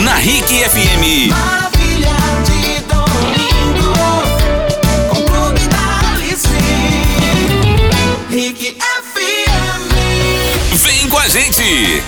na 0.00 0.14
RIC 0.16 0.48
FM. 0.48 1.28
Maravilha 1.30 2.16
de 2.44 2.80
domingo, 2.88 3.92
com 5.08 5.22
clube 5.24 5.60
da 5.68 6.12
Alice. 6.14 6.48
Rick 8.30 8.76
FM. 8.80 9.82
Vem 10.76 11.08
com 11.08 11.18
a 11.18 11.28
gente! 11.28 11.39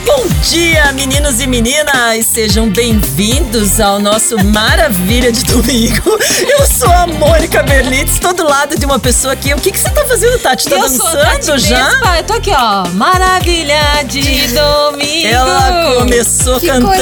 Bom 0.07 0.25
dia, 0.49 0.93
meninos 0.93 1.41
e 1.41 1.49
meninas! 1.49 2.27
Sejam 2.27 2.71
bem-vindos 2.71 3.81
ao 3.81 3.99
nosso 3.99 4.37
Maravilha 4.45 5.33
de 5.33 5.43
Domingo. 5.43 6.17
Eu 6.49 6.65
sou 6.65 6.89
a 6.89 7.09
Mônica 7.09 7.61
Berlitz, 7.65 8.13
estou 8.13 8.33
do 8.33 8.45
lado 8.45 8.79
de 8.79 8.87
uma 8.87 9.01
pessoa 9.01 9.33
aqui. 9.33 9.53
O 9.53 9.57
que, 9.57 9.73
que 9.73 9.79
você 9.81 9.91
tá 9.91 10.05
fazendo, 10.07 10.39
Tati? 10.39 10.69
Tá 10.69 10.77
eu 10.77 10.89
sou 10.89 11.09
a 11.09 11.15
dançando 11.15 11.47
Tati 11.47 11.59
já? 11.59 11.89
Vespa, 11.89 12.19
eu 12.19 12.25
tô 12.25 12.33
aqui, 12.35 12.51
ó. 12.57 12.89
Maravilha 12.91 14.05
de 14.07 14.21
domingo. 14.47 15.27
Ela 15.27 15.97
começou 15.99 16.61
Que 16.61 16.69
cantando, 16.69 16.97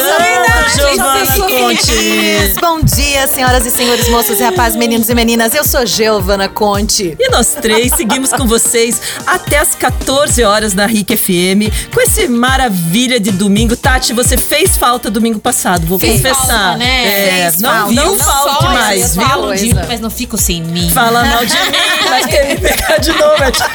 Giovana. 0.74 1.20
Conte. 1.46 2.54
Bom 2.58 2.80
dia, 2.80 3.26
senhoras 3.26 3.66
e 3.66 3.70
senhores, 3.70 4.08
moças 4.08 4.40
e 4.40 4.42
rapazes, 4.42 4.78
meninos 4.78 5.10
e 5.10 5.14
meninas. 5.14 5.54
Eu 5.54 5.64
sou 5.64 5.84
Giovana 5.84 6.48
Conte. 6.48 7.16
E 7.20 7.30
nós 7.30 7.54
três 7.60 7.92
seguimos 7.94 8.32
com 8.32 8.46
vocês 8.46 8.98
até 9.26 9.58
as 9.58 9.74
14 9.74 10.42
horas 10.42 10.72
na 10.72 10.86
RIC 10.86 11.16
FM 11.16 11.92
com 11.92 12.00
esse 12.00 12.29
maravilha 12.30 13.18
de 13.20 13.30
domingo. 13.32 13.76
Tati, 13.76 14.12
você 14.12 14.36
fez 14.36 14.76
falta 14.76 15.10
domingo 15.10 15.38
passado, 15.38 15.86
vou 15.86 15.98
Fez 15.98 16.16
confessar. 16.22 16.36
falta, 16.46 16.76
né? 16.78 17.04
É, 17.06 17.30
Fez 17.50 17.60
não, 17.60 17.70
falta. 17.70 17.92
não 17.92 18.10
Viu 18.14 18.18
falte 18.24 18.64
mais, 18.64 19.16
viu? 19.16 19.54
de 19.54 19.74
mas 19.88 20.00
não 20.00 20.10
ficam 20.10 20.38
sem 20.38 20.62
mim. 20.62 20.90
Fala 20.90 21.24
mal 21.24 21.44
de 21.44 21.52
mim, 21.52 21.78
mas 22.08 22.26
quer 22.26 22.46
me 22.48 22.56
pegar 22.56 22.96
de 22.98 23.12
novo. 23.12 23.50
tipo- 23.52 23.70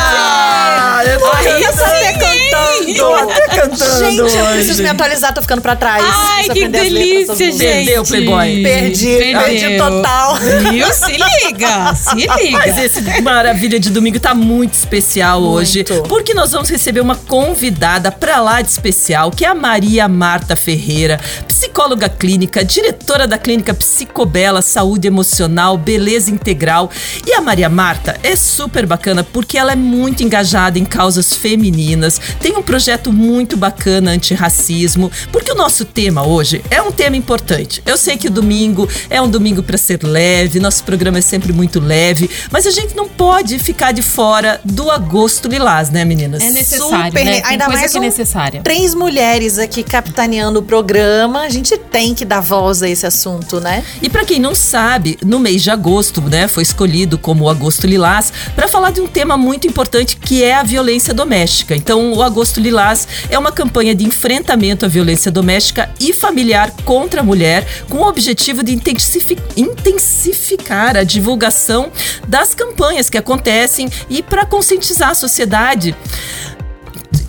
Olha! 0.00 1.12
Eu 1.12 1.18
tô 1.18 1.26
Aí 1.32 1.62
eu 1.62 1.72
tô 1.76 1.82
até 1.84 2.12
cantando. 2.12 2.94
Tô 2.96 3.14
até 3.14 3.46
cantando 3.48 3.98
Gente, 4.04 4.18
eu 4.36 4.46
preciso 4.46 4.72
hoje. 4.72 4.82
me 4.82 4.88
atualizar, 4.90 5.32
tô 5.32 5.40
ficando 5.40 5.62
pra 5.62 5.74
trás. 5.76 6.04
Ai, 6.06 6.48
que 6.50 6.68
delícia, 6.68 7.34
gente. 7.34 7.58
Perdeu, 7.58 8.02
Playboy. 8.04 8.62
Perdi, 8.62 9.16
perdi 9.16 9.78
total. 9.78 10.36
Viu? 10.70 10.86
Se 10.92 11.12
liga, 11.12 11.94
se 11.94 12.14
liga. 12.16 12.50
Mas 12.52 12.78
esse 12.78 13.00
Maravilha 13.22 13.78
de 13.80 13.90
Domingo 13.90 14.18
tá 14.20 14.34
muito 14.34 14.74
especial 14.74 15.42
hoje, 15.42 15.84
Muito. 15.88 16.08
porque 16.08 16.34
nós 16.34 16.50
vamos 16.52 16.59
receber 16.68 17.00
uma 17.00 17.14
convidada 17.14 18.12
pra 18.12 18.40
lá 18.40 18.60
de 18.60 18.68
especial, 18.68 19.30
que 19.30 19.44
é 19.44 19.48
a 19.48 19.54
Maria 19.54 20.08
Marta 20.08 20.54
Ferreira, 20.56 21.20
psicóloga 21.46 22.08
clínica, 22.08 22.64
diretora 22.64 23.26
da 23.26 23.38
clínica 23.38 23.72
Psicobela 23.72 24.60
Saúde 24.60 25.06
Emocional, 25.06 25.78
Beleza 25.78 26.30
Integral. 26.30 26.90
E 27.26 27.32
a 27.32 27.40
Maria 27.40 27.68
Marta 27.68 28.18
é 28.22 28.34
super 28.34 28.86
bacana 28.86 29.22
porque 29.22 29.56
ela 29.56 29.72
é 29.72 29.76
muito 29.76 30.22
engajada 30.22 30.78
em 30.78 30.84
causas 30.84 31.32
femininas, 31.32 32.20
tem 32.40 32.56
um 32.56 32.62
projeto 32.62 33.12
muito 33.12 33.56
bacana 33.56 34.10
antirracismo, 34.10 35.10
porque 35.30 35.52
o 35.52 35.54
nosso 35.54 35.84
tema 35.84 36.26
hoje 36.26 36.62
é 36.70 36.82
um 36.82 36.90
tema 36.90 37.16
importante. 37.16 37.82
Eu 37.86 37.96
sei 37.96 38.16
que 38.16 38.26
o 38.26 38.30
domingo 38.30 38.88
é 39.08 39.20
um 39.20 39.28
domingo 39.28 39.62
para 39.62 39.78
ser 39.78 40.02
leve, 40.02 40.60
nosso 40.60 40.82
programa 40.84 41.18
é 41.18 41.22
sempre 41.22 41.52
muito 41.52 41.80
leve, 41.80 42.28
mas 42.50 42.66
a 42.66 42.70
gente 42.70 42.96
não 42.96 43.08
pode 43.08 43.58
ficar 43.58 43.92
de 43.92 44.02
fora 44.02 44.60
do 44.64 44.90
agosto 44.90 45.48
lilás, 45.48 45.90
né, 45.90 46.04
meninas? 46.04 46.42
É 46.50 46.60
necessário, 46.60 47.06
Super, 47.06 47.24
né? 47.24 47.42
Ainda 47.44 47.68
mais 47.68 47.90
que 47.90 47.98
é 47.98 48.00
necessária. 48.00 48.62
Três 48.62 48.94
mulheres 48.94 49.58
aqui 49.58 49.82
capitaneando 49.82 50.58
o 50.58 50.62
programa. 50.62 51.40
A 51.42 51.48
gente 51.48 51.76
tem 51.76 52.14
que 52.14 52.24
dar 52.24 52.40
voz 52.40 52.82
a 52.82 52.88
esse 52.88 53.06
assunto, 53.06 53.60
né? 53.60 53.84
E 54.02 54.08
pra 54.08 54.24
quem 54.24 54.38
não 54.38 54.54
sabe, 54.54 55.18
no 55.24 55.38
mês 55.38 55.62
de 55.62 55.70
agosto, 55.70 56.20
né, 56.20 56.48
foi 56.48 56.62
escolhido 56.62 57.18
como 57.18 57.44
o 57.44 57.48
Agosto 57.48 57.86
Lilás 57.86 58.32
para 58.54 58.68
falar 58.68 58.90
de 58.90 59.00
um 59.00 59.06
tema 59.06 59.36
muito 59.36 59.66
importante 59.66 60.16
que 60.16 60.42
é 60.42 60.54
a 60.54 60.62
violência 60.62 61.12
doméstica. 61.14 61.74
Então, 61.74 62.12
o 62.12 62.22
Agosto 62.22 62.60
Lilás 62.60 63.06
é 63.28 63.38
uma 63.38 63.52
campanha 63.52 63.94
de 63.94 64.04
enfrentamento 64.04 64.84
à 64.84 64.88
violência 64.88 65.30
doméstica 65.30 65.90
e 65.98 66.12
familiar 66.12 66.72
contra 66.84 67.20
a 67.20 67.24
mulher, 67.24 67.66
com 67.88 67.98
o 67.98 68.06
objetivo 68.08 68.62
de 68.62 68.72
intensifi- 68.74 69.38
intensificar 69.56 70.96
a 70.96 71.02
divulgação 71.02 71.90
das 72.26 72.54
campanhas 72.54 73.08
que 73.10 73.18
acontecem 73.18 73.88
e 74.08 74.22
para 74.22 74.44
conscientizar 74.46 75.10
a 75.10 75.14
sociedade. 75.14 75.94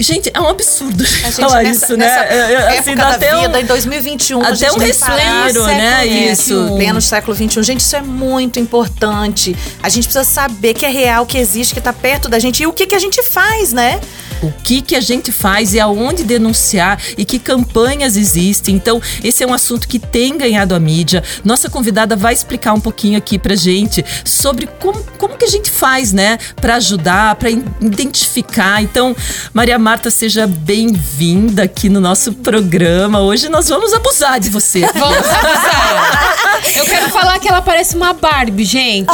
Gente, 0.02 0.32
é 0.34 0.40
um 0.40 0.48
absurdo 0.48 1.04
A 1.04 1.30
gente 1.30 1.36
falar 1.36 1.64
nessa, 1.64 1.86
isso, 1.86 1.98
né? 1.98 2.06
nessa 2.06 2.20
É, 2.26 2.54
é, 2.54 2.80
assim, 2.80 2.96
dá 2.96 3.10
até 3.10 3.36
um- 3.36 3.42
vida, 3.42 3.62
em 3.62 3.66
2021, 3.66 4.42
a 4.42 4.50
até 4.50 4.72
um 4.72 4.78
respiro, 4.78 5.66
né? 5.66 6.06
Isso. 6.06 6.74
Pleno 6.76 7.02
século 7.02 7.36
XXI. 7.36 7.64
Gente, 7.64 7.82
isso 7.82 7.96
é 7.96 8.02
muito 8.02 8.60
importante. 8.60 9.56
A 9.82 9.90
gente 9.90 10.06
precisa 10.06 10.24
saber 10.24 10.74
que 10.74 10.86
é 10.86 10.90
real, 10.90 11.26
que 11.26 11.38
existe, 11.38 11.74
que 11.74 11.82
tá 11.82 11.94
perto 11.94 12.28
da 12.28 12.40
gente. 12.40 12.64
E 12.64 12.68
o 12.68 12.74
que, 12.74 12.88
que 12.88 12.96
a 12.96 13.00
gente 13.00 13.22
faz, 13.24 13.74
né? 13.74 14.00
O 14.42 14.52
que 14.64 14.82
que 14.82 14.96
a 14.96 15.02
gente 15.02 15.32
faz 15.32 15.74
e 15.74 15.80
aonde 15.80 16.24
denunciar 16.24 17.00
e 17.18 17.24
que 17.26 17.38
campanhas 17.40 18.16
existem. 18.18 18.76
Então, 18.76 19.02
esse 19.24 19.44
é 19.44 19.48
um 19.48 19.54
assunto 19.54 19.88
que 19.88 20.00
tem 20.00 20.38
ganhado 20.38 20.74
a 20.76 20.80
mídia. 20.80 21.24
Nossa 21.44 21.70
convidada 21.70 22.16
vai 22.16 22.34
explicar 22.34 22.74
um 22.74 22.80
pouquinho 22.80 23.18
aqui 23.18 23.38
pra 23.38 23.56
gente 23.56 24.04
sobre 24.26 24.68
como, 24.80 25.04
como 25.18 25.38
que 25.38 25.46
a 25.46 25.50
gente 25.50 25.70
faz, 25.70 26.12
né, 26.12 26.38
Pra 26.60 26.76
ajudar, 26.76 27.36
pra 27.36 27.50
in- 27.52 27.64
identificar. 27.82 28.82
Então, 28.82 29.16
Maria 29.54 29.78
Marta, 29.80 30.10
seja 30.12 30.48
bem-vinda 30.48 31.64
aqui 31.64 31.90
no 31.90 32.00
nosso 32.00 32.34
programa. 32.34 33.20
Hoje 33.22 33.50
nós 33.50 33.68
vamos 33.70 33.94
abusar 33.94 34.40
de 34.40 34.50
você. 34.50 34.82
Vamos 34.94 35.18
abusar. 35.18 36.62
Eu 36.76 36.86
quero 36.86 37.10
falar 37.10 37.40
que 37.40 37.48
ela 37.48 37.62
parece 37.62 37.96
uma 37.96 38.14
Barbie, 38.14 38.64
gente. 38.66 39.08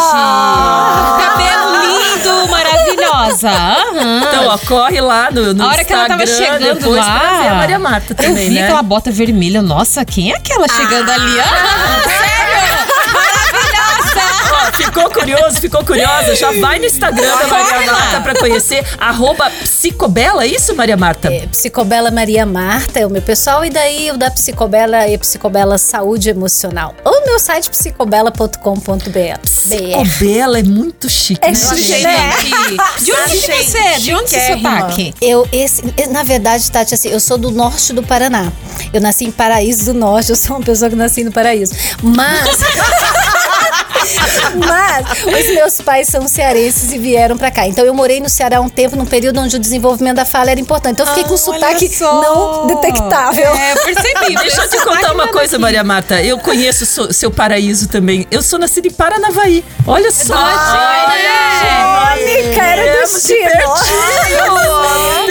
Cabelo 1.17 1.81
lindo, 1.81 2.47
maravilhosa. 2.51 3.49
Aham. 3.49 4.21
Então, 4.27 4.47
ó, 4.47 4.57
corre 4.59 4.99
lá 5.01 5.16
no, 5.33 5.53
no 5.53 5.63
A 5.63 5.67
hora 5.67 5.83
que 5.83 5.93
ela 5.93 6.07
tava 6.07 6.23
Instagram 6.23 6.57
chegando 6.59 6.89
lá. 6.91 7.51
a 7.51 7.55
Maria 7.55 7.79
Marta 7.79 8.13
Eu 8.13 8.15
também, 8.15 8.49
vi 8.49 8.55
né? 8.55 8.63
aquela 8.63 8.81
bota 8.83 9.11
vermelha. 9.11 9.61
Nossa, 9.61 10.03
quem 10.05 10.31
é 10.31 10.35
aquela 10.35 10.67
chegando 10.67 11.09
ali? 11.09 11.37
Ah, 11.39 12.01
sério? 12.03 12.36
Ficou 14.97 15.11
curioso, 15.11 15.61
ficou 15.61 15.85
curiosa? 15.85 16.35
Já 16.35 16.51
vai 16.59 16.79
no 16.79 16.85
Instagram 16.85 17.37
da 17.37 17.47
Maria. 17.47 17.91
Marta 17.91 18.21
pra 18.21 18.35
conhecer. 18.35 18.83
Arroba 18.99 19.49
Psicobela, 19.61 20.43
é 20.43 20.47
isso, 20.47 20.75
Maria 20.75 20.97
Marta? 20.97 21.31
É, 21.31 21.45
Psicobela 21.47 22.09
Maria 22.09 22.45
Marta 22.45 22.99
é 22.99 23.05
o 23.05 23.09
meu 23.09 23.21
pessoal, 23.21 23.63
e 23.63 23.69
daí 23.69 24.09
o 24.11 24.17
da 24.17 24.31
Psicobela 24.31 24.97
é 25.03 25.17
Psicobela 25.17 25.77
Saúde 25.77 26.29
Emocional. 26.29 26.95
Ou 27.05 27.25
meu 27.25 27.39
site 27.39 27.69
psicobela.com.br. 27.69 29.39
Psicobela 29.43 30.59
é 30.59 30.63
muito 30.63 31.09
chique, 31.09 31.39
É 31.45 31.49
né? 31.49 31.55
chique, 31.55 31.81
gente? 31.83 32.03
né? 32.03 32.33
De 32.99 33.11
onde 33.11 33.37
que 33.37 33.63
você 33.63 33.77
é? 33.77 33.99
De 33.99 34.13
onde 34.13 34.23
esse 34.25 34.39
chiquérrima. 34.39 34.79
sotaque? 34.81 35.13
Eu, 35.21 35.47
esse, 35.51 35.83
na 36.09 36.23
verdade, 36.23 36.69
Tati, 36.71 36.93
assim, 36.93 37.09
eu 37.09 37.19
sou 37.19 37.37
do 37.37 37.51
norte 37.51 37.93
do 37.93 38.01
Paraná. 38.01 38.51
Eu 38.93 39.01
nasci 39.01 39.25
em 39.25 39.31
Paraíso 39.31 39.85
do 39.85 39.99
Norte, 39.99 40.29
eu 40.31 40.35
sou 40.35 40.55
uma 40.57 40.63
pessoa 40.65 40.89
que 40.89 40.95
nasci 40.95 41.23
no 41.23 41.31
Paraíso. 41.31 41.75
Mas. 42.01 42.47
Mas 44.65 45.47
os 45.47 45.53
meus 45.53 45.81
pais 45.81 46.07
são 46.07 46.27
cearenses 46.27 46.91
e 46.91 46.97
vieram 46.97 47.37
pra 47.37 47.51
cá. 47.51 47.67
Então 47.67 47.85
eu 47.85 47.93
morei 47.93 48.19
no 48.19 48.29
Ceará 48.29 48.61
um 48.61 48.69
tempo, 48.69 48.95
num 48.95 49.05
período 49.05 49.39
onde 49.39 49.55
o 49.55 49.59
desenvolvimento 49.59 50.17
da 50.17 50.25
fala 50.25 50.51
era 50.51 50.59
importante. 50.59 50.93
Então 50.93 51.05
eu 51.05 51.09
fiquei 51.09 51.23
com 51.23 51.33
um 51.33 51.37
sotaque 51.37 51.89
não 52.01 52.67
detectável. 52.67 53.53
É, 53.55 53.75
percebi. 53.75 54.35
Deixa 54.41 54.63
eu 54.63 54.69
te 54.69 54.77
contar 54.83 55.13
uma 55.13 55.27
coisa, 55.27 55.57
Maria 55.59 55.83
Marta. 55.83 56.21
Eu 56.21 56.37
conheço 56.39 57.11
seu 57.13 57.31
paraíso 57.31 57.87
também. 57.87 58.27
Eu 58.31 58.41
sou 58.41 58.59
nascida 58.59 58.87
em 58.87 58.91
Paranavaí. 58.91 59.63
Olha 59.85 60.11
só. 60.11 60.35
Mônica, 62.17 62.63
era 62.63 62.91
de 62.91 62.99
destino. 62.99 63.39
pertinho. 63.39 64.77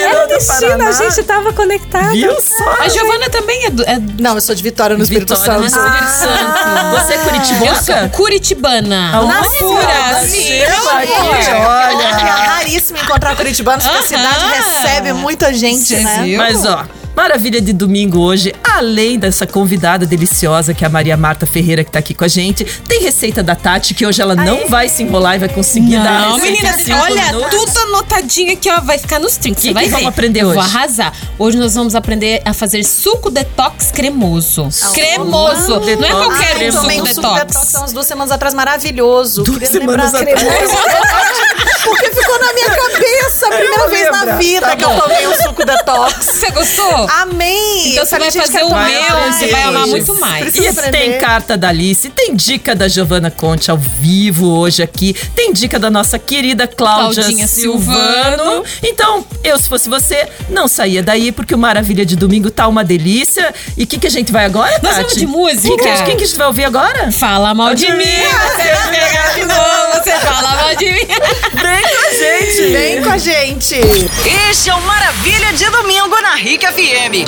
Era 0.00 0.26
do 0.26 0.28
destino, 0.28 0.86
a 0.86 0.92
gente 0.92 1.22
tava 1.22 1.52
conectada. 1.52 2.12
Viu 2.12 2.40
só? 2.40 2.70
A 2.80 2.88
Giovana 2.88 3.30
também 3.30 3.64
é, 3.64 3.70
do, 3.70 3.82
é 3.84 3.98
Não, 4.18 4.34
eu 4.34 4.40
sou 4.40 4.54
de 4.54 4.62
Vitória 4.62 4.96
no 4.96 5.02
Espírito 5.02 5.34
Vitória 5.34 5.60
no 5.62 5.68
Santo. 5.68 5.86
Espírito 5.86 6.10
Santo. 6.10 6.36
Você 6.90 7.12
é 7.14 7.68
Eu 7.68 7.74
sou 7.76 8.10
curitiboca? 8.10 8.65
Curitibana. 8.66 9.12
Sim, 10.26 10.28
sim. 10.28 10.62
aqui, 10.62 12.24
É 12.24 12.34
olha. 12.34 12.44
raríssimo 12.46 12.98
encontrar 12.98 13.36
curitibanos, 13.36 13.86
porque 13.86 13.98
a 13.98 14.02
cidade 14.18 14.44
recebe 14.46 15.12
muita 15.12 15.52
gente, 15.54 15.96
né? 15.96 16.22
viu? 16.22 16.38
Mas 16.38 16.64
ó, 16.66 16.84
maravilha 17.16 17.60
de 17.62 17.72
domingo 17.72 18.20
hoje, 18.20 18.54
além 18.62 19.18
dessa 19.18 19.46
convidada 19.46 20.04
deliciosa 20.04 20.74
que 20.74 20.84
é 20.84 20.86
a 20.86 20.90
Maria 20.90 21.16
Marta 21.16 21.46
Ferreira 21.46 21.82
que 21.82 21.90
tá 21.90 21.98
aqui 21.98 22.12
com 22.12 22.24
a 22.24 22.28
gente, 22.28 22.62
tem 22.86 23.00
receita 23.02 23.42
da 23.42 23.54
Tati 23.54 23.94
que 23.94 24.04
hoje 24.04 24.20
ela 24.20 24.36
não 24.36 24.68
vai 24.68 24.86
se 24.88 25.02
enrolar 25.02 25.36
e 25.36 25.38
vai 25.38 25.48
conseguir 25.48 25.96
dar 25.96 26.28
Não, 26.28 26.36
receita 26.36 26.66
em 26.66 26.76
meninas, 26.76 27.02
olha, 27.10 27.26
minutos. 27.32 27.50
tudo 27.50 27.78
anotadinho 27.80 28.52
aqui, 28.52 28.70
ó, 28.70 28.80
vai 28.82 28.98
ficar 28.98 29.18
nos 29.18 29.36
trinks. 29.38 29.62
Que 29.62 29.68
Você 29.68 29.74
vai 29.74 29.84
que 29.84 29.88
ver. 29.90 29.96
vamos 29.96 30.08
aprender 30.08 30.40
Eu 30.42 30.52
Vou 30.52 30.58
hoje? 30.62 30.76
arrasar. 30.76 31.12
Hoje 31.38 31.56
nós 31.56 31.74
vamos 31.74 31.94
aprender 31.94 32.42
a 32.44 32.52
fazer 32.52 32.84
suco 32.84 33.30
detox 33.30 33.90
cremoso. 33.90 34.68
cremoso. 34.92 35.70
Não 35.70 35.82
é 35.82 35.96
detox 35.96 36.12
qualquer 36.12 36.68
um 36.68 36.72
suco 36.72 36.86
um 36.86 36.92
suco 36.92 37.04
detox 37.04 37.38
detox. 37.46 37.74
há 37.74 37.78
umas 37.78 37.92
duas 37.94 38.06
semanas 38.06 38.30
atrás, 38.32 38.52
maravilhoso. 38.54 39.42
Duas 39.42 39.58
Queria 39.58 39.72
semanas 39.80 40.12
lembrar 40.12 40.34
atrás. 40.34 40.70
Porque 41.86 42.10
ficou 42.10 42.38
na 42.40 42.52
minha 42.52 42.68
cabeça, 42.70 43.46
a 43.46 43.50
primeira 43.50 43.88
vez 43.88 44.10
na 44.10 44.18
lembra. 44.20 44.36
vida 44.38 44.60
Tá 44.66 44.76
que 44.76 44.84
eu 44.84 44.88
bom. 44.88 45.00
tomei 45.00 45.26
um 45.28 45.34
suco 45.42 45.64
detox. 45.64 46.14
Você 46.26 46.50
gostou? 46.50 47.05
Amei! 47.08 47.92
Então 47.92 48.04
você 48.04 48.18
vai 48.18 48.30
fazer 48.30 48.62
o 48.62 48.70
meu, 48.70 49.32
você 49.32 49.46
vai 49.48 49.62
amar 49.62 49.86
muito 49.86 50.18
mais. 50.20 50.54
E 50.54 50.66
aprender. 50.66 50.98
tem 50.98 51.18
carta 51.18 51.56
da 51.56 51.68
Alice, 51.68 52.08
tem 52.10 52.34
dica 52.34 52.74
da 52.74 52.88
Giovana 52.88 53.30
Conte 53.30 53.70
ao 53.70 53.78
vivo 53.78 54.46
hoje 54.48 54.82
aqui, 54.82 55.14
tem 55.34 55.52
dica 55.52 55.78
da 55.78 55.90
nossa 55.90 56.18
querida 56.18 56.66
Cláudia 56.66 57.22
Claudinha 57.22 57.46
Silvano. 57.46 58.36
Silvano. 58.36 58.64
Então, 58.82 59.24
eu, 59.42 59.58
se 59.58 59.68
fosse 59.68 59.88
você, 59.88 60.28
não 60.48 60.68
saía 60.68 61.02
daí, 61.02 61.32
porque 61.32 61.54
o 61.54 61.58
Maravilha 61.58 62.04
de 62.04 62.16
Domingo 62.16 62.50
tá 62.50 62.66
uma 62.68 62.84
delícia. 62.84 63.54
E 63.76 63.84
o 63.84 63.86
que, 63.86 63.98
que 63.98 64.06
a 64.06 64.10
gente 64.10 64.32
vai 64.32 64.44
agora, 64.44 64.78
Nós 64.82 64.96
Tati? 64.96 65.02
vamos 65.02 65.14
de 65.14 65.26
música? 65.26 65.68
Quem 65.68 65.76
que, 65.76 66.02
quem 66.04 66.16
que 66.16 66.24
a 66.24 66.26
gente 66.26 66.38
vai 66.38 66.46
ouvir 66.46 66.64
agora? 66.64 67.10
Fala 67.12 67.54
mal 67.54 67.74
de 67.74 67.90
mim, 67.92 68.04
você 68.04 68.74
vai 68.74 68.90
pegar 68.90 69.34
de 69.34 69.44
novo, 69.44 69.75
você 70.02 70.12
fala 70.20 70.56
mal 70.56 70.76
de 70.76 70.92
mim. 70.92 71.06
Vem 71.54 71.82
com 71.82 72.06
a 72.06 72.10
gente! 72.10 72.72
Vem 72.72 73.02
com 73.02 73.10
a 73.10 73.18
gente. 73.18 73.74
Este 74.50 74.70
é 74.70 74.74
o 74.74 74.80
Maravilha 74.82 75.52
de 75.54 75.68
Domingo 75.70 76.20
na 76.20 76.34
Rica 76.34 76.70
FM. 76.72 77.26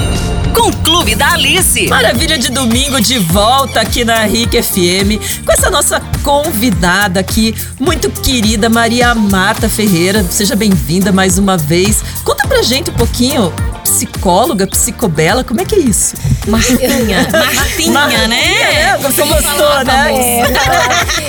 Com 0.54 0.68
o 0.68 0.76
Clube 0.78 1.14
da 1.14 1.32
Alice. 1.32 1.86
Maravilha 1.88 2.36
de 2.36 2.50
domingo 2.50 3.00
de 3.00 3.18
volta 3.18 3.80
aqui 3.80 4.04
na 4.04 4.24
RIC 4.24 4.62
FM 4.62 5.44
com 5.44 5.52
essa 5.52 5.70
nossa 5.70 6.00
convidada 6.22 7.20
aqui, 7.20 7.54
muito 7.78 8.10
querida 8.10 8.68
Maria 8.68 9.14
Marta 9.14 9.68
Ferreira. 9.68 10.24
Seja 10.24 10.56
bem-vinda 10.56 11.12
mais 11.12 11.38
uma 11.38 11.56
vez. 11.56 12.02
Conta 12.24 12.46
pra 12.48 12.62
gente 12.62 12.90
um 12.90 12.94
pouquinho, 12.94 13.52
psicóloga, 13.88 14.66
psicobela, 14.66 15.42
como 15.42 15.60
é 15.60 15.64
que 15.64 15.74
é 15.74 15.78
isso? 15.78 16.14
Martinha, 16.46 17.26
Martinha, 17.90 18.28
né? 18.28 18.92
É, 18.92 18.96
você 18.98 19.22
Como 19.22 19.34
gostou, 19.34 19.84
né? 19.84 20.12
É, 20.12 20.42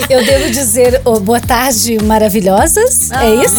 eu 0.10 0.26
devo 0.26 0.50
dizer 0.52 1.02
oh, 1.06 1.20
boa 1.20 1.40
tarde, 1.40 1.98
maravilhosas. 2.04 3.12
é 3.12 3.36
isso? 3.36 3.56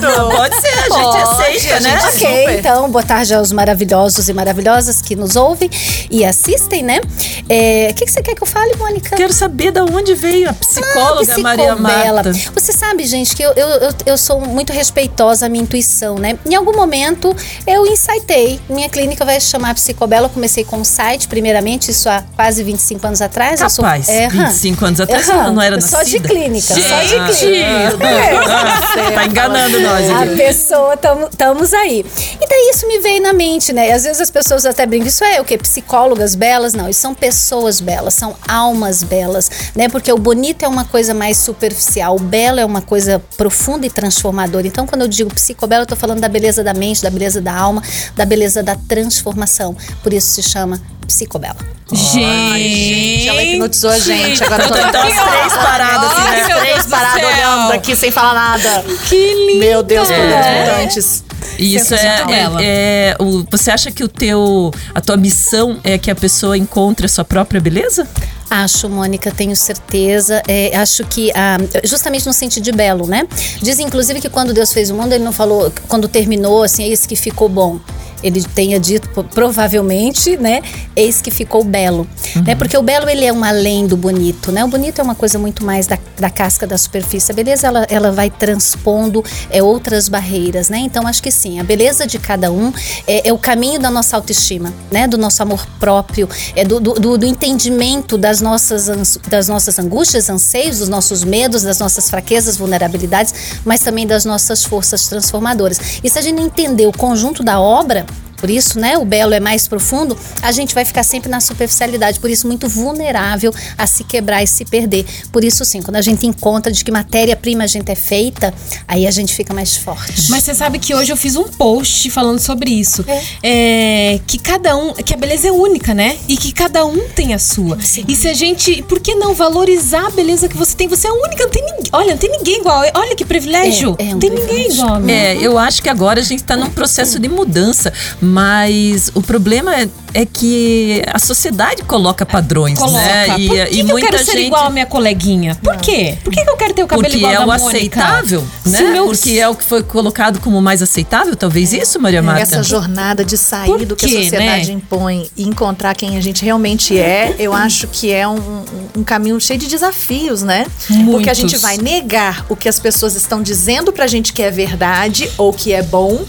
Não, 0.00 0.30
pode 0.30 0.54
ser, 0.60 0.68
a 0.68 0.82
gente 0.82 0.88
Pode, 0.88 1.22
aceita, 1.22 1.76
a 1.76 1.80
né? 1.80 1.90
gente 2.00 2.16
Ok, 2.16 2.40
Super. 2.40 2.58
então, 2.58 2.90
boa 2.90 3.02
tarde 3.04 3.34
aos 3.34 3.52
maravilhosos 3.52 4.28
e 4.28 4.32
maravilhosas 4.32 5.02
que 5.02 5.16
nos 5.16 5.34
ouvem 5.36 5.68
e 6.10 6.24
assistem, 6.24 6.82
né? 6.82 7.00
É, 7.48 7.88
O 7.90 7.94
que, 7.94 8.04
que 8.04 8.12
você 8.12 8.22
quer 8.22 8.34
que 8.34 8.42
eu 8.42 8.46
fale, 8.46 8.76
Mônica? 8.76 9.16
Quero 9.16 9.32
saber 9.32 9.72
de 9.72 9.80
onde 9.80 10.14
veio 10.14 10.48
a 10.48 10.52
psicóloga 10.52 11.38
Maria 11.38 11.74
Psicobela. 11.74 12.22
Marta. 12.22 12.32
Você 12.54 12.72
sabe, 12.72 13.04
gente, 13.04 13.34
que 13.34 13.42
eu, 13.42 13.52
eu, 13.52 13.68
eu, 13.68 13.90
eu 14.06 14.18
sou 14.18 14.40
muito 14.40 14.72
respeitosa 14.72 15.46
à 15.46 15.48
minha 15.48 15.62
intuição, 15.62 16.16
né? 16.16 16.38
Em 16.46 16.54
algum 16.54 16.74
momento 16.76 17.34
eu 17.66 17.79
insightei. 17.86 18.60
Minha 18.68 18.88
clínica 18.88 19.24
vai 19.24 19.40
se 19.40 19.48
chamar 19.48 19.74
Psicobela. 19.74 20.26
Eu 20.26 20.30
comecei 20.30 20.64
com 20.64 20.78
um 20.78 20.84
site, 20.84 21.28
primeiramente, 21.28 21.90
isso 21.90 22.08
há 22.08 22.22
quase 22.36 22.62
25 22.62 23.06
anos 23.06 23.20
atrás. 23.20 23.60
eu 23.60 23.70
sou, 23.70 23.84
Capaz, 23.84 24.08
é, 24.08 24.26
aham. 24.26 24.46
25 24.48 24.84
anos 24.84 25.00
atrás 25.00 25.28
Aham. 25.28 25.44
você 25.44 25.50
não 25.52 25.62
era 25.62 25.80
Só 25.80 25.98
nascida. 25.98 26.18
de 26.28 26.28
clínica, 26.34 26.74
só 26.74 26.74
de 26.74 27.08
Gente, 27.08 27.36
clínica. 27.38 27.98
ah, 28.46 29.12
Tá 29.14 29.24
enganando 29.26 29.80
nós 29.80 30.10
A 30.10 30.20
aqui. 30.22 30.36
pessoa, 30.36 30.94
estamos 31.30 31.72
aí. 31.74 32.04
E 32.40 32.48
daí 32.48 32.70
isso 32.74 32.86
me 32.86 32.98
veio 33.00 33.22
na 33.22 33.32
mente, 33.32 33.72
né? 33.72 33.92
Às 33.92 34.04
vezes 34.04 34.20
as 34.20 34.30
pessoas 34.30 34.64
até 34.66 34.86
brincam, 34.86 35.08
isso 35.08 35.24
é 35.24 35.40
o 35.40 35.44
quê? 35.44 35.56
Psicólogas 35.58 36.34
belas? 36.34 36.72
Não, 36.74 36.88
isso 36.88 37.00
são 37.00 37.14
pessoas 37.14 37.80
belas, 37.80 38.14
são 38.14 38.34
almas 38.48 39.02
belas, 39.02 39.50
né? 39.74 39.88
Porque 39.88 40.12
o 40.12 40.18
bonito 40.18 40.64
é 40.64 40.68
uma 40.68 40.84
coisa 40.84 41.14
mais 41.14 41.36
superficial, 41.36 42.16
o 42.16 42.20
belo 42.20 42.58
é 42.60 42.64
uma 42.64 42.82
coisa 42.82 43.22
profunda 43.36 43.86
e 43.86 43.90
transformadora. 43.90 44.66
Então, 44.66 44.86
quando 44.86 45.02
eu 45.02 45.08
digo 45.08 45.32
psicobela, 45.34 45.82
eu 45.82 45.86
tô 45.86 45.96
falando 45.96 46.20
da 46.20 46.28
beleza 46.28 46.62
da 46.64 46.74
mente, 46.74 47.02
da 47.02 47.10
beleza 47.10 47.40
da 47.40 47.52
alma, 47.54 47.69
da 48.16 48.24
beleza 48.24 48.62
da 48.62 48.74
transformação. 48.88 49.76
Por 50.02 50.12
isso 50.12 50.28
se 50.32 50.42
chama 50.42 50.80
psicobela. 51.06 51.56
Gente, 51.92 53.28
Ela 53.28 53.42
hipnotizou 53.42 53.90
a 53.90 53.98
gente. 53.98 54.42
Agora 54.44 54.62
eu 54.64 54.68
tô 54.68 54.78
Então, 54.78 55.02
as 55.02 55.12
três 55.30 55.52
paradas, 55.52 56.10
assim, 56.10 56.20
Ai, 56.28 56.48
né? 56.48 56.60
três 56.60 56.86
paradas 56.86 57.22
olhando 57.24 57.68
daqui 57.68 57.96
sem 57.96 58.10
falar 58.12 58.34
nada. 58.34 58.84
Que 59.08 59.34
lindo. 59.46 59.58
Meu 59.60 59.82
Deus, 59.82 60.08
É. 60.08 60.76
mutantes. 60.78 61.24
E 61.58 61.74
Isso 61.74 61.94
é, 61.94 62.24
bela. 62.24 62.62
é- 62.62 63.10
é- 63.10 63.16
o, 63.22 63.44
você 63.50 63.70
acha 63.70 63.90
que 63.90 64.04
o 64.04 64.08
teu, 64.08 64.70
a 64.94 65.00
tua 65.00 65.16
missão 65.16 65.78
é 65.82 65.98
que 65.98 66.10
a 66.10 66.14
pessoa 66.14 66.56
encontre 66.56 67.06
a 67.06 67.08
sua 67.08 67.24
própria 67.24 67.60
beleza? 67.60 68.06
Acho, 68.50 68.88
Mônica, 68.88 69.30
tenho 69.30 69.54
certeza. 69.54 70.42
É, 70.48 70.76
acho 70.76 71.04
que, 71.04 71.30
ah, 71.36 71.56
justamente 71.84 72.26
no 72.26 72.32
sentido 72.32 72.64
de 72.64 72.72
belo, 72.72 73.06
né? 73.06 73.26
Diz, 73.62 73.78
inclusive, 73.78 74.20
que 74.20 74.28
quando 74.28 74.52
Deus 74.52 74.72
fez 74.72 74.90
o 74.90 74.94
mundo, 74.94 75.12
ele 75.12 75.22
não 75.22 75.32
falou, 75.32 75.72
quando 75.86 76.08
terminou, 76.08 76.64
assim, 76.64 76.82
eis 76.82 77.06
que 77.06 77.14
ficou 77.14 77.48
bom. 77.48 77.78
Ele 78.22 78.42
tenha 78.42 78.78
dito, 78.78 79.08
provavelmente, 79.34 80.36
né? 80.36 80.62
Eis 80.94 81.20
que 81.20 81.30
ficou 81.30 81.64
belo. 81.64 82.06
Né? 82.44 82.54
Porque 82.54 82.76
o 82.76 82.82
belo, 82.82 83.08
ele 83.08 83.24
é 83.24 83.32
um 83.32 83.42
além 83.44 83.86
do 83.86 83.96
bonito, 83.96 84.52
né? 84.52 84.64
O 84.64 84.68
bonito 84.68 85.00
é 85.00 85.04
uma 85.04 85.14
coisa 85.14 85.38
muito 85.38 85.64
mais 85.64 85.86
da, 85.86 85.98
da 86.18 86.30
casca, 86.30 86.66
da 86.66 86.76
superfície. 86.78 87.32
A 87.32 87.34
beleza, 87.34 87.66
ela, 87.66 87.86
ela 87.90 88.12
vai 88.12 88.30
transpondo 88.30 89.24
é, 89.50 89.62
outras 89.62 90.08
barreiras, 90.08 90.68
né? 90.68 90.78
Então, 90.78 91.06
acho 91.06 91.22
que 91.22 91.30
sim, 91.30 91.60
a 91.60 91.64
beleza 91.64 92.06
de 92.06 92.18
cada 92.18 92.50
um 92.52 92.72
é, 93.06 93.28
é 93.28 93.32
o 93.32 93.38
caminho 93.38 93.80
da 93.80 93.90
nossa 93.90 94.16
autoestima, 94.16 94.72
né? 94.90 95.06
Do 95.06 95.16
nosso 95.18 95.42
amor 95.42 95.66
próprio, 95.78 96.28
é 96.54 96.64
do, 96.64 96.78
do, 96.80 96.94
do- 96.94 97.26
entendimento 97.30 98.18
das 98.18 98.40
nossas, 98.40 98.88
das 99.28 99.48
nossas 99.48 99.78
angústias, 99.78 100.28
anseios, 100.28 100.78
dos 100.78 100.88
nossos 100.88 101.22
medos, 101.24 101.62
das 101.62 101.78
nossas 101.78 102.10
fraquezas, 102.10 102.56
vulnerabilidades, 102.56 103.32
mas 103.64 103.80
também 103.80 104.06
das 104.06 104.24
nossas 104.24 104.64
forças 104.64 105.08
transformadoras. 105.08 106.00
E 106.02 106.10
se 106.10 106.18
a 106.18 106.22
gente 106.22 106.40
entender 106.42 106.86
o 106.86 106.92
conjunto 106.92 107.42
da 107.42 107.60
obra, 107.60 108.04
por 108.40 108.50
isso, 108.50 108.78
né, 108.78 108.96
o 108.96 109.04
belo 109.04 109.34
é 109.34 109.40
mais 109.40 109.68
profundo, 109.68 110.16
a 110.42 110.50
gente 110.50 110.74
vai 110.74 110.84
ficar 110.84 111.02
sempre 111.02 111.28
na 111.28 111.40
superficialidade, 111.40 112.18
por 112.18 112.30
isso 112.30 112.46
muito 112.46 112.68
vulnerável 112.68 113.52
a 113.76 113.86
se 113.86 114.04
quebrar 114.04 114.42
e 114.42 114.46
se 114.46 114.64
perder. 114.64 115.04
Por 115.30 115.44
isso 115.44 115.64
sim, 115.64 115.82
quando 115.82 115.96
a 115.96 116.02
gente 116.02 116.26
encontra 116.26 116.72
de 116.72 116.84
que 116.84 116.90
matéria-prima 116.90 117.64
a 117.64 117.66
gente 117.66 117.90
é 117.90 117.94
feita, 117.94 118.52
aí 118.88 119.06
a 119.06 119.10
gente 119.10 119.34
fica 119.34 119.52
mais 119.52 119.76
forte. 119.76 120.30
Mas 120.30 120.44
você 120.44 120.54
sabe 120.54 120.78
que 120.78 120.94
hoje 120.94 121.12
eu 121.12 121.16
fiz 121.16 121.36
um 121.36 121.44
post 121.44 122.10
falando 122.10 122.38
sobre 122.38 122.70
isso. 122.70 123.04
É, 123.42 124.20
que 124.26 124.38
cada 124.38 124.76
um. 124.76 124.92
Que 124.94 125.14
a 125.14 125.16
beleza 125.16 125.48
é 125.48 125.52
única, 125.52 125.94
né? 125.94 126.16
E 126.28 126.36
que 126.36 126.52
cada 126.52 126.84
um 126.84 127.08
tem 127.08 127.34
a 127.34 127.38
sua. 127.38 127.78
E 128.08 128.14
se 128.14 128.28
a 128.28 128.34
gente. 128.34 128.82
Por 128.82 129.00
que 129.00 129.14
não 129.14 129.34
valorizar 129.34 130.06
a 130.06 130.10
beleza 130.10 130.48
que 130.48 130.56
você 130.56 130.74
tem? 130.74 130.88
Você 130.88 131.06
é 131.06 131.12
única, 131.12 131.44
não 131.44 131.50
tem 131.50 131.64
ninguém. 131.64 131.90
Olha, 131.92 132.10
não 132.12 132.18
tem 132.18 132.30
ninguém 132.30 132.60
igual. 132.60 132.82
Olha 132.94 133.14
que 133.14 133.24
privilégio. 133.24 133.96
É, 133.98 134.04
é 134.04 134.06
um 134.06 134.10
não 134.12 134.18
tem 134.18 134.30
ninguém 134.30 134.46
privilégio. 134.46 134.82
igual. 134.82 134.94
a 134.94 135.00
mim. 135.00 135.12
É, 135.12 135.36
eu 135.36 135.58
acho 135.58 135.82
que 135.82 135.88
agora 135.88 136.20
a 136.20 136.22
gente 136.22 136.40
está 136.40 136.56
num 136.56 136.70
processo 136.70 137.18
de 137.18 137.28
mudança, 137.28 137.92
mas 138.30 139.10
o 139.14 139.20
problema 139.20 139.74
é, 139.74 139.88
é 140.14 140.24
que 140.24 141.02
a 141.12 141.18
sociedade 141.18 141.82
coloca 141.82 142.24
padrões, 142.24 142.78
Coloca. 142.78 142.98
né? 143.04 143.26
Por 143.26 143.40
E, 143.40 143.48
que, 143.48 143.62
e 143.80 143.84
que 143.84 143.90
eu 143.92 143.96
quero 143.96 144.18
gente 144.18 144.30
ser 144.30 144.40
igual 144.46 144.66
a 144.66 144.70
minha 144.70 144.86
coleguinha? 144.86 145.54
Por 145.56 145.76
quê? 145.78 146.16
Por 146.22 146.32
que, 146.32 146.42
que 146.44 146.50
eu 146.50 146.56
quero 146.56 146.74
ter 146.74 146.84
o 146.84 146.86
cabelo 146.86 147.02
porque 147.08 147.16
igual 147.18 147.32
é 147.32 147.36
da 147.36 147.42
o 147.44 147.46
Mônica? 147.46 147.68
aceitável, 147.76 148.44
né? 148.66 148.78
o 148.80 148.92
meu- 148.92 149.06
Porque 149.06 149.30
é 149.38 149.48
o 149.48 149.54
que 149.54 149.64
foi 149.64 149.82
colocado 149.82 150.40
como 150.40 150.60
mais 150.62 150.80
aceitável, 150.82 151.34
talvez 151.36 151.72
isso, 151.72 152.00
Maria 152.00 152.22
Marta. 152.22 152.42
Essa 152.42 152.62
jornada 152.62 153.24
de 153.24 153.36
sair 153.36 153.66
Por 153.66 153.84
do 153.84 153.96
que 153.96 154.06
quê, 154.06 154.16
a 154.18 154.22
sociedade 154.22 154.68
né? 154.68 154.72
impõe 154.74 155.30
e 155.36 155.42
encontrar 155.48 155.94
quem 155.94 156.16
a 156.16 156.20
gente 156.20 156.44
realmente 156.44 156.96
é, 156.98 157.34
eu 157.38 157.52
acho 157.52 157.86
que 157.88 158.12
é 158.12 158.26
um, 158.26 158.62
um- 158.96 159.04
caminho 159.04 159.40
cheio 159.40 159.58
de 159.58 159.66
desafios, 159.66 160.42
né? 160.42 160.66
Porque 161.10 161.28
a 161.28 161.34
gente 161.34 161.44
Muitos. 161.52 161.62
vai 161.62 161.76
negar 161.78 162.44
o 162.48 162.54
que 162.54 162.68
as 162.68 162.78
pessoas 162.78 163.16
estão 163.16 163.42
dizendo 163.42 163.92
pra 163.92 164.06
gente 164.06 164.32
que 164.32 164.40
é 164.42 164.50
verdade 164.50 165.28
ou 165.36 165.52
que 165.52 165.72
é 165.72 165.82
bom. 165.82 166.20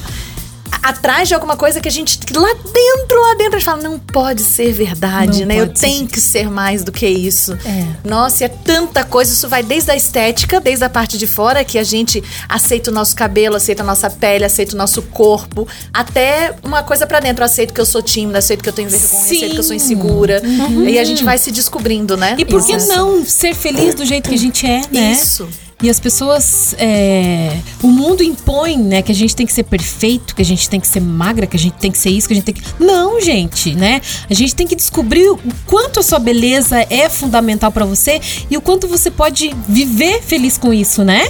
Atrás 0.84 1.28
de 1.28 1.34
alguma 1.34 1.56
coisa 1.56 1.80
que 1.80 1.88
a 1.88 1.92
gente, 1.92 2.20
lá 2.36 2.54
dentro, 2.54 3.22
lá 3.22 3.36
dentro, 3.36 3.56
a 3.56 3.60
gente 3.60 3.66
fala, 3.66 3.82
não 3.82 4.00
pode 4.00 4.42
ser 4.42 4.72
verdade, 4.72 5.42
Não 5.42 5.48
né? 5.48 5.60
Eu 5.60 5.68
tenho 5.68 6.08
que 6.08 6.20
ser 6.20 6.50
mais 6.50 6.84
do 6.84 6.92
que 6.92 7.08
isso. 7.08 7.54
É. 7.66 7.88
Nossa, 8.08 8.46
é 8.46 8.48
tanta 8.48 9.04
coisa. 9.04 9.32
Isso 9.32 9.48
vai 9.48 9.62
desde 9.62 9.92
a 9.92 9.96
estética, 9.96 10.60
desde 10.60 10.84
a 10.84 10.90
parte 10.90 11.18
de 11.18 11.28
fora, 11.28 11.64
que 11.64 11.78
a 11.78 11.84
gente 11.84 12.24
aceita 12.50 12.90
o 12.90 12.94
nosso 12.94 13.16
cabelo, 13.16 13.56
aceita 13.56 13.84
a 13.84 13.86
nossa 13.86 14.10
pele, 14.10 14.44
aceita 14.44 14.74
o 14.74 14.78
nosso 14.78 15.02
corpo, 15.04 15.68
até 15.94 16.56
uma 16.64 16.84
coisa 16.84 17.06
pra 17.06 17.20
dentro. 17.20 17.44
Eu 17.44 17.46
aceito 17.46 17.74
que 17.74 17.82
eu 17.82 17.86
sou 17.86 18.02
tímida, 18.02 18.40
aceito 18.40 18.64
que 18.64 18.70
eu 18.70 18.74
tenho 18.74 18.90
vergonha, 18.90 19.10
Sim. 19.10 19.36
aceito 19.36 19.54
que 19.54 19.60
eu 19.60 19.64
sou 19.64 19.76
insegura. 19.76 20.42
E 20.88 20.98
a 20.98 21.04
gente 21.04 21.24
vai 21.24 21.38
se 21.38 21.52
descobrindo, 21.52 22.18
né? 22.18 22.36
E 22.38 22.46
por 22.46 22.66
que 22.66 22.76
não 22.88 23.24
ser 23.26 23.54
feliz 23.54 23.94
do 23.96 24.06
jeito 24.06 24.30
que 24.30 24.36
a 24.36 24.40
gente 24.40 24.66
é, 24.66 24.82
né? 24.92 25.12
Isso. 25.12 25.48
E 25.82 25.90
as 25.90 26.00
pessoas. 26.00 26.76
é, 26.78 27.58
o 27.82 27.88
mundo 27.88 28.24
impõe, 28.24 28.78
né, 28.78 29.02
que 29.02 29.12
a 29.12 29.16
gente 29.16 29.36
tem 29.36 29.46
que 29.46 29.54
ser 29.54 29.64
perfeito, 29.64 30.36
que 30.36 30.42
a 30.42 30.46
gente 30.46 30.70
tem 30.70 30.80
que 30.80 30.88
ser 30.88 31.00
magra, 31.00 31.48
que 31.48 31.58
a 31.58 31.60
gente 31.60 31.74
tem 31.74 31.92
que 31.92 31.98
ser 31.98 32.10
isso, 32.10 32.28
que 32.28 32.34
a 32.34 32.36
gente 32.36 32.46
tem 32.46 32.56
que. 32.56 32.62
Não, 32.80 33.20
gente, 33.20 33.74
né? 33.74 34.02
A 34.30 34.34
gente 34.34 34.56
tem 34.56 34.68
que 34.68 34.76
descobrir 34.76 35.30
o 35.30 35.40
quanto 35.66 36.00
a 36.00 36.04
sua 36.04 36.20
beleza 36.20 36.86
é 36.90 37.10
fundamental 37.10 37.72
pra 37.72 37.86
você 37.86 38.22
e 38.50 38.58
o 38.58 38.62
quanto 38.62 38.88
você 38.88 39.10
pode 39.10 39.56
viver 39.68 40.22
feliz 40.22 40.58
com 40.58 40.74
isso, 40.74 41.04
né? 41.04 41.28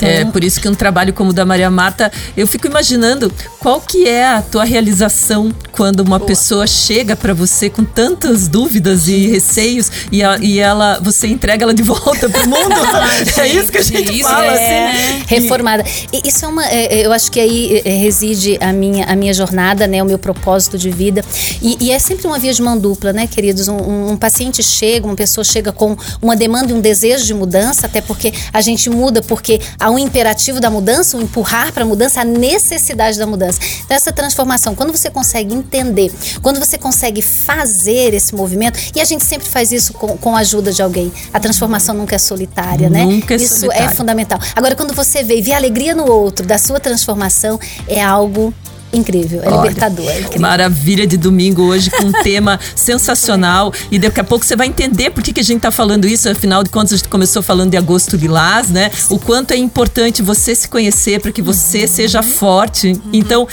É, 0.00 0.24
por 0.24 0.42
isso 0.44 0.60
que 0.60 0.68
um 0.68 0.74
trabalho 0.74 1.12
como 1.12 1.30
o 1.30 1.32
da 1.32 1.44
Maria 1.44 1.70
Marta, 1.70 2.10
eu 2.36 2.46
fico 2.46 2.66
imaginando 2.66 3.32
qual 3.58 3.80
que 3.80 4.06
é 4.08 4.26
a 4.26 4.42
tua 4.42 4.64
realização 4.64 5.52
quando 5.72 6.00
uma 6.00 6.18
pessoa 6.20 6.66
chega 6.66 7.16
pra 7.16 7.34
você 7.34 7.68
com 7.70 7.84
tantas 7.84 8.48
dúvidas 8.48 9.08
e 9.08 9.26
receios 9.28 9.90
e, 10.10 10.22
a- 10.22 10.38
e 10.40 10.58
ela, 10.58 10.98
você 11.02 11.26
entrega 11.26 11.64
ela 11.64 11.74
de 11.74 11.82
volta 11.84 12.28
pro 12.28 12.48
mundo. 12.48 12.74
é 13.40 13.48
isso 13.48 13.70
que 13.72 13.78
a 13.78 13.82
gente 13.82 14.22
fala, 14.22 14.46
é. 14.46 14.88
assim, 14.90 15.22
reformada. 15.26 15.84
E 16.12 16.28
isso 16.28 16.44
é 16.44 16.48
uma, 16.48 16.66
é, 16.66 17.00
é, 17.00 17.06
eu 17.06 17.12
acho 17.12 17.30
que 17.30 17.40
aí 17.40 17.82
é, 17.84 17.90
reside 17.90 18.58
a 18.60 18.72
minha, 18.72 19.04
a 19.06 19.16
minha 19.16 19.32
jornada, 19.34 19.86
né, 19.86 20.02
o 20.02 20.06
meu 20.06 20.18
propósito 20.18 20.78
de 20.78 20.90
vida. 20.90 21.24
E, 21.62 21.76
e 21.80 21.90
é 21.90 21.98
sempre 21.98 22.26
uma 22.26 22.38
via 22.38 22.52
de 22.52 22.62
mão 22.62 22.78
dupla, 22.78 23.12
né, 23.12 23.26
queridos? 23.26 23.68
Um, 23.68 23.76
um- 23.76 24.10
um 24.12 24.16
paciente 24.16 24.62
chega, 24.62 25.06
uma 25.06 25.16
pessoa 25.16 25.44
chega 25.44 25.72
com 25.72 25.96
uma 26.22 26.34
demanda 26.36 26.72
e 26.72 26.74
um 26.74 26.80
desejo 26.80 27.24
de 27.24 27.34
mudança, 27.34 27.86
até 27.86 28.00
porque 28.00 28.32
a 28.52 28.60
gente 28.60 28.88
muda 28.90 29.22
porque 29.22 29.60
há 29.88 29.90
um 29.90 29.98
imperativo 29.98 30.60
da 30.60 30.70
mudança, 30.70 31.16
um 31.16 31.22
empurrar 31.22 31.72
para 31.72 31.82
a 31.82 31.86
mudança, 31.86 32.20
a 32.20 32.24
necessidade 32.24 33.18
da 33.18 33.26
mudança. 33.26 33.58
Então, 33.84 33.96
essa 33.96 34.12
transformação, 34.12 34.74
quando 34.74 34.92
você 34.92 35.10
consegue 35.10 35.54
entender. 35.54 36.12
Quando 36.42 36.60
você 36.60 36.76
consegue 36.76 37.22
fazer 37.22 38.12
esse 38.14 38.34
movimento, 38.34 38.78
e 38.94 39.00
a 39.00 39.04
gente 39.04 39.24
sempre 39.24 39.48
faz 39.48 39.72
isso 39.72 39.92
com, 39.94 40.16
com 40.18 40.36
a 40.36 40.40
ajuda 40.40 40.72
de 40.72 40.82
alguém. 40.82 41.10
A 41.32 41.40
transformação 41.40 41.94
nunca 41.94 42.14
é 42.14 42.18
solitária, 42.18 42.90
né? 42.90 43.04
Nunca 43.04 43.34
é 43.34 43.36
isso 43.36 43.72
é 43.72 43.88
fundamental. 43.88 44.38
Agora, 44.54 44.76
quando 44.76 44.94
você 44.94 45.22
vê 45.22 45.38
e 45.38 45.42
vê 45.42 45.52
a 45.52 45.56
alegria 45.56 45.94
no 45.94 46.10
outro 46.10 46.46
da 46.46 46.58
sua 46.58 46.78
transformação, 46.78 47.58
é 47.86 48.02
algo 48.02 48.52
incrível, 48.92 49.42
é 49.42 49.48
Olha, 49.48 49.68
libertador. 49.68 50.08
É 50.08 50.20
incrível. 50.20 50.40
Maravilha 50.40 51.06
de 51.06 51.16
domingo 51.16 51.62
hoje 51.62 51.90
com 51.90 52.04
um 52.04 52.12
tema 52.22 52.58
sensacional. 52.74 53.72
E 53.90 53.98
daqui 53.98 54.20
a 54.20 54.24
pouco 54.24 54.44
você 54.44 54.56
vai 54.56 54.66
entender 54.66 55.10
por 55.10 55.22
que, 55.22 55.32
que 55.32 55.40
a 55.40 55.44
gente 55.44 55.60
tá 55.60 55.70
falando 55.70 56.06
isso. 56.06 56.28
Afinal 56.28 56.62
de 56.62 56.70
contas, 56.70 56.92
a 56.94 56.96
gente 56.96 57.08
começou 57.08 57.42
falando 57.42 57.70
de 57.70 57.76
agosto 57.76 58.16
lilás, 58.16 58.68
né? 58.70 58.90
O 59.10 59.18
quanto 59.18 59.52
é 59.52 59.56
importante 59.56 60.22
você 60.22 60.54
se 60.54 60.68
conhecer 60.68 61.20
para 61.20 61.32
que 61.32 61.42
você 61.42 61.86
seja 61.86 62.22
forte. 62.22 63.00
Então. 63.12 63.46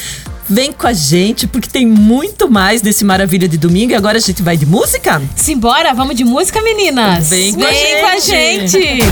Vem 0.48 0.72
com 0.72 0.86
a 0.86 0.94
gente, 0.94 1.48
porque 1.48 1.68
tem 1.68 1.88
muito 1.88 2.50
mais 2.50 2.82
desse 2.82 3.04
Maravilha 3.04 3.48
de 3.48 3.58
Domingo. 3.58 3.92
E 3.92 3.96
agora 3.96 4.18
a 4.18 4.22
gente 4.22 4.44
vai 4.44 4.56
de 4.56 4.66
música? 4.66 5.22
Simbora, 5.36 5.94
vamos 5.94 6.16
de 6.16 6.24
música, 6.24 6.62
meninas? 6.62 7.30
Vem 7.30 7.54
com 7.54 7.64
a 7.64 7.68
com 7.68 8.08
a 8.08 8.20
gente. 8.20 8.72
gente. 8.72 9.04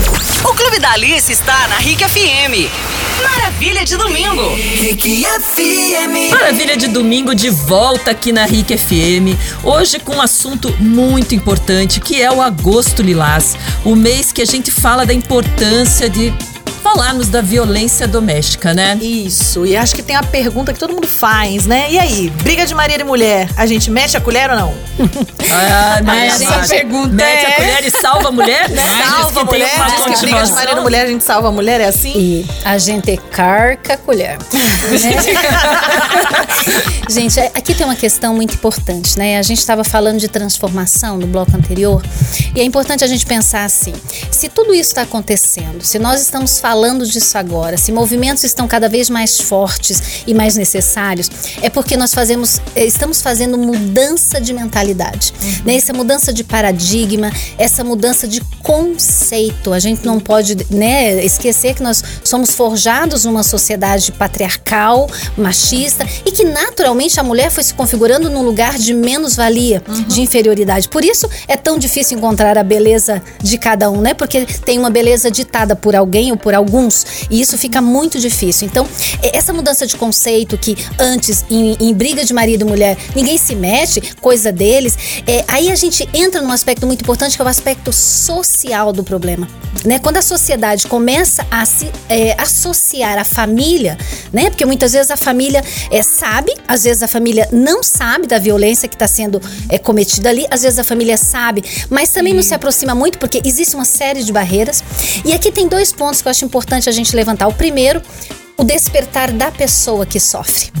O 0.44 0.54
Clube 0.54 0.78
da 0.78 0.92
Alice 0.92 1.32
está 1.32 1.66
na 1.68 1.78
RIC 1.78 2.04
FM. 2.04 2.70
Maravilha 3.22 3.84
de 3.84 3.96
domingo. 3.96 4.54
Rick 4.54 5.24
FM. 5.24 6.30
Maravilha 6.30 6.76
de 6.76 6.88
domingo 6.88 7.34
de 7.34 7.50
volta 7.50 8.12
aqui 8.12 8.30
na 8.30 8.44
RIC 8.44 8.76
FM. 8.76 9.36
Hoje 9.64 9.98
com 9.98 10.16
um 10.16 10.22
assunto 10.22 10.72
muito 10.78 11.34
importante 11.34 12.00
que 12.00 12.22
é 12.22 12.30
o 12.30 12.40
Agosto 12.40 13.02
Lilás. 13.02 13.56
O 13.84 13.96
mês 13.96 14.30
que 14.30 14.42
a 14.42 14.44
gente 14.44 14.70
fala 14.70 15.04
da 15.04 15.14
importância 15.14 16.08
de 16.08 16.32
falarmos 16.94 17.28
da 17.28 17.40
violência 17.42 18.06
doméstica, 18.06 18.72
né? 18.72 18.96
Isso, 19.02 19.66
e 19.66 19.76
acho 19.76 19.96
que 19.96 20.02
tem 20.02 20.14
uma 20.14 20.22
pergunta 20.22 20.72
que 20.72 20.78
todo 20.78 20.94
mundo 20.94 21.08
faz, 21.08 21.66
né? 21.66 21.90
E 21.90 21.98
aí, 21.98 22.30
briga 22.42 22.64
de 22.64 22.72
marido 22.72 23.00
e 23.00 23.04
mulher, 23.04 23.48
a 23.56 23.66
gente 23.66 23.90
mexe 23.90 24.16
a 24.16 24.20
colher 24.20 24.48
ou 24.50 24.56
não? 24.56 24.74
Ah, 25.50 25.98
essa 26.24 26.44
Marta, 26.44 26.68
pergunta 26.68 27.08
Mete 27.08 27.44
é- 27.44 27.48
a 27.48 27.56
colher 27.56 27.84
e 27.84 27.90
salva 27.90 28.28
a 28.28 28.32
mulher, 28.32 28.70
né? 28.70 28.82
salva 29.04 29.40
a 29.40 29.44
mulher, 29.44 29.70
diz 29.86 30.04
que 30.04 30.20
briga 30.26 30.44
de 30.44 30.52
marido 30.52 30.78
e 30.78 30.80
mulher, 30.82 31.02
a 31.06 31.08
gente 31.08 31.24
salva 31.24 31.48
a 31.48 31.52
mulher, 31.52 31.80
é 31.80 31.88
assim? 31.88 32.12
E 32.16 32.46
a 32.64 32.78
gente 32.78 33.16
carca 33.32 33.94
a 33.94 33.96
colher. 33.96 34.38
né? 34.38 34.64
gente, 37.10 37.40
é- 37.40 37.50
aqui 37.54 37.74
tem 37.74 37.84
uma 37.84 37.96
questão 37.96 38.34
muito 38.34 38.54
importante, 38.54 39.18
né? 39.18 39.36
A 39.38 39.42
gente 39.42 39.58
estava 39.58 39.82
falando 39.82 40.18
de 40.18 40.28
transformação 40.28 41.18
no 41.18 41.26
bloco 41.26 41.56
anterior, 41.56 42.00
e 42.54 42.60
é 42.60 42.64
importante 42.64 43.02
a 43.02 43.06
gente 43.08 43.26
pensar 43.26 43.64
assim: 43.64 43.92
se 44.30 44.48
tudo 44.48 44.72
isso 44.72 44.90
está 44.90 45.02
acontecendo, 45.02 45.82
se 45.82 45.98
nós 45.98 46.20
estamos 46.22 46.60
falando 46.60 46.83
disso 46.92 47.38
agora, 47.38 47.78
se 47.78 47.90
movimentos 47.90 48.44
estão 48.44 48.68
cada 48.68 48.88
vez 48.88 49.08
mais 49.08 49.40
fortes 49.40 50.24
e 50.26 50.34
mais 50.34 50.56
necessários, 50.56 51.30
é 51.62 51.70
porque 51.70 51.96
nós 51.96 52.12
fazemos, 52.12 52.60
eh, 52.76 52.84
estamos 52.84 53.22
fazendo 53.22 53.56
mudança 53.56 54.40
de 54.40 54.52
mentalidade, 54.52 55.32
né? 55.64 55.76
Essa 55.76 55.92
mudança 55.92 56.32
de 56.32 56.44
paradigma, 56.44 57.32
essa 57.56 57.82
mudança 57.82 58.28
de 58.28 58.40
conceito. 58.62 59.72
A 59.72 59.78
gente 59.78 60.04
não 60.04 60.20
pode, 60.20 60.56
né, 60.70 61.24
esquecer 61.24 61.74
que 61.74 61.82
nós 61.82 62.02
somos 62.22 62.50
forjados 62.50 63.24
numa 63.24 63.42
sociedade 63.42 64.12
patriarcal, 64.12 65.08
machista 65.36 66.06
e 66.24 66.30
que 66.30 66.44
naturalmente 66.44 67.18
a 67.18 67.22
mulher 67.22 67.50
foi 67.50 67.62
se 67.62 67.74
configurando 67.74 68.28
num 68.28 68.42
lugar 68.42 68.78
de 68.78 68.92
menos-valia, 68.92 69.82
de 70.06 70.20
inferioridade. 70.20 70.88
Por 70.88 71.04
isso 71.04 71.28
é 71.48 71.56
tão 71.56 71.78
difícil 71.78 72.18
encontrar 72.18 72.58
a 72.58 72.62
beleza 72.62 73.22
de 73.42 73.56
cada 73.58 73.90
um, 73.90 74.00
né? 74.00 74.14
Porque 74.14 74.44
tem 74.64 74.78
uma 74.78 74.90
beleza 74.90 75.30
ditada 75.30 75.74
por 75.76 75.94
alguém 75.94 76.30
ou 76.30 76.36
por 76.36 76.54
alguns 76.74 77.06
e 77.30 77.40
isso 77.40 77.56
fica 77.56 77.80
muito 77.80 78.18
difícil. 78.18 78.66
Então, 78.66 78.86
essa 79.22 79.52
mudança 79.52 79.86
de 79.86 79.96
conceito 79.96 80.58
que 80.58 80.76
antes 80.98 81.44
em, 81.48 81.76
em 81.80 81.94
briga 81.94 82.24
de 82.24 82.34
marido 82.34 82.62
e 82.62 82.68
mulher 82.68 82.96
ninguém 83.14 83.38
se 83.38 83.54
mexe, 83.54 84.00
coisa 84.20 84.50
deles, 84.50 84.96
é, 85.26 85.44
aí 85.48 85.70
a 85.70 85.76
gente 85.76 86.08
entra 86.12 86.42
num 86.42 86.50
aspecto 86.50 86.86
muito 86.86 87.02
importante 87.02 87.36
que 87.36 87.42
é 87.42 87.44
o 87.44 87.48
aspecto 87.48 87.92
social 87.92 88.92
do 88.92 89.04
problema. 89.04 89.48
Né? 89.84 89.98
Quando 89.98 90.16
a 90.16 90.22
sociedade 90.22 90.86
começa 90.86 91.46
a 91.50 91.64
se 91.64 91.90
é, 92.08 92.34
associar 92.40 93.18
a 93.18 93.24
família, 93.24 93.98
né? 94.32 94.48
Porque 94.48 94.64
muitas 94.64 94.92
vezes 94.92 95.10
a 95.10 95.16
família 95.16 95.62
é, 95.90 96.02
sabe, 96.02 96.54
às 96.66 96.84
vezes 96.84 97.02
a 97.02 97.08
família 97.08 97.48
não 97.52 97.82
sabe 97.82 98.26
da 98.26 98.38
violência 98.38 98.88
que 98.88 98.94
está 98.94 99.06
sendo 99.06 99.40
é, 99.68 99.78
cometida 99.78 100.30
ali, 100.30 100.46
às 100.50 100.62
vezes 100.62 100.78
a 100.78 100.84
família 100.84 101.16
sabe, 101.18 101.62
mas 101.90 102.08
também 102.10 102.32
não 102.32 102.42
se 102.42 102.54
aproxima 102.54 102.94
muito 102.94 103.18
porque 103.18 103.42
existe 103.44 103.74
uma 103.74 103.84
série 103.84 104.22
de 104.22 104.32
barreiras. 104.32 104.82
E 105.24 105.32
aqui 105.32 105.50
tem 105.50 105.68
dois 105.68 105.92
pontos 105.92 106.22
que 106.22 106.28
eu 106.28 106.30
acho 106.30 106.44
importante 106.64 106.88
a 106.88 106.92
gente 106.92 107.14
levantar. 107.14 107.46
O 107.46 107.52
primeiro, 107.52 108.00
o 108.56 108.64
despertar 108.64 109.30
da 109.32 109.50
pessoa 109.50 110.06
que 110.06 110.18
sofre. 110.18 110.72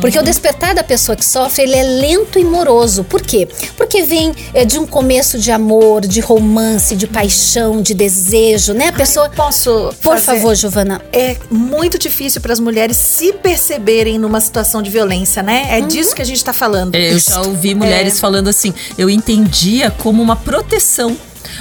Porque 0.00 0.18
o 0.18 0.22
despertar 0.22 0.74
da 0.74 0.84
pessoa 0.84 1.16
que 1.16 1.24
sofre, 1.24 1.62
ele 1.62 1.74
é 1.74 1.82
lento 1.82 2.38
e 2.38 2.44
moroso. 2.44 3.02
Por 3.04 3.20
quê? 3.22 3.48
Porque 3.76 4.02
vem 4.04 4.32
é, 4.54 4.64
de 4.64 4.78
um 4.78 4.86
começo 4.86 5.38
de 5.38 5.50
amor, 5.50 6.02
de 6.06 6.20
romance, 6.20 6.94
de 6.94 7.06
paixão, 7.06 7.82
de 7.82 7.92
desejo, 7.94 8.72
né? 8.72 8.88
A 8.88 8.92
pessoa. 8.92 9.28
Posso 9.30 9.92
Por 10.02 10.16
fazer- 10.18 10.38
favor, 10.40 10.54
Giovana. 10.54 11.00
É 11.12 11.36
muito 11.50 11.98
difícil 11.98 12.40
para 12.40 12.52
as 12.52 12.60
mulheres 12.60 12.96
se 12.96 13.32
perceberem 13.32 14.18
numa 14.18 14.40
situação 14.40 14.80
de 14.82 14.90
violência, 14.90 15.42
né? 15.42 15.64
Uhum. 15.64 15.70
É 15.70 15.80
disso 15.80 16.14
que 16.14 16.22
a 16.22 16.26
gente 16.26 16.44
tá 16.44 16.52
falando. 16.52 16.94
É, 16.94 17.12
eu 17.12 17.18
já 17.18 17.40
ouvi 17.42 17.74
mulheres 17.74 18.20
falando 18.20 18.48
assim, 18.48 18.72
eu 18.96 19.10
entendia 19.10 19.90
como 19.90 20.22
uma 20.22 20.36
proteção. 20.36 21.16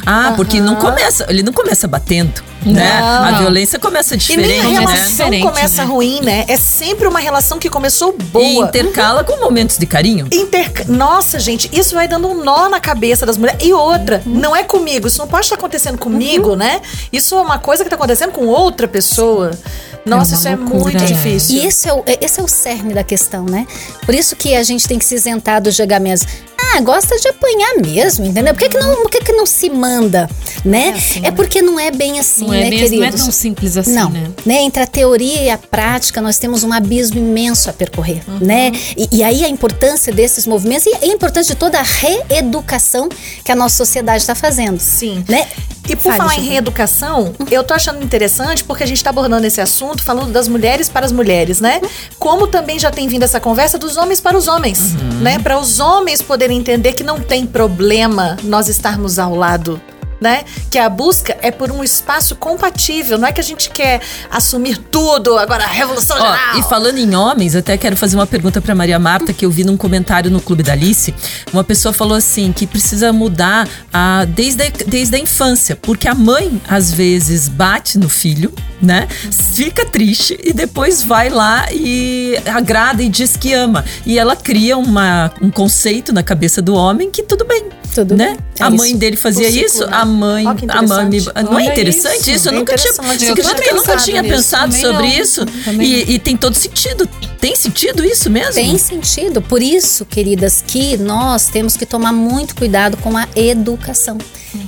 Ah, 0.06 0.34
porque 0.36 0.60
não 0.60 0.76
começa, 0.76 1.26
ele 1.30 1.44
não 1.44 1.54
começa 1.54 1.88
batendo, 1.88 2.42
né? 2.66 2.92
A 3.02 3.32
violência 3.40 3.78
começa 3.80 4.16
E 4.16 4.18
diferente, 4.18 4.48
nem 4.50 4.60
a 4.62 4.64
né? 4.64 4.80
relação 4.80 5.08
diferente, 5.08 5.44
começa 5.44 5.82
né? 5.84 5.88
ruim, 5.90 6.20
né? 6.22 6.46
É 6.48 6.58
sempre 6.58 7.08
uma 7.08 7.20
relação 7.20 7.60
que 7.60 7.70
começou 7.70 8.16
E 8.20 8.24
boa. 8.24 8.66
intercala 8.68 9.24
com 9.24 9.38
momentos 9.40 9.78
de 9.78 9.86
carinho. 9.86 10.28
Interca- 10.32 10.86
Nossa, 10.88 11.40
gente, 11.40 11.70
isso 11.72 11.96
vai 11.96 12.08
dando 12.08 12.28
um 12.28 12.44
nó 12.44 12.70
na 12.70 12.80
cabeça 12.80 13.26
das 13.26 13.38
mulheres. 13.38 13.64
E 13.66 13.74
outra, 13.74 14.22
não 14.26 14.56
é 14.56 14.64
comigo, 14.64 15.08
isso 15.08 15.20
não 15.20 15.28
pode 15.28 15.46
estar 15.46 15.56
acontecendo 15.56 15.98
comigo, 15.98 16.56
né? 16.56 16.82
Isso 17.12 17.36
é 17.36 17.42
uma 17.42 17.60
coisa 17.60 17.84
que 17.84 17.90
tá 17.90 17.96
acontecendo 17.96 18.32
com 18.32 18.46
outra 18.48 18.88
pessoa. 18.88 19.52
Nossa, 20.06 20.32
uma 20.32 20.38
isso 20.38 20.48
é 20.48 20.56
loucura, 20.56 20.80
muito 20.80 21.00
né? 21.00 21.06
difícil. 21.06 21.56
E 21.58 21.66
esse 21.66 21.88
é, 21.88 21.94
o, 21.94 22.04
esse 22.22 22.40
é 22.40 22.44
o 22.44 22.48
cerne 22.48 22.94
da 22.94 23.04
questão, 23.04 23.46
né? 23.46 23.68
Por 24.06 24.16
isso 24.16 24.36
que 24.36 24.56
a 24.56 24.64
gente 24.64 24.88
tem 24.88 24.98
que 24.98 25.06
se 25.06 25.16
isentar 25.16 25.62
dos 25.62 25.76
julgamentos. 25.76 26.26
Ah, 26.74 26.80
gosta 26.80 27.18
de 27.18 27.28
apanhar 27.28 27.76
mesmo, 27.82 28.26
entendeu? 28.26 28.54
Por 28.54 28.62
que, 28.62 28.70
que, 28.70 28.78
não, 28.78 28.96
por 29.02 29.12
que, 29.12 29.20
que 29.20 29.34
não 29.34 29.46
se 29.46 29.70
manda, 29.70 30.30
né? 30.64 30.94
É, 31.22 31.32
porque 31.32 31.62
não 31.62 31.80
é 31.80 31.92
bem 31.92 32.20
assim, 32.20 32.46
Não 32.46 32.54
é, 32.54 32.62
né, 32.62 32.70
mesmo, 32.70 32.98
não 32.98 33.04
é 33.04 33.08
queridos? 33.08 33.22
tão 33.22 33.32
simples 33.32 33.78
assim, 33.78 33.94
não, 33.94 34.10
né? 34.46 34.62
Entre 34.62 34.82
a 34.82 34.88
teoria 34.88 35.42
e 35.44 35.50
a 35.50 35.58
prática, 35.58 36.22
nós 36.22 36.38
temos 36.38 36.64
um 36.64 36.72
abismo 36.72 37.18
imenso 37.18 37.70
a 37.70 37.74
percorrer, 37.74 38.24
né? 38.40 38.72
E, 38.96 39.18
e 39.18 39.24
aí 39.24 39.44
a 39.44 39.50
importância 39.50 40.14
desses 40.14 40.48
movimentos 40.48 40.86
e 40.86 40.96
a 40.96 41.08
importância 41.08 41.54
de 41.54 41.60
toda 41.60 41.78
a 41.80 41.84
reeducação 41.84 43.10
que 43.44 43.52
a 43.52 43.56
nossa 43.56 43.76
sociedade 43.76 44.20
está 44.20 44.36
fazendo. 44.36 44.80
Sim. 44.80 45.26
Né? 45.28 45.48
E 45.90 45.96
por 45.96 46.04
Fale, 46.04 46.18
falar 46.18 46.36
em 46.36 46.48
reeducação, 46.48 47.34
eu 47.50 47.64
tô 47.64 47.74
achando 47.74 48.04
interessante 48.04 48.64
porque 48.64 48.84
a 48.84 48.88
gente 48.88 49.04
tá 49.04 49.10
abordando 49.10 49.46
esse 49.46 49.60
assunto 49.60 49.91
falando 50.00 50.32
das 50.32 50.48
mulheres 50.48 50.90
para 50.90 51.06
as 51.06 51.12
mulheres, 51.12 51.60
né? 51.60 51.82
Como 52.18 52.48
também 52.48 52.80
já 52.80 52.92
tem 52.92 53.08
vindo 53.08 53.24
essa 53.24 53.40
conversa 53.40 53.78
dos 53.78 53.98
homens 53.98 54.22
para 54.22 54.38
os 54.38 54.48
homens, 54.48 54.94
né? 55.22 55.40
Para 55.40 55.60
os 55.60 55.80
homens 55.80 56.22
poderem 56.22 56.58
entender 56.58 56.94
que 56.94 57.04
não 57.04 57.20
tem 57.20 57.46
problema 57.46 58.38
nós 58.44 58.68
estarmos 58.68 59.20
ao 59.20 59.36
lado. 59.36 59.82
Né? 60.22 60.44
Que 60.70 60.78
a 60.78 60.88
busca 60.88 61.36
é 61.42 61.50
por 61.50 61.72
um 61.72 61.84
espaço 61.84 62.36
compatível, 62.36 63.18
não 63.18 63.28
é 63.28 63.32
que 63.32 63.42
a 63.42 63.44
gente 63.44 63.72
quer 63.72 64.00
assumir 64.30 64.78
tudo, 64.78 65.36
agora 65.36 65.64
a 65.64 65.68
revolução 65.68 66.16
Ó, 66.16 66.20
geral. 66.20 66.60
e 66.60 66.64
falando 66.70 67.00
em 67.00 67.16
homens, 67.16 67.56
até 67.56 67.76
quero 67.76 67.98
fazer 67.98 68.18
uma 68.18 68.28
pergunta 68.28 68.62
pra 68.62 68.76
Maria 68.76 69.00
Marta, 69.00 69.34
que 69.34 69.44
eu 69.44 69.50
vi 69.50 69.64
num 69.64 69.76
comentário 69.76 70.30
no 70.30 70.40
Clube 70.40 70.62
da 70.62 70.74
Alice. 70.74 71.12
Uma 71.52 71.64
pessoa 71.64 71.92
falou 71.92 72.16
assim, 72.16 72.52
que 72.52 72.68
precisa 72.68 73.12
mudar 73.12 73.68
a, 73.92 74.26
desde, 74.26 74.62
a, 74.62 74.70
desde 74.86 75.16
a 75.16 75.20
infância, 75.20 75.76
porque 75.76 76.08
a 76.08 76.14
mãe, 76.14 76.62
às 76.68 76.94
vezes, 76.94 77.50
bate 77.50 77.98
no 77.98 78.08
filho, 78.08 78.54
né? 78.82 79.08
Fica 79.54 79.86
triste 79.86 80.40
e 80.44 80.54
depois 80.54 81.04
vai 81.04 81.30
lá 81.30 81.66
e 81.72 82.38
agrada 82.46 83.04
e 83.04 83.10
diz 83.10 83.38
que 83.38 83.54
ama. 83.54 83.86
E 84.06 84.18
ela 84.18 84.36
cria 84.36 84.78
uma, 84.78 85.32
um 85.42 85.52
conceito 85.52 86.12
na 86.14 86.24
cabeça 86.24 86.62
do 86.62 86.74
homem 86.74 87.10
que 87.10 87.24
tudo 87.24 87.46
bem. 87.46 87.66
Tudo 87.94 88.16
né? 88.16 88.28
bem, 88.28 88.38
é 88.60 88.64
a 88.64 88.70
mãe 88.70 88.92
isso. 88.92 89.00
dele 89.00 89.18
fazia 89.18 89.52
ciclo, 89.52 89.66
isso, 89.66 89.86
né? 89.86 89.92
a 89.92 90.06
mãe, 90.12 90.46
a 90.46 90.82
mãe 90.84 91.06
me- 91.10 91.22
não 91.50 91.60
é 91.60 91.66
interessante 91.66 92.20
isso. 92.20 92.30
isso? 92.32 92.50
Eu 92.50 92.54
É 92.54 92.56
nunca 92.58 92.76
tinha, 92.76 92.92
Eu 92.92 93.76
nunca 93.76 93.94
eu 93.94 93.98
tinha 93.98 94.22
nisso. 94.22 94.36
pensado 94.36 94.72
Também 94.74 94.82
sobre 94.82 95.08
não. 95.08 95.24
isso? 95.24 95.46
E, 95.82 96.14
e 96.16 96.20
tem 96.20 96.38
todo 96.38 96.54
sentido. 96.54 97.08
Tem 97.40 97.56
sentido 97.56 98.06
isso 98.06 98.30
mesmo? 98.30 98.54
Tem 98.54 98.78
sentido. 98.78 99.42
Por 99.42 99.64
isso, 99.64 100.06
queridas, 100.06 100.64
que 100.66 100.96
nós 100.98 101.48
temos 101.48 101.76
que 101.76 101.86
tomar 101.86 102.12
muito 102.14 102.56
cuidado 102.56 102.98
com 102.98 103.18
a 103.18 103.28
educação. 103.36 104.18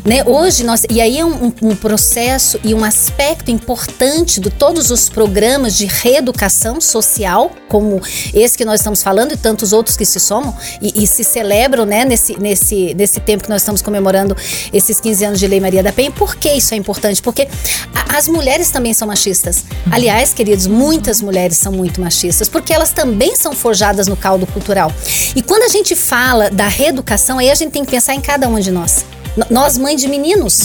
Né? 0.05 0.23
Hoje 0.25 0.63
nós. 0.63 0.83
E 0.89 1.01
aí 1.01 1.17
é 1.19 1.25
um, 1.25 1.51
um- 1.61 1.75
processo 1.75 2.59
e 2.63 2.73
um 2.73 2.83
aspecto 2.83 3.51
importante 3.51 4.39
de 4.39 4.49
todos 4.49 4.91
os 4.91 5.09
programas 5.09 5.75
de 5.75 5.85
reeducação 5.85 6.79
social, 6.79 7.51
como 7.67 8.01
esse 8.33 8.57
que 8.57 8.63
nós 8.63 8.79
estamos 8.79 9.01
falando 9.03 9.33
e 9.33 9.37
tantos 9.37 9.73
outros 9.73 9.97
que 9.97 10.05
se 10.05 10.19
somam 10.19 10.55
e, 10.81 11.03
e 11.03 11.07
se 11.07 11.23
celebram 11.23 11.85
né, 11.85 12.05
nesse, 12.05 12.39
nesse, 12.39 12.93
nesse 12.93 13.19
tempo 13.19 13.43
que 13.43 13.49
nós 13.49 13.61
estamos 13.61 13.81
comemorando 13.81 14.35
esses 14.71 14.99
15 15.01 15.25
anos 15.25 15.39
de 15.39 15.47
Lei 15.47 15.59
Maria 15.59 15.83
da 15.83 15.91
Penha. 15.91 16.11
Por 16.11 16.35
que 16.35 16.51
isso 16.53 16.73
é 16.73 16.77
importante? 16.77 17.21
Porque 17.21 17.47
a- 17.93 18.17
as 18.17 18.27
mulheres 18.27 18.69
também 18.69 18.93
são 18.93 19.07
machistas. 19.07 19.65
Aliás, 19.91 20.33
queridos, 20.33 20.67
muitas 20.67 21.21
mulheres 21.21 21.57
são 21.57 21.71
muito 21.71 21.99
machistas, 21.99 22.47
porque 22.47 22.71
elas 22.73 22.91
também 22.91 23.35
são 23.35 23.53
forjadas 23.53 24.07
no 24.07 24.15
caldo 24.15 24.45
cultural. 24.47 24.91
E 25.35 25.41
quando 25.41 25.63
a 25.63 25.67
gente 25.69 25.95
fala 25.95 26.49
da 26.49 26.67
reeducação, 26.67 27.39
aí 27.39 27.49
a 27.49 27.55
gente 27.55 27.71
tem 27.71 27.83
que 27.83 27.91
pensar 27.91 28.13
em 28.13 28.21
cada 28.21 28.47
uma 28.47 28.61
de 28.61 28.71
nós. 28.71 29.05
Nós, 29.49 29.77
mães 29.77 29.99
de 29.99 30.07
meninos, 30.07 30.59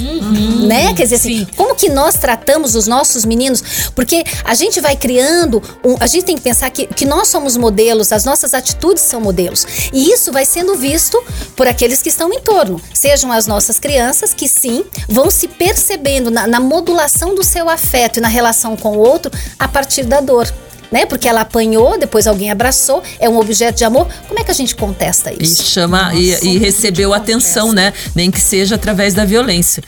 né? 0.67 0.93
Quer 0.95 1.05
dizer 1.05 1.17
assim, 1.17 1.47
como 1.57 1.75
que 1.75 1.89
nós 1.89 2.15
tratamos 2.17 2.75
os 2.75 2.87
nossos 2.87 3.25
meninos? 3.25 3.63
Porque 3.95 4.23
a 4.45 4.55
gente 4.55 4.81
vai 4.81 4.95
criando, 4.97 5.63
um- 5.85 5.97
a 6.01 6.07
gente 6.07 6.25
tem 6.25 6.37
que 6.37 6.43
pensar 6.43 6.69
que, 6.71 6.87
que 6.87 7.05
nós 7.07 7.29
somos 7.29 7.57
modelos, 7.57 8.13
as 8.13 8.25
nossas 8.25 8.53
atitudes 8.55 9.03
são 9.03 9.21
modelos. 9.21 9.67
E 9.93 10.11
isso 10.13 10.31
vai 10.33 10.45
sendo 10.45 10.75
visto 10.75 11.23
por 11.57 11.67
aqueles 11.67 12.03
que 12.03 12.09
estão 12.11 12.33
em 12.33 12.41
torno. 12.41 12.81
Sejam 12.93 13.33
as 13.33 13.47
nossas 13.47 13.79
crianças, 13.79 14.35
que 14.35 14.49
sim, 14.49 14.85
vão 15.09 15.31
se 15.31 15.49
percebendo 15.49 16.31
na, 16.31 16.47
na 16.47 16.61
modulação 16.61 17.35
do 17.35 17.43
seu 17.43 17.69
afeto 17.69 18.19
e 18.19 18.21
na 18.21 18.29
relação 18.29 18.77
com 18.77 18.97
o 18.97 18.99
outro 18.99 19.31
a 19.59 19.67
partir 19.67 20.05
da 20.05 20.21
dor. 20.21 20.47
Né? 20.91 21.05
Porque 21.05 21.29
ela 21.29 21.43
apanhou, 21.43 21.99
depois 21.99 22.27
alguém 22.27 22.51
abraçou, 22.51 23.03
é 23.19 23.29
um 23.29 23.39
objeto 23.39 23.77
de 23.77 23.85
amor. 23.85 24.09
Como 24.27 24.41
é 24.41 24.45
que 24.45 24.51
a 24.51 24.55
gente 24.55 24.75
contesta 24.75 25.33
E 25.33 25.43
isso? 25.43 25.65
chama 25.65 26.15
e, 26.15 26.31
e 26.43 26.59
recebeu 26.59 27.13
atenção, 27.13 27.73
né? 27.73 27.93
Nem 28.15 28.31
que 28.31 28.41
seja 28.41 28.77
através 28.77 29.13
da 29.15 29.25
violência. 29.25 29.83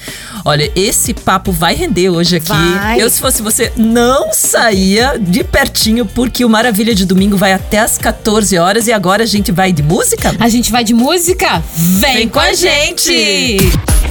Olha, 0.45 0.71
esse 0.75 1.15
papo 1.15 1.53
vai 1.53 1.75
render 1.75 2.11
hoje 2.11 2.37
aqui. 2.37 2.49
Vai. 2.49 3.01
Eu, 3.01 3.09
se 3.09 3.21
fosse 3.21 3.43
você, 3.43 3.73
não 3.77 4.33
saía 4.33 5.15
de 5.19 5.43
pertinho, 5.45 6.05
porque 6.05 6.45
o 6.45 6.49
Maravilha 6.49 6.95
de 6.95 7.05
Domingo 7.07 7.37
vai 7.37 7.53
até 7.53 7.79
às 7.79 7.97
14 7.97 8.59
horas 8.59 8.87
e 8.87 8.93
agora 8.93 9.23
a 9.23 9.27
gente 9.27 9.53
vai 9.53 9.73
de 9.73 9.83
música? 9.83 10.35
A 10.39 10.49
gente 10.49 10.71
vai 10.71 10.85
de 10.85 10.95
música? 10.95 11.63
Vem, 11.75 12.17
Vem 12.17 12.29
com 12.29 12.39
a 12.39 12.43
com 12.43 12.49
a 12.49 12.53
gente! 12.55 13.59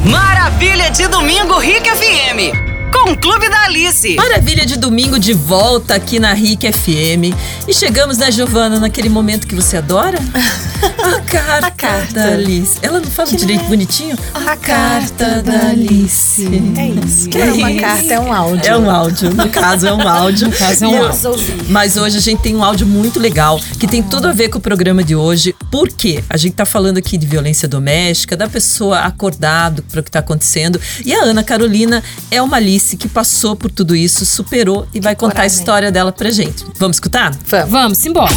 Maravilha 0.05 0.89
de 0.91 1.08
Domingo 1.08 1.58
Rica 1.58 1.96
FM. 1.96 2.68
Com 2.91 3.12
o 3.12 3.17
Clube 3.17 3.50
da 3.50 3.63
Alice. 3.63 4.15
Maravilha 4.15 4.65
de 4.65 4.77
domingo 4.77 5.19
de 5.19 5.34
volta 5.34 5.96
aqui 5.96 6.19
na 6.19 6.34
RIC 6.34 6.72
FM. 6.72 7.36
E 7.67 7.74
chegamos, 7.74 8.17
né, 8.17 8.31
Giovana, 8.31 8.79
naquele 8.79 9.10
momento 9.10 9.48
que 9.48 9.55
você 9.55 9.77
adora? 9.77 10.17
A 10.79 11.19
carta, 11.22 11.67
A 11.67 11.72
carta. 11.72 12.13
da 12.13 12.25
Alice. 12.34 12.77
Ela 12.81 13.00
não 13.01 13.10
fala 13.10 13.29
direito 13.31 13.65
bonitinho? 13.65 14.17
A 14.34 14.55
carta 14.55 15.41
da 15.41 15.69
Alice. 15.69 16.48
É 16.77 17.05
isso. 17.05 17.29
Que 17.29 17.38
é 17.38 17.51
uma 17.51 17.72
isso. 17.72 17.81
carta, 17.81 18.13
é 18.13 18.19
um 18.19 18.34
áudio. 18.34 18.65
É 18.65 18.77
um 18.77 18.89
áudio, 18.89 19.34
no 19.34 19.50
caso 19.50 19.88
é 19.88 19.93
um 19.93 20.08
áudio. 20.08 20.48
No 20.48 20.53
caso 20.53 20.86
é 20.86 20.88
um 20.88 21.03
áudio. 21.03 21.65
Mas 21.67 21.98
hoje 21.98 22.17
a 22.17 22.22
gente 22.22 22.41
tem 22.41 22.55
um 22.55 22.63
áudio 22.63 22.88
muito 22.88 23.19
legal, 23.19 23.60
que 23.79 23.88
tem 23.88 24.01
tudo 24.01 24.27
a 24.27 24.31
ver 24.31 24.50
com 24.50 24.58
o 24.58 24.62
programa 24.62 25.03
de 25.03 25.15
hoje. 25.15 25.53
Por 25.69 25.89
quê? 25.89 26.24
A 26.29 26.38
gente 26.38 26.53
tá 26.53 26.65
falando 26.65 26.98
aqui 26.98 27.17
de 27.17 27.27
violência 27.27 27.67
doméstica, 27.67 28.38
da 28.38 28.48
pessoa 28.48 29.00
acordado 29.00 29.84
para 29.84 30.00
o 30.00 30.03
que 30.03 30.10
tá 30.12 30.19
acontecendo. 30.19 30.79
E 31.03 31.13
a 31.13 31.24
Ana 31.24 31.43
Carolina 31.43 32.01
é 32.31 32.41
uma 32.41 32.55
Alice 32.58 32.78
que 32.98 33.07
passou 33.07 33.55
por 33.55 33.71
tudo 33.71 33.95
isso, 33.95 34.25
superou 34.25 34.88
e 34.93 35.00
vai 35.00 35.15
contar 35.15 35.33
a 35.33 35.36
coragem. 35.38 35.57
história 35.59 35.91
dela 35.91 36.12
pra 36.12 36.31
gente. 36.31 36.65
Vamos 36.77 36.98
escutar? 36.98 37.31
Vamos. 37.45 37.69
Vamos 37.71 38.05
embora. 38.05 38.33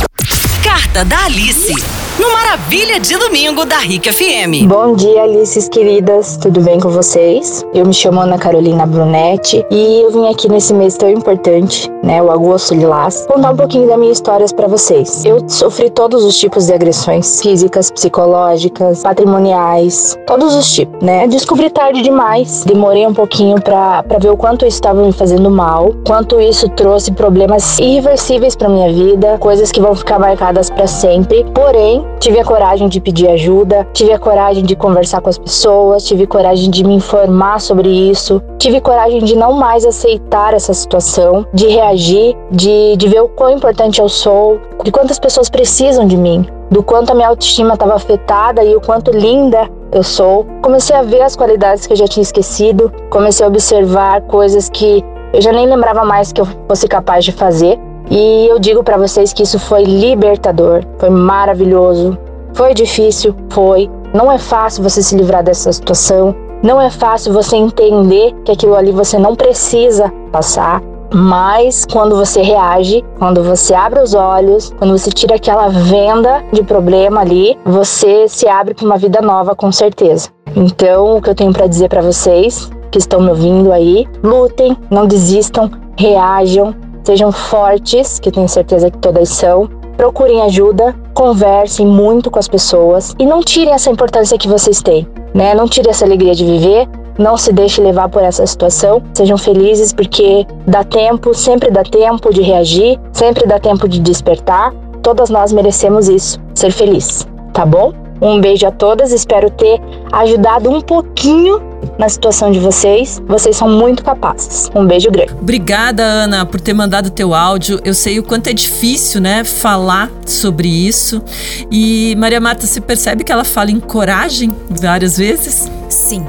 Carta 0.62 1.04
da 1.04 1.24
Alice. 1.24 1.74
No 2.18 2.30
Maravilha 2.30 3.00
de 3.00 3.16
Domingo 3.16 3.64
da 3.64 3.78
Rica 3.78 4.12
FM. 4.12 4.68
Bom 4.68 4.94
dia, 4.94 5.22
Alices 5.22 5.66
queridas, 5.66 6.36
tudo 6.36 6.60
bem 6.60 6.78
com 6.78 6.90
vocês? 6.90 7.64
Eu 7.72 7.86
me 7.86 7.94
chamo 7.94 8.20
Ana 8.20 8.38
Carolina 8.38 8.84
Brunetti 8.84 9.64
e 9.70 10.02
eu 10.02 10.10
vim 10.10 10.28
aqui 10.28 10.46
nesse 10.46 10.74
mês 10.74 10.94
tão 10.96 11.08
importante, 11.08 11.90
né, 12.02 12.22
o 12.22 12.30
Agosto 12.30 12.74
Lilás, 12.74 13.26
contar 13.26 13.52
um 13.52 13.56
pouquinho 13.56 13.88
da 13.88 13.96
minha 13.96 14.12
história 14.12 14.46
para 14.54 14.68
vocês. 14.68 15.24
Eu 15.24 15.42
sofri 15.48 15.88
todos 15.88 16.22
os 16.22 16.38
tipos 16.38 16.66
de 16.66 16.74
agressões, 16.74 17.40
físicas, 17.40 17.90
psicológicas, 17.90 19.02
patrimoniais, 19.02 20.16
todos 20.26 20.54
os 20.54 20.70
tipos, 20.70 21.02
né? 21.02 21.26
Descobri 21.26 21.70
tarde 21.70 22.02
demais, 22.02 22.62
demorei 22.64 23.06
um 23.06 23.14
pouquinho 23.14 23.60
pra 23.60 24.04
ver 24.20 24.30
o 24.30 24.36
quanto 24.36 24.66
isso 24.66 24.76
estava 24.76 25.02
me 25.02 25.12
fazendo 25.12 25.50
mal, 25.50 25.94
quanto 26.06 26.38
isso 26.38 26.68
trouxe 26.68 27.10
problemas 27.10 27.78
irreversíveis 27.78 28.54
para 28.54 28.68
minha 28.68 28.92
vida, 28.92 29.38
coisas 29.38 29.72
que 29.72 29.80
vão 29.80 29.94
ficar 29.94 30.18
marcadas 30.18 30.51
para 30.70 30.86
sempre. 30.86 31.44
Porém, 31.54 32.06
tive 32.18 32.40
a 32.40 32.44
coragem 32.44 32.88
de 32.88 33.00
pedir 33.00 33.28
ajuda, 33.28 33.86
tive 33.92 34.12
a 34.12 34.18
coragem 34.18 34.64
de 34.64 34.76
conversar 34.76 35.20
com 35.20 35.28
as 35.28 35.38
pessoas, 35.38 36.04
tive 36.04 36.26
coragem 36.26 36.70
de 36.70 36.84
me 36.84 36.94
informar 36.94 37.60
sobre 37.60 37.88
isso, 37.88 38.42
tive 38.58 38.80
coragem 38.80 39.20
de 39.20 39.36
não 39.36 39.52
mais 39.52 39.84
aceitar 39.84 40.54
essa 40.54 40.72
situação, 40.72 41.46
de 41.52 41.66
reagir, 41.66 42.36
de, 42.50 42.96
de 42.96 43.08
ver 43.08 43.22
o 43.22 43.28
quão 43.28 43.50
importante 43.50 44.00
eu 44.00 44.08
sou, 44.08 44.60
de 44.84 44.90
quantas 44.90 45.18
pessoas 45.18 45.48
precisam 45.48 46.06
de 46.06 46.16
mim, 46.16 46.46
do 46.70 46.82
quanto 46.82 47.10
a 47.10 47.14
minha 47.14 47.28
autoestima 47.28 47.74
estava 47.74 47.94
afetada 47.94 48.64
e 48.64 48.74
o 48.74 48.80
quanto 48.80 49.10
linda 49.10 49.68
eu 49.92 50.02
sou. 50.02 50.46
Comecei 50.62 50.96
a 50.96 51.02
ver 51.02 51.20
as 51.22 51.36
qualidades 51.36 51.86
que 51.86 51.92
eu 51.92 51.96
já 51.96 52.06
tinha 52.06 52.22
esquecido, 52.22 52.90
comecei 53.10 53.44
a 53.44 53.48
observar 53.48 54.22
coisas 54.22 54.68
que 54.70 55.04
eu 55.32 55.40
já 55.40 55.52
nem 55.52 55.66
lembrava 55.66 56.04
mais 56.04 56.32
que 56.32 56.40
eu 56.40 56.46
fosse 56.68 56.86
capaz 56.86 57.24
de 57.24 57.32
fazer. 57.32 57.78
E 58.14 58.46
eu 58.46 58.58
digo 58.58 58.84
pra 58.84 58.98
vocês 58.98 59.32
que 59.32 59.42
isso 59.42 59.58
foi 59.58 59.84
libertador, 59.84 60.84
foi 60.98 61.08
maravilhoso. 61.08 62.18
Foi 62.52 62.74
difícil, 62.74 63.34
foi. 63.48 63.90
Não 64.12 64.30
é 64.30 64.36
fácil 64.36 64.82
você 64.82 65.00
se 65.02 65.16
livrar 65.16 65.42
dessa 65.42 65.72
situação. 65.72 66.34
Não 66.62 66.78
é 66.78 66.90
fácil 66.90 67.32
você 67.32 67.56
entender 67.56 68.34
que 68.44 68.52
aquilo 68.52 68.76
ali 68.76 68.92
você 68.92 69.18
não 69.18 69.34
precisa 69.34 70.12
passar. 70.30 70.82
Mas 71.14 71.86
quando 71.90 72.14
você 72.14 72.42
reage, 72.42 73.02
quando 73.18 73.42
você 73.42 73.72
abre 73.72 74.00
os 74.02 74.12
olhos, 74.12 74.74
quando 74.78 74.90
você 74.90 75.10
tira 75.10 75.36
aquela 75.36 75.68
venda 75.68 76.44
de 76.52 76.62
problema 76.62 77.22
ali, 77.22 77.58
você 77.64 78.28
se 78.28 78.46
abre 78.46 78.74
para 78.74 78.84
uma 78.84 78.98
vida 78.98 79.22
nova 79.22 79.56
com 79.56 79.72
certeza. 79.72 80.28
Então, 80.54 81.16
o 81.16 81.22
que 81.22 81.30
eu 81.30 81.34
tenho 81.34 81.52
para 81.52 81.66
dizer 81.66 81.88
para 81.88 82.02
vocês 82.02 82.70
que 82.90 82.98
estão 82.98 83.22
me 83.22 83.30
ouvindo 83.30 83.72
aí, 83.72 84.06
lutem, 84.22 84.76
não 84.90 85.06
desistam, 85.06 85.70
reajam, 85.96 86.74
sejam 87.04 87.32
fortes, 87.32 88.18
que 88.18 88.30
tenho 88.30 88.48
certeza 88.48 88.90
que 88.90 88.98
todas 88.98 89.28
são. 89.28 89.68
Procurem 89.96 90.42
ajuda, 90.42 90.94
conversem 91.14 91.86
muito 91.86 92.30
com 92.30 92.38
as 92.38 92.48
pessoas 92.48 93.14
e 93.18 93.26
não 93.26 93.42
tirem 93.42 93.74
essa 93.74 93.90
importância 93.90 94.38
que 94.38 94.48
vocês 94.48 94.80
têm, 94.80 95.06
né? 95.34 95.54
Não 95.54 95.68
tirem 95.68 95.90
essa 95.90 96.04
alegria 96.04 96.34
de 96.34 96.44
viver, 96.44 96.88
não 97.18 97.36
se 97.36 97.52
deixe 97.52 97.80
levar 97.80 98.08
por 98.08 98.22
essa 98.22 98.46
situação. 98.46 99.02
Sejam 99.14 99.36
felizes 99.36 99.92
porque 99.92 100.46
dá 100.66 100.82
tempo, 100.82 101.34
sempre 101.34 101.70
dá 101.70 101.82
tempo 101.82 102.32
de 102.32 102.42
reagir, 102.42 102.98
sempre 103.12 103.46
dá 103.46 103.58
tempo 103.58 103.86
de 103.86 104.00
despertar. 104.00 104.72
Todas 105.02 105.30
nós 105.30 105.52
merecemos 105.52 106.08
isso, 106.08 106.40
ser 106.54 106.70
feliz, 106.70 107.26
tá 107.52 107.66
bom? 107.66 107.92
Um 108.20 108.40
beijo 108.40 108.66
a 108.66 108.70
todas, 108.70 109.12
espero 109.12 109.50
ter 109.50 109.80
ajudado 110.12 110.70
um 110.70 110.80
pouquinho 110.80 111.71
na 111.98 112.08
situação 112.08 112.50
de 112.50 112.58
vocês. 112.58 113.20
Vocês 113.26 113.56
são 113.56 113.68
muito 113.68 114.04
capazes. 114.04 114.70
Um 114.74 114.86
beijo 114.86 115.10
grande. 115.10 115.32
Obrigada, 115.34 116.02
Ana, 116.02 116.46
por 116.46 116.60
ter 116.60 116.72
mandado 116.72 117.10
teu 117.10 117.34
áudio. 117.34 117.80
Eu 117.84 117.94
sei 117.94 118.18
o 118.18 118.22
quanto 118.22 118.48
é 118.48 118.52
difícil, 118.52 119.20
né, 119.20 119.44
falar 119.44 120.10
sobre 120.26 120.68
isso. 120.68 121.22
E 121.70 122.14
Maria 122.16 122.40
Marta, 122.40 122.66
você 122.66 122.80
percebe 122.80 123.24
que 123.24 123.32
ela 123.32 123.44
fala 123.44 123.70
em 123.70 123.80
coragem 123.80 124.52
várias 124.70 125.16
vezes? 125.16 125.70
Sim. 125.88 126.24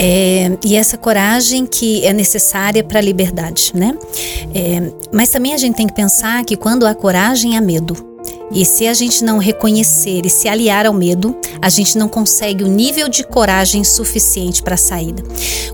É, 0.00 0.56
e 0.64 0.76
essa 0.76 0.96
coragem 0.96 1.66
que 1.66 2.06
é 2.06 2.12
necessária 2.12 2.84
para 2.84 3.00
a 3.00 3.02
liberdade, 3.02 3.72
né? 3.74 3.98
É, 4.54 4.92
mas 5.12 5.28
também 5.28 5.52
a 5.52 5.56
gente 5.56 5.74
tem 5.74 5.88
que 5.88 5.92
pensar 5.94 6.44
que 6.44 6.56
quando 6.56 6.86
há 6.86 6.94
coragem, 6.94 7.58
há 7.58 7.60
medo. 7.60 8.07
E 8.50 8.64
se 8.64 8.86
a 8.86 8.94
gente 8.94 9.22
não 9.22 9.38
reconhecer 9.38 10.24
e 10.24 10.30
se 10.30 10.48
aliar 10.48 10.86
ao 10.86 10.94
medo, 10.94 11.36
a 11.60 11.68
gente 11.68 11.98
não 11.98 12.08
consegue 12.08 12.64
o 12.64 12.68
nível 12.68 13.08
de 13.08 13.22
coragem 13.22 13.84
suficiente 13.84 14.62
para 14.62 14.74
a 14.74 14.78
saída. 14.78 15.22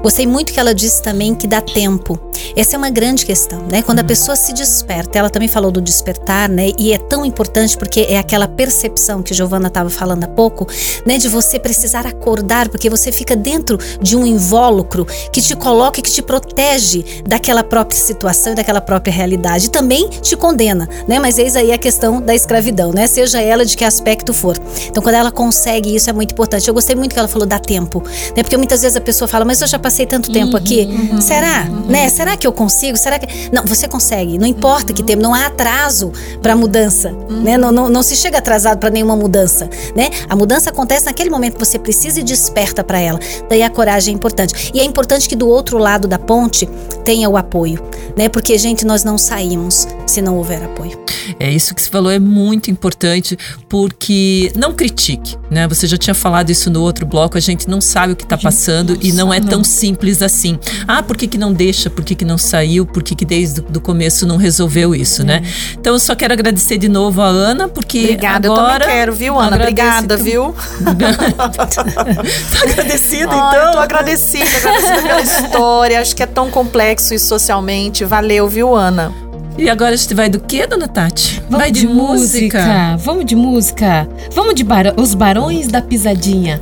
Gostei 0.03 0.27
muito 0.27 0.53
que 0.53 0.59
ela 0.59 0.75
disse 0.75 1.01
também 1.03 1.35
que 1.35 1.47
dá 1.47 1.61
tempo. 1.61 2.19
Essa 2.57 2.77
é 2.77 2.79
uma 2.79 2.91
grande 2.91 3.25
questão, 3.25 3.63
né? 3.71 3.81
Quando 3.81 4.01
a 4.01 4.05
pessoa 4.05 4.37
se 4.37 4.53
desperta, 4.53 5.19
ela 5.19 5.31
também 5.31 5.49
falou 5.49 5.71
do 5.71 5.81
despertar, 5.81 6.49
né? 6.49 6.73
E 6.79 6.93
é 6.93 6.99
tão 6.99 7.25
importante 7.25 7.77
porque 7.77 8.01
é 8.01 8.19
aquela 8.19 8.49
percepção 8.49 9.23
que 9.23 9.33
Giovana 9.33 9.69
estava 9.69 9.89
falando 9.89 10.25
há 10.25 10.29
pouco, 10.29 10.67
né? 11.07 11.17
De 11.17 11.29
você 11.29 11.59
precisar 11.59 12.07
acordar, 12.07 12.69
porque 12.69 12.91
você 12.91 13.13
fica 13.13 13.37
dentro 13.37 13.79
de 14.01 14.17
um 14.17 14.27
invólucro 14.27 15.07
que 15.33 15.41
te 15.41 15.55
coloca, 15.57 16.03
que 16.03 16.11
te 16.11 16.23
protege 16.23 17.05
daquela 17.27 17.63
própria 17.63 17.99
situação 17.99 18.53
e 18.53 18.57
daquela 18.57 18.81
própria 18.81 19.13
realidade. 19.13 19.67
E 19.67 19.71
também 19.71 20.09
te 20.09 20.37
condena, 20.37 20.89
né? 21.07 21.19
Mas 21.19 21.39
eis 21.39 21.57
aí 21.57 21.73
a 21.73 21.79
questão 21.79 22.21
da 22.21 22.35
escravidão 22.45 22.85
né? 22.93 23.07
Seja 23.07 23.41
ela 23.41 23.65
de 23.65 23.77
que 23.77 23.85
aspecto 23.85 24.33
for. 24.33 24.57
Então, 24.87 25.03
quando 25.03 25.15
ela 25.15 25.31
consegue 25.31 25.95
isso, 25.95 26.11
é 26.11 26.13
muito 26.13 26.33
importante. 26.33 26.67
Eu 26.67 26.75
gostei 26.75 26.95
muito 26.97 27.13
que 27.13 27.19
ela 27.19 27.29
falou 27.29 27.47
dá 27.47 27.59
tempo, 27.59 28.03
né? 28.37 28.43
Porque 28.43 28.57
muitas 28.57 28.83
vezes 28.83 28.97
a 28.97 29.01
pessoa 29.01 29.29
fala, 29.29 29.45
mas 29.45 29.61
eu 29.61 29.67
já 29.67 29.79
passei 29.79 30.07
tanto 30.07 30.31
tempo 30.31 30.57
aqui. 30.57 30.89
Será? 31.21 31.65
Né? 31.89 32.09
Será 32.09 32.37
que 32.37 32.47
eu 32.47 32.53
consigo? 32.53 32.97
Será 32.97 33.19
que. 33.19 33.51
Não, 33.51 33.65
você 33.65 33.89
consegue. 33.89 34.39
Não 34.39 34.47
importa 34.47 34.93
que 34.93 35.03
tempo, 35.03 35.23
não 35.23 35.35
há 35.35 35.47
atraso 35.47 36.13
para 36.43 36.57
mudança, 36.57 37.13
né? 37.43 37.57
Não, 37.57 37.71
não, 37.71 37.89
não 37.89 38.03
se 38.03 38.17
chega 38.17 38.39
atrasado 38.39 38.79
para 38.79 38.91
nenhuma 38.91 39.17
mudança, 39.17 39.69
né? 39.95 40.11
A 40.29 40.37
mudança 40.37 40.71
acontece 40.71 41.07
naquele 41.07 41.31
momento 41.31 41.55
que 41.55 41.65
você 41.65 41.79
precisa 41.79 42.21
e 42.21 42.23
desperta 42.23 42.83
para 42.83 42.99
ela. 42.99 43.19
Daí 43.49 43.63
a 43.63 43.71
coragem 43.71 44.13
é 44.13 44.17
importante. 44.17 44.71
E 44.75 44.81
é 44.81 44.85
importante 44.85 45.29
que 45.29 45.37
do 45.37 45.49
outro 45.49 45.79
lado 45.79 46.09
da 46.09 46.19
ponte 46.19 46.69
tenha 47.05 47.29
o 47.29 47.37
apoio, 47.37 47.83
né? 48.17 48.29
Porque, 48.29 48.57
gente, 48.59 48.85
nós 48.85 49.05
não 49.05 49.19
saímos 49.19 49.87
se 50.07 50.21
não 50.21 50.37
houver 50.37 50.63
apoio. 50.63 51.05
É 51.39 51.51
isso 51.51 51.75
que 51.75 51.81
você 51.81 51.91
falou 51.91 52.11
é 52.11 52.19
muito 52.25 52.71
importante 52.71 53.37
porque 53.69 54.53
não 54.57 54.73
critique, 54.73 55.37
né? 55.51 55.69
Você 55.69 55.87
já 55.87 55.97
tinha 55.97 56.15
falado 56.15 56.51
isso 56.51 56.71
no 56.71 56.81
outro 56.81 57.07
bloco, 57.07 57.37
a 57.37 57.41
gente 57.41 57.69
não 57.69 57.81
sabe 57.81 58.13
o 58.13 58.17
que 58.17 58.27
tá 58.27 58.37
passando 58.37 58.97
e 59.01 59.13
não 59.13 59.33
é 59.33 59.41
tão 59.41 59.63
simples 59.63 60.23
assim. 60.23 60.59
Ah, 60.87 61.03
por 61.03 61.17
que, 61.17 61.27
que 61.27 61.39
não 61.39 61.53
deixa? 61.53 61.91
Por 61.91 62.05
que, 62.05 62.15
que 62.15 62.25
não 62.25 62.39
saiu? 62.39 62.87
Por 62.87 63.03
que, 63.03 63.15
que 63.15 63.25
desde 63.25 63.61
o 63.61 63.81
começo 63.81 64.27
não 64.27 64.37
resolveu 64.37 64.95
isso, 64.95 65.25
né? 65.25 65.43
Então 65.79 65.93
eu 65.93 65.99
só 65.99 66.15
quero 66.15 66.33
agradecer 66.33 66.79
de 66.79 66.89
novo 66.89 67.21
a 67.21 67.27
Ana, 67.27 67.69
porque 67.69 68.05
Obrigada, 68.05 68.49
agora... 68.49 68.75
eu 68.75 68.81
também 68.81 68.95
quero, 68.95 69.13
viu, 69.13 69.39
Ana? 69.39 69.57
Obrigada, 69.57 70.17
viu? 70.17 70.55
tá 70.85 72.63
agradecida, 72.63 73.25
então? 73.25 73.73
tô 73.73 73.79
agradecida, 73.79 74.45
agradecida 74.57 75.03
pela 75.03 75.21
história. 75.21 76.01
Acho 76.01 76.17
que 76.17 76.23
é 76.23 76.27
tão 76.27 76.51
complexo 76.51 77.15
isso 77.15 77.27
socialmente. 77.27 78.05
Valeu, 78.05 78.49
viu, 78.49 78.75
Ana? 78.75 79.13
E 79.57 79.71
agora 79.71 79.95
a 79.95 79.97
gente 79.97 80.15
vai 80.15 80.29
do 80.29 80.41
que, 80.41 80.67
dona 80.67 80.89
Tati? 80.89 81.41
Vamos 81.49 81.59
vai 81.59 81.71
de, 81.71 81.87
música. 81.87 82.97
Vamos 82.99 83.25
de 83.25 83.37
música. 83.37 84.09
Vamos 84.33 84.55
de 84.55 84.65
bar- 84.65 84.95
Os 84.97 85.15
Barões 85.15 85.69
da 85.69 85.81
Pisadinha. 85.81 86.61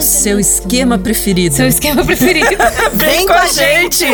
Seu 0.00 0.38
esquema 0.40 0.98
preferido. 0.98 1.54
Seu 1.54 1.68
esquema 1.68 2.04
preferido. 2.04 2.46
Vem 2.94 3.26
com 3.26 3.32
a 3.32 3.46
gente! 3.46 4.04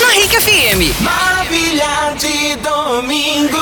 Na 0.00 0.10
Rica 0.14 0.40
FM, 0.40 1.00
Maravilha 1.00 2.14
de 2.18 2.56
domingo. 2.56 3.58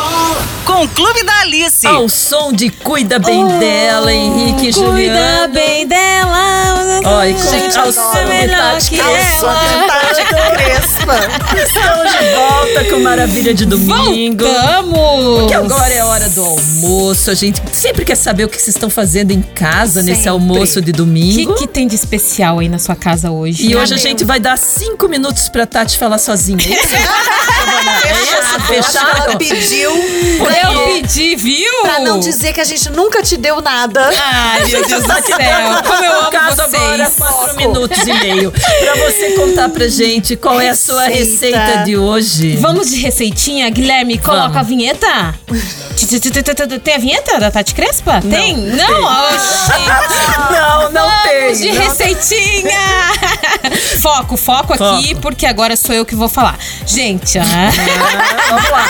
com 0.65 0.85
o 0.85 0.89
Clube 0.89 1.23
da 1.25 1.41
Alice. 1.41 1.87
Ao 1.87 2.09
som 2.09 2.53
de 2.53 2.71
Cuida 2.71 3.19
Bem 3.19 3.47
dela, 3.59 4.13
Henrique 4.13 4.69
e 4.69 4.73
Cuida 4.73 4.87
Juliana. 4.91 5.49
bem 5.49 5.87
dela. 5.87 6.41
E 7.01 7.35
com 7.35 7.51
Gente, 7.51 7.77
ao 7.79 7.89
adoro. 7.89 7.93
som 7.93 8.13
de 8.25 8.49
Tati 8.49 8.91
que 8.91 8.99
Crespo. 8.99 9.47
ela. 9.47 9.87
Tati 9.87 10.23
Crespa. 10.25 11.17
Estamos 11.63 12.13
de 12.13 12.35
volta 12.35 12.70
com 12.91 13.01
Maravilha 13.01 13.53
de 13.53 13.67
Domingo. 13.67 14.45
Voltamos! 14.45 15.49
Que 15.49 15.55
agora 15.55 15.93
é 15.93 16.03
hora 16.05 16.29
do 16.31 16.45
almoço. 16.45 17.31
A 17.31 17.35
gente 17.35 17.61
sempre 17.73 18.05
quer 18.05 18.15
saber 18.17 18.45
o 18.45 18.49
que 18.49 18.57
vocês 18.57 18.75
estão 18.77 18.89
fazendo 18.89 19.31
em 19.33 19.43
casa 19.43 20.03
nesse 20.03 20.19
Sempre. 20.23 20.31
almoço 20.31 20.81
de 20.81 20.91
O 20.91 20.95
que, 20.95 20.99
domingo. 20.99 21.55
que 21.55 21.67
tem 21.67 21.87
de 21.87 21.95
especial 21.95 22.59
aí 22.59 22.69
na 22.69 22.79
sua 22.79 22.95
casa 22.97 23.31
hoje? 23.31 23.67
E 23.69 23.77
hoje 23.77 23.95
a 23.95 23.97
gente 23.99 24.25
vai 24.25 24.39
dar 24.41 24.57
cinco 24.57 25.09
minutos 25.09 25.49
pra 25.49 25.67
Tati 25.67 25.99
falar 25.99 26.19
sozinha. 26.19 26.59
É 28.03 28.13
isso? 28.13 28.35
é? 28.35 28.39
Acho 28.39 28.55
que 28.67 28.73
Fechado? 28.75 29.17
ela 29.23 29.37
pediu 29.37 29.91
Eu 29.91 30.85
pedi, 31.03 31.37
viu? 31.37 31.83
pra 31.83 32.01
não 32.01 32.19
dizer 32.19 32.53
que 32.53 32.61
a 32.61 32.65
gente 32.65 32.89
nunca 32.91 33.23
te 33.23 33.37
deu 33.37 33.61
nada. 33.61 34.11
Ai, 34.19 34.65
meu 34.67 34.87
Deus 34.87 35.03
do 35.03 35.09
céu. 35.13 35.83
Como 35.87 36.05
eu 36.05 36.13
amo 36.21 36.31
caso 36.31 36.57
vocês. 36.57 36.75
agora, 36.75 37.11
quatro 37.11 37.57
minutos 37.57 37.99
e 38.07 38.13
meio. 38.15 38.51
Pra 38.53 38.95
você 38.97 39.31
contar 39.33 39.69
pra 39.69 39.87
gente 39.89 40.37
qual 40.37 40.61
é 40.61 40.71
a 40.71 40.75
sua 40.75 41.05
Receita. 41.07 41.59
receita 41.59 41.85
de 41.85 41.97
hoje. 41.97 42.57
Vamos 42.61 42.91
de 42.91 42.97
receitinha, 42.97 43.69
Guilherme, 43.71 44.19
coloca 44.19 44.49
Vamos. 44.49 44.57
a 44.59 44.63
vinheta. 44.63 45.35
Tem 46.83 46.95
a 46.95 46.99
vinheta 46.99 47.39
da 47.39 47.51
Tati 47.51 47.75
Crespa? 47.75 48.21
Tem? 48.23 48.57
Não? 48.57 49.05
Oxi. 49.05 49.71
Não, 50.51 50.93
não 50.93 51.09
Vamos 51.09 51.59
tem. 51.59 51.73
de 51.73 51.73
não 51.73 51.83
receitinha! 51.89 52.79
foco, 54.01 54.37
foco 54.37 54.73
aqui, 54.73 55.09
Foco. 55.09 55.21
porque 55.21 55.47
agora 55.47 55.77
sou 55.77 55.95
eu 55.95 56.05
que 56.05 56.15
vou 56.15 56.29
falar. 56.29 56.59
Gente, 56.87 57.39
ah, 57.39 57.45
Vamos 58.49 58.71
lá. 58.71 58.87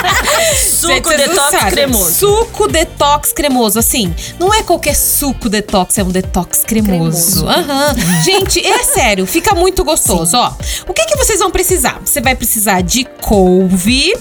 gente, 0.47 0.59
Suco 0.71 1.09
não 1.11 1.17
detox 1.17 1.63
cremoso. 1.69 2.13
Suco 2.13 2.67
detox 2.67 3.33
cremoso. 3.33 3.79
Assim, 3.79 4.13
não 4.39 4.53
é 4.53 4.63
qualquer 4.63 4.95
suco 4.95 5.49
detox, 5.49 5.97
é 5.97 6.03
um 6.03 6.09
detox 6.09 6.63
cremoso. 6.63 7.47
Aham. 7.47 7.93
Gente, 8.23 8.65
é 8.65 8.83
sério, 8.83 9.25
fica 9.25 9.53
muito 9.53 9.83
gostoso. 9.83 10.37
Ó, 10.37 10.53
o 10.87 10.93
que, 10.93 11.05
que 11.05 11.17
vocês 11.17 11.39
vão 11.39 11.51
precisar? 11.51 11.99
Você 12.03 12.21
vai 12.21 12.35
precisar 12.35 12.81
de 12.81 13.03
couve, 13.69 14.13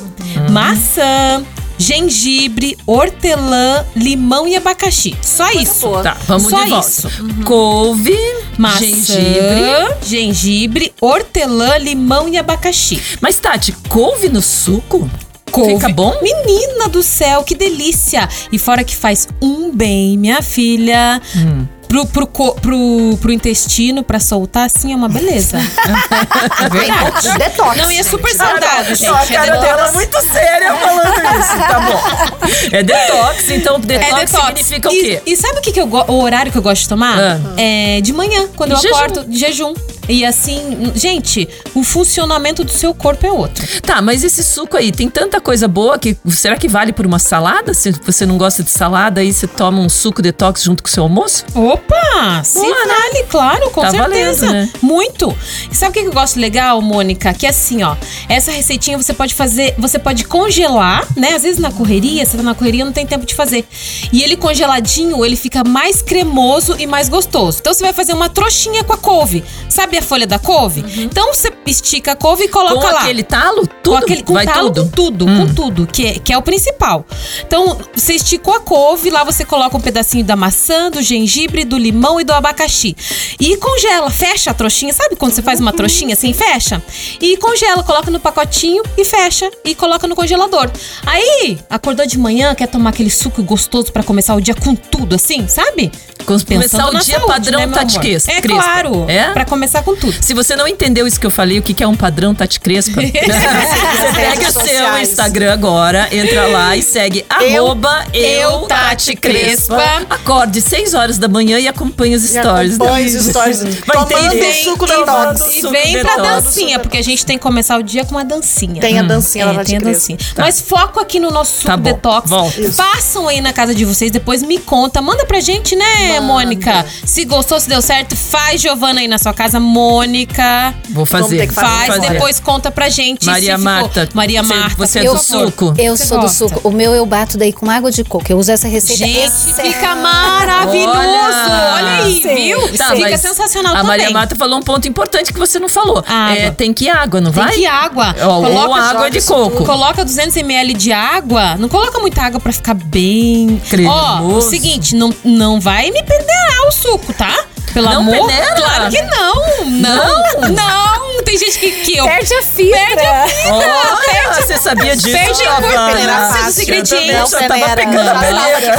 maçã. 0.50 1.44
Gengibre, 1.78 2.76
hortelã, 2.86 3.86
limão 3.96 4.46
e 4.46 4.54
abacaxi. 4.54 5.16
Só 5.22 5.50
isso. 5.52 5.88
boa. 5.88 6.02
Tá, 6.02 6.16
vamos 6.26 6.50
Só 6.50 6.62
de 6.62 6.70
volta. 6.70 6.86
isso. 6.86 7.08
Couve, 7.46 8.18
Maçã, 8.58 8.80
gengibre. 8.84 9.96
gengibre, 10.06 10.92
hortelã, 11.00 11.78
limão 11.78 12.28
e 12.28 12.36
abacaxi. 12.36 13.00
Mas, 13.22 13.38
Tati, 13.38 13.72
couve 13.88 14.28
no 14.28 14.42
suco? 14.42 15.08
Couve. 15.50 15.72
Fica 15.76 15.88
bom? 15.88 16.14
Menina 16.22 16.86
do 16.90 17.02
céu, 17.02 17.42
que 17.44 17.54
delícia! 17.54 18.28
E 18.52 18.58
fora 18.58 18.84
que 18.84 18.94
faz 18.94 19.26
um 19.40 19.74
bem, 19.74 20.18
minha 20.18 20.42
filha. 20.42 21.20
Hum. 21.34 21.64
Pro, 21.90 22.06
pro, 22.06 22.24
co- 22.28 22.54
pro, 22.54 23.18
pro 23.20 23.32
intestino, 23.32 24.04
pra 24.04 24.20
soltar, 24.20 24.66
assim, 24.66 24.92
é 24.92 24.96
uma 24.96 25.08
beleza. 25.08 25.56
é 26.64 26.68
verdade. 26.68 27.36
Detox. 27.36 27.76
Não, 27.76 27.90
e 27.90 27.98
é 27.98 28.02
super 28.04 28.32
saudável, 28.32 28.94
gente. 28.94 29.08
Não, 29.10 29.16
a 29.16 29.22
É 29.24 29.26
cara 29.26 29.44
detox. 29.46 29.60
dela 29.66 29.88
é 29.88 29.92
muito 29.92 30.20
séria 30.22 30.74
falando 30.76 31.40
isso, 31.40 31.56
tá 31.68 31.80
bom. 31.80 32.76
É 32.76 32.82
detox, 32.84 33.50
então 33.50 33.80
detox, 33.80 34.12
É 34.12 34.14
detox. 34.24 34.46
significa 34.46 34.88
o 34.88 34.92
E- 34.92 35.00
quê? 35.02 35.22
E, 35.26 35.36
sabe 35.36 35.58
o 35.58 35.62
que, 35.62 35.72
que 35.72 35.80
eu 35.80 35.88
o 35.88 36.22
horário 36.22 36.52
que 36.52 36.58
eu 36.58 36.62
gosto 36.62 36.82
de 36.82 36.88
tomar? 36.88 37.18
Ah. 37.18 37.40
É 37.56 38.00
de 38.00 38.12
manhã, 38.12 38.46
quando 38.56 38.70
Em 38.70 38.74
eu 38.74 38.80
jejum. 38.80 38.94
acordo 38.94 39.24
de 39.24 39.36
jejum. 39.38 39.74
E 40.10 40.24
assim, 40.24 40.90
gente, 40.94 41.48
o 41.74 41.84
funcionamento 41.84 42.64
do 42.64 42.70
seu 42.72 42.92
corpo 42.92 43.24
é 43.26 43.30
outro. 43.30 43.64
Tá, 43.82 44.02
mas 44.02 44.24
esse 44.24 44.42
suco 44.42 44.76
aí, 44.76 44.90
tem 44.90 45.08
tanta 45.08 45.40
coisa 45.40 45.68
boa 45.68 45.98
que 45.98 46.16
será 46.28 46.56
que 46.56 46.66
vale 46.68 46.92
por 46.92 47.06
uma 47.06 47.18
salada? 47.18 47.72
Se 47.72 47.92
você 48.04 48.26
não 48.26 48.36
gosta 48.36 48.62
de 48.64 48.70
salada, 48.70 49.20
aí 49.20 49.32
você 49.32 49.46
toma 49.46 49.80
um 49.80 49.88
suco 49.88 50.20
detox 50.20 50.62
junto 50.64 50.82
com 50.82 50.88
o 50.88 50.92
seu 50.92 51.04
almoço? 51.04 51.44
Opa! 51.54 52.42
Se 52.44 52.58
Boa, 52.58 52.86
né? 52.86 52.94
vale, 52.94 53.24
claro, 53.28 53.70
com 53.70 53.82
Tá 53.82 53.90
certeza. 53.92 54.46
valendo, 54.46 54.52
né? 54.52 54.72
Muito. 54.82 55.36
E 55.70 55.74
sabe 55.76 55.90
o 55.90 55.92
que 55.94 56.00
que 56.02 56.08
eu 56.08 56.12
gosto 56.12 56.40
legal, 56.40 56.80
Mônica? 56.82 57.32
Que 57.32 57.46
assim, 57.46 57.82
ó, 57.84 57.94
essa 58.28 58.50
receitinha 58.50 58.98
você 58.98 59.12
pode 59.12 59.34
fazer, 59.34 59.74
você 59.78 59.98
pode 59.98 60.24
congelar, 60.24 61.06
né? 61.16 61.34
Às 61.34 61.42
vezes 61.44 61.60
na 61.60 61.70
correria, 61.70 62.26
você 62.26 62.36
tá 62.36 62.42
na 62.42 62.54
correria, 62.54 62.84
não 62.84 62.92
tem 62.92 63.06
tempo 63.06 63.24
de 63.24 63.34
fazer. 63.34 63.64
E 64.12 64.22
ele 64.22 64.36
congeladinho, 64.36 65.24
ele 65.24 65.36
fica 65.36 65.62
mais 65.62 66.02
cremoso 66.02 66.74
e 66.78 66.86
mais 66.86 67.08
gostoso. 67.08 67.58
Então 67.60 67.72
você 67.72 67.82
vai 67.84 67.92
fazer 67.92 68.12
uma 68.12 68.28
trouxinha 68.28 68.82
com 68.82 68.92
a 68.92 68.98
couve. 68.98 69.44
Sabe 69.68 69.99
a 70.00 70.02
folha 70.02 70.26
da 70.26 70.38
couve? 70.38 70.84
Então 71.02 71.32
você 71.32 71.50
estica 71.66 72.12
a 72.12 72.16
couve 72.16 72.44
e 72.44 72.48
coloca 72.48 72.74
Uhum. 72.74 72.80
com 72.80 72.86
lá. 72.92 73.00
aquele 73.02 73.22
talo? 73.22 73.66
Tudo? 73.66 73.90
Com 73.90 73.96
aquele 73.96 74.22
com 74.22 74.32
Vai 74.34 74.44
talo, 74.46 74.70
tudo? 74.70 74.80
Hum. 74.82 74.84
com 74.84 74.90
tudo, 74.90 75.26
com 75.26 75.54
tudo, 75.54 75.86
que 75.86 76.06
é, 76.06 76.18
que 76.18 76.32
é 76.32 76.38
o 76.38 76.42
principal. 76.42 77.04
Então, 77.46 77.78
você 77.94 78.14
esticou 78.14 78.54
a 78.54 78.60
couve, 78.60 79.10
lá 79.10 79.24
você 79.24 79.44
coloca 79.44 79.76
um 79.76 79.80
pedacinho 79.80 80.24
da 80.24 80.36
maçã, 80.36 80.90
do 80.90 81.00
gengibre, 81.02 81.64
do 81.64 81.78
limão 81.78 82.20
e 82.20 82.24
do 82.24 82.32
abacaxi. 82.32 82.96
E 83.38 83.56
congela, 83.56 84.10
fecha 84.10 84.50
a 84.50 84.54
trouxinha. 84.54 84.92
Sabe 84.92 85.16
quando 85.16 85.32
você 85.32 85.42
faz 85.42 85.60
uma 85.60 85.72
trouxinha 85.72 86.14
assim, 86.14 86.32
fecha? 86.32 86.82
E 87.20 87.36
congela, 87.36 87.82
coloca 87.82 88.10
no 88.10 88.20
pacotinho 88.20 88.82
e 88.96 89.04
fecha. 89.04 89.50
E 89.64 89.74
coloca 89.74 90.06
no 90.06 90.14
congelador. 90.16 90.70
Aí, 91.06 91.58
acordou 91.68 92.06
de 92.06 92.18
manhã, 92.18 92.54
quer 92.54 92.66
tomar 92.66 92.90
aquele 92.90 93.10
suco 93.10 93.42
gostoso 93.42 93.92
pra 93.92 94.02
começar 94.02 94.34
o 94.34 94.40
dia 94.40 94.54
com 94.54 94.74
tudo, 94.74 95.14
assim, 95.14 95.46
sabe? 95.46 95.90
Começar 96.26 96.46
Pensando 96.46 96.88
o 96.90 96.92
na 96.92 97.00
dia 97.00 97.14
saúde, 97.18 97.32
padrão 97.32 97.66
né? 97.66 97.86
Crespa. 98.00 98.32
É 98.32 98.40
claro, 98.42 99.04
É? 99.08 99.32
pra 99.32 99.44
começar 99.44 99.79
com 99.82 99.94
tudo. 99.96 100.14
Se 100.20 100.34
você 100.34 100.54
não 100.56 100.66
entendeu 100.68 101.06
isso 101.06 101.18
que 101.18 101.26
eu 101.26 101.30
falei, 101.30 101.58
o 101.58 101.62
que 101.62 101.74
que 101.74 101.82
é 101.82 101.86
um 101.88 101.96
padrão 101.96 102.34
Tati 102.34 102.60
Crespa, 102.60 103.00
você 103.00 104.12
pega 104.14 104.48
o 104.48 104.52
seu 104.52 104.60
sociais. 104.62 105.08
Instagram 105.10 105.52
agora, 105.52 106.08
entra 106.12 106.46
lá 106.48 106.76
e 106.76 106.82
segue 106.82 107.24
arroba 107.28 108.04
eu, 108.12 108.60
Tati 108.62 109.14
Crespa. 109.16 109.80
Acorde 110.08 110.60
6 110.60 110.94
horas 110.94 111.18
da 111.18 111.28
manhã 111.28 111.58
e 111.58 111.68
acompanhe 111.68 112.14
os 112.14 112.22
stories. 112.22 112.74
acompanhe 112.76 113.06
os 113.06 113.24
stories. 113.26 113.62
Vai 113.62 113.96
Tomando 113.96 114.26
entender. 114.34 114.52
suco 114.64 114.86
Tomando 114.86 115.34
detox. 115.34 115.56
E 115.56 115.60
suco 115.60 115.72
vem 115.72 115.92
pra 116.00 116.16
detox. 116.16 116.28
dancinha, 116.44 116.78
porque 116.78 116.98
a 116.98 117.02
gente 117.02 117.24
tem 117.26 117.36
que 117.36 117.42
começar 117.42 117.78
o 117.78 117.82
dia 117.82 118.04
com 118.04 118.12
uma 118.12 118.24
dancinha. 118.24 118.80
Tem 118.80 118.98
a 118.98 119.02
dancinha 119.02 119.44
É, 119.46 119.52
da 119.54 119.64
tem 119.64 119.76
a 119.76 119.80
dancinha. 119.80 120.18
Mas 120.36 120.60
foco 120.60 121.00
aqui 121.00 121.18
no 121.20 121.30
nosso 121.30 121.54
suco 121.56 121.66
Tá 121.68 121.76
bom, 121.76 121.82
detox. 121.82 122.28
volta. 122.30 122.72
Façam 122.72 123.28
aí 123.28 123.40
na 123.40 123.52
casa 123.52 123.74
de 123.74 123.84
vocês, 123.84 124.10
depois 124.10 124.42
me 124.42 124.58
conta. 124.58 125.00
Manda 125.00 125.24
pra 125.24 125.40
gente, 125.40 125.74
né, 125.76 126.20
Mônica? 126.20 126.84
Se 127.04 127.24
gostou, 127.24 127.58
se 127.60 127.68
deu 127.68 127.80
certo, 127.82 128.16
faz 128.16 128.60
Giovana 128.60 129.00
aí 129.00 129.08
na 129.08 129.18
sua 129.18 129.32
casa. 129.32 129.58
Mônica, 129.70 130.74
Vou 130.90 131.06
fazer. 131.06 131.38
ter 131.38 131.46
que 131.48 131.54
fazer. 131.54 131.66
faz, 131.68 131.94
fazer. 131.94 132.10
depois 132.12 132.40
conta 132.40 132.70
pra 132.70 132.88
gente. 132.88 133.24
se 133.24 133.30
Maria 133.30 133.56
ficou- 133.58 133.64
Marta. 133.72 134.08
Maria 134.14 134.42
você- 134.42 134.54
Marta. 134.54 134.76
Você 134.76 134.98
é 134.98 135.02
do 135.04 135.16
favor. 135.18 135.46
suco? 135.46 135.74
Eu 135.78 135.96
Você 135.96 136.06
sou 136.06 136.18
do 136.18 136.22
gosta? 136.22 136.48
suco. 136.48 136.68
O 136.68 136.70
meu 136.72 136.94
eu 136.94 137.06
bato 137.06 137.38
daí 137.38 137.52
com 137.52 137.70
água 137.70 137.90
de 137.90 138.02
coco. 138.04 138.24
Eu 138.28 138.38
uso 138.38 138.50
essa 138.52 138.68
receita. 138.68 139.04
Gente, 139.04 139.30
fica 139.54 139.94
maravilhoso. 139.94 140.88
Olha. 140.90 141.74
Olha, 141.74 142.04
aí, 142.04 142.22
Sim, 142.22 142.34
viu? 142.34 142.76
Tá, 142.76 142.94
fica 142.94 143.10
mas 143.10 143.20
sensacional 143.20 143.72
A 143.72 143.76
também. 143.76 143.88
Maria 143.98 144.10
Marta 144.10 144.34
falou 144.36 144.58
um 144.58 144.62
ponto 144.62 144.86
importante 144.88 145.32
que 145.32 145.38
você 145.38 145.58
não 145.58 145.68
falou. 145.68 146.04
É, 146.36 146.50
tem 146.50 146.72
que 146.72 146.86
ir 146.86 146.90
água, 146.90 147.20
não 147.20 147.30
Tem 147.32 147.42
vai? 147.42 147.52
que 147.54 147.60
ir 147.60 147.66
água. 147.66 148.14
Ó, 148.22 148.36
ou 148.38 148.42
Coloca- 148.44 148.80
água 148.82 149.10
de 149.10 149.20
coco. 149.22 149.64
Coloca 149.64 150.04
200 150.04 150.36
ml 150.36 150.74
de 150.74 150.92
água. 150.92 151.56
Não 151.56 151.68
coloca 151.68 151.98
muita 152.00 152.22
água 152.22 152.40
pra 152.40 152.52
ficar 152.52 152.74
bem. 152.74 153.60
Cremoso. 153.68 153.96
Ó, 153.96 154.20
o 154.38 154.40
seguinte, 154.42 154.94
não, 154.94 155.12
não 155.24 155.60
vai 155.60 155.90
me 155.90 156.02
peneirar 156.02 156.68
o 156.68 156.72
suco, 156.72 157.12
tá? 157.12 157.44
Pelo 157.72 157.88
Não 157.88 158.00
amor. 158.00 158.26
peneira? 158.28 158.54
Claro 158.54 158.90
que 158.90 159.02
não. 159.02 159.34
Não. 159.66 160.50
Não. 160.50 161.22
Tem 161.24 161.38
gente 161.38 161.58
que, 161.58 161.70
que 161.70 161.96
eu. 161.96 162.04
Perde 162.04 162.34
a 162.34 162.42
fibra. 162.42 162.78
Perde 162.78 163.06
a 163.06 163.26
Olha, 163.54 164.34
você 164.34 164.56
sabia 164.58 164.96
disso, 164.96 165.10
Perde 165.16 165.46
a 165.46 165.54
peneira 165.56 166.12
Eu 166.12 166.28
também 166.28 166.62
ingredientes. 166.62 167.30
já 167.30 167.48
tava 167.48 167.76
pegando 167.76 168.08
a 168.08 168.14
Não. 168.14 168.20
peneira. 168.20 168.76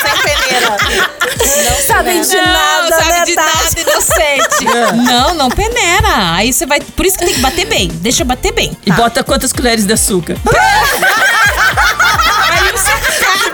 Sem 0.00 0.16
peneira. 0.22 0.76
Não 1.38 1.82
Sabem 1.86 2.20
de 2.20 2.36
Não, 2.36 2.44
nada, 2.44 2.88
sabe 2.96 3.08
né, 3.12 3.24
de 3.24 3.34
Tati? 3.34 3.48
nada, 3.48 3.80
inocente. 3.80 4.64
não, 5.04 5.34
não 5.34 5.48
peneira. 5.50 6.34
Aí 6.34 6.52
você 6.52 6.66
vai. 6.66 6.80
Por 6.80 7.04
isso 7.06 7.18
que 7.18 7.24
tem 7.24 7.34
que 7.34 7.40
bater 7.40 7.66
bem. 7.66 7.88
Deixa 7.94 8.24
bater 8.24 8.52
bem. 8.52 8.76
E 8.86 8.92
bota 8.92 9.24
quantas 9.24 9.52
colheres 9.52 9.84
de 9.86 9.92
açúcar? 9.92 10.36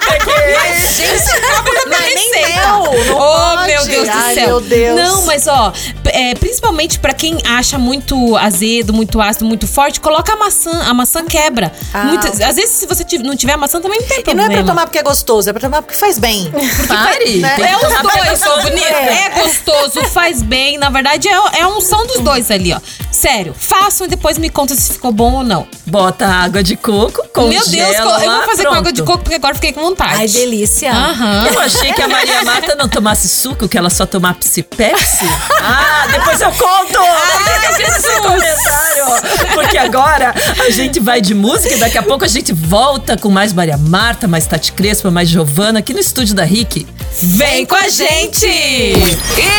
Mas, 0.07 0.97
gente, 0.97 1.31
acaba 1.31 1.71
Mas 1.89 2.15
nem 2.15 2.57
não 2.57 2.83
oh, 2.83 3.57
pode. 3.57 3.67
meu 3.67 3.85
Deus 3.87 4.09
do 4.09 4.15
Ai, 4.15 4.35
céu. 4.35 4.47
meu 4.47 4.61
Deus. 4.61 4.97
Não, 4.97 5.23
mas 5.27 5.47
ó, 5.47 5.73
é, 6.07 6.35
principalmente 6.35 6.99
pra 6.99 7.13
quem 7.13 7.39
acha 7.47 7.79
muito 7.79 8.37
azedo, 8.37 8.93
muito 8.93 9.21
ácido, 9.21 9.45
muito 9.45 9.67
forte, 9.67 10.01
coloca 10.01 10.33
a 10.33 10.37
maçã. 10.37 10.71
A 10.87 10.95
maçã 10.95 11.25
quebra. 11.25 11.73
Ah, 11.93 12.05
Muitas- 12.05 12.41
às 12.41 12.57
vezes, 12.57 12.71
se 12.77 12.87
você 12.87 13.05
não 13.23 13.37
tiver 13.37 13.57
maçã, 13.57 13.81
também 13.81 14.01
não 14.01 14.07
tem 14.07 14.19
E 14.19 14.21
não 14.21 14.25
problema. 14.25 14.53
é 14.53 14.57
pra 14.57 14.65
tomar 14.67 14.87
porque 14.87 14.99
é 14.99 15.03
gostoso, 15.03 15.49
é 15.49 15.53
pra 15.53 15.61
tomar 15.61 15.83
porque 15.83 15.97
faz 15.99 16.19
bem. 16.19 16.53
Pare. 16.89 17.39
né? 17.39 17.57
tem 17.57 17.65
É 17.67 17.77
os 17.77 17.83
dois, 17.83 18.63
bonito. 18.65 18.87
É 18.87 19.43
gostoso, 19.43 20.05
faz 20.11 20.43
bem. 20.43 20.79
Na 20.79 20.91
verdade, 20.91 21.29
é, 21.29 21.33
é 21.59 21.63
a 21.63 21.69
unção 21.69 22.07
dos 22.07 22.19
dois 22.21 22.51
ali, 22.51 22.73
ó. 22.73 22.81
Sério, 23.15 23.55
façam 23.57 24.07
e 24.07 24.11
depois 24.11 24.37
me 24.39 24.51
conta 24.51 24.75
se 24.75 24.93
ficou 24.93 25.13
bom 25.13 25.35
ou 25.35 25.45
não. 25.45 25.69
Bota 25.87 26.27
água 26.27 26.65
de 26.65 26.75
coco, 26.77 27.25
congela 27.33 27.65
Meu 27.65 27.69
Deus, 27.69 27.97
eu 27.97 28.31
vou 28.31 28.43
fazer 28.43 28.65
com 28.67 28.75
água 28.75 28.93
de 28.93 29.03
pronto. 29.03 29.13
coco 29.13 29.23
porque 29.23 29.37
agora 29.37 29.55
fiquei 29.55 29.73
com 29.73 29.83
vontade. 29.83 30.15
Ai, 30.17 30.27
delícia. 30.27 30.91
Aham. 30.93 31.47
Eu 31.53 31.61
achei 31.61 31.93
que 31.93 32.03
a 32.03 32.09
Maria 32.09 32.43
Marta 32.43 32.75
não 32.75 32.89
tomasse 32.89 33.29
suco, 33.29 33.69
que 33.69 33.79
ela 33.79 33.89
só 33.89 34.05
tomasse 34.05 34.63
Pepsi. 34.65 35.27
Ah, 35.61 36.09
depois 36.11 36.41
eu 36.41 36.51
conto! 36.51 36.99
Por 36.99 37.77
que 37.77 37.83
esse 37.85 38.21
comentário? 38.21 39.55
Porque 39.55 39.79
agora 39.79 40.35
a 40.67 40.71
gente 40.71 40.99
vai 40.99 41.21
de 41.21 41.35
música 41.35 41.73
e 41.75 41.79
daqui 41.79 41.97
a 41.97 42.03
pouco 42.03 42.25
a 42.25 42.29
gente 42.29 42.53
volta 42.53 43.17
com 43.17 43.31
mais 43.31 43.53
Maria 43.53 43.79
Marta, 43.79 44.27
mais 44.27 44.45
Tati 44.47 44.73
Crespa, 44.73 45.11
mais 45.11 45.29
Giovana 45.29 45.79
aqui 45.79 45.93
no 45.95 46.01
estúdio 46.01 46.35
da 46.35 46.45
Rick. 46.45 46.85
Vem 47.23 47.65
com 47.65 47.77
a 47.77 47.89
gente! 47.89 48.47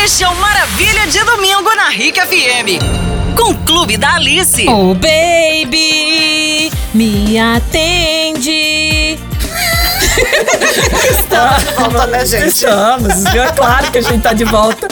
Este 0.04 0.24
é 0.24 0.28
o 0.28 0.34
Maravilha 0.36 1.06
de 1.06 1.24
Domingo 1.24 1.74
na 1.74 1.88
Rica 1.88 2.26
FM. 2.26 3.16
Com 3.36 3.45
o 3.48 3.54
Clube 3.64 3.96
da 3.96 4.14
Alice. 4.14 4.66
Oh, 4.68 4.94
baby, 4.94 6.70
me 6.92 7.38
atende. 7.38 9.16
Volta, 11.76 12.06
né, 12.06 12.24
gente? 12.26 12.46
Estamos, 12.48 13.24
é 13.26 13.48
claro 13.52 13.90
que 13.90 13.98
a 13.98 14.02
gente 14.02 14.22
tá 14.22 14.32
de 14.32 14.44
volta. 14.44 14.88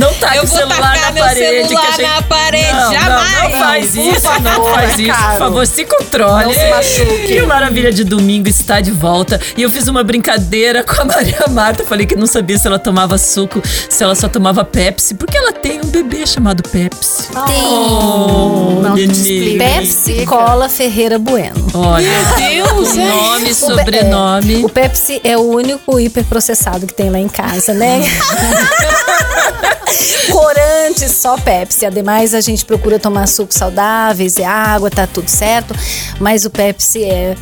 Não 0.00 0.12
tá 0.14 0.32
com 0.38 0.44
o 0.44 0.48
celular 0.48 0.76
tacar 0.94 1.00
na 1.06 1.12
meu 1.12 1.24
parede. 1.24 1.68
celular 1.68 1.80
que 1.82 1.86
a 1.86 1.90
gente... 1.96 2.02
na 2.14 2.22
parede, 2.22 2.72
não, 2.72 2.92
jamais. 2.92 3.32
Não, 3.34 3.42
não 3.42 3.50
faz 3.58 3.94
isso, 3.94 4.28
não 4.42 4.64
faz 4.64 4.98
isso. 4.98 5.12
Por 5.12 5.38
favor, 5.38 5.66
se 5.66 5.84
controle. 5.84 6.44
Não 6.44 6.52
se 6.52 6.70
machuque. 6.70 7.32
E 7.34 7.40
o 7.42 7.46
Maravilha 7.48 7.92
de 7.92 8.04
Domingo 8.04 8.48
está 8.48 8.80
de 8.80 8.90
volta. 8.90 9.40
E 9.56 9.62
eu 9.62 9.70
fiz 9.70 9.86
uma 9.88 10.02
brincadeira 10.02 10.82
com 10.82 11.02
a 11.02 11.04
Maria 11.06 11.44
Marta. 11.50 11.84
Falei 11.84 12.06
que 12.06 12.16
não 12.16 12.26
sabia 12.26 12.58
se 12.58 12.66
ela 12.66 12.78
tomava 12.78 13.18
suco, 13.18 13.62
se 13.88 14.02
ela 14.02 14.14
só 14.14 14.28
tomava 14.28 14.64
Pepsi. 14.64 15.14
Porque 15.14 15.36
ela 15.36 15.52
tem 15.52 15.80
um 15.80 15.86
bebê 15.88 16.26
chamado 16.26 16.62
Pepsi. 16.62 17.28
Tem 17.46 17.62
Oh, 17.64 18.80
Não. 18.82 18.94
Pepsi 19.58 20.24
Cola 20.26 20.68
Ferreira 20.68 21.18
Bueno. 21.18 21.66
Olha, 21.74 22.08
Deus, 22.36 22.96
é. 22.96 23.04
nome, 23.08 23.42
O 23.44 23.46
Pe- 23.46 23.54
sobrenome. 23.54 24.62
é, 24.62 24.64
o 24.64 24.68
Pepsi 24.68 25.20
é 25.24 25.36
o 25.36 25.40
único 25.42 25.81
hiperprocessado 26.00 26.86
que 26.86 26.94
tem 26.94 27.10
lá 27.10 27.18
em 27.18 27.28
casa, 27.28 27.74
né? 27.74 28.00
Corante, 30.30 31.08
só 31.08 31.36
Pepsi. 31.36 31.86
Ademais, 31.86 32.34
a 32.34 32.40
gente 32.40 32.64
procura 32.64 32.98
tomar 32.98 33.28
sucos 33.28 33.56
saudáveis 33.56 34.36
e 34.36 34.44
água, 34.44 34.90
tá 34.90 35.06
tudo 35.06 35.28
certo. 35.28 35.74
Mas 36.18 36.44
o 36.44 36.50
Pepsi 36.50 37.04
é. 37.04 37.36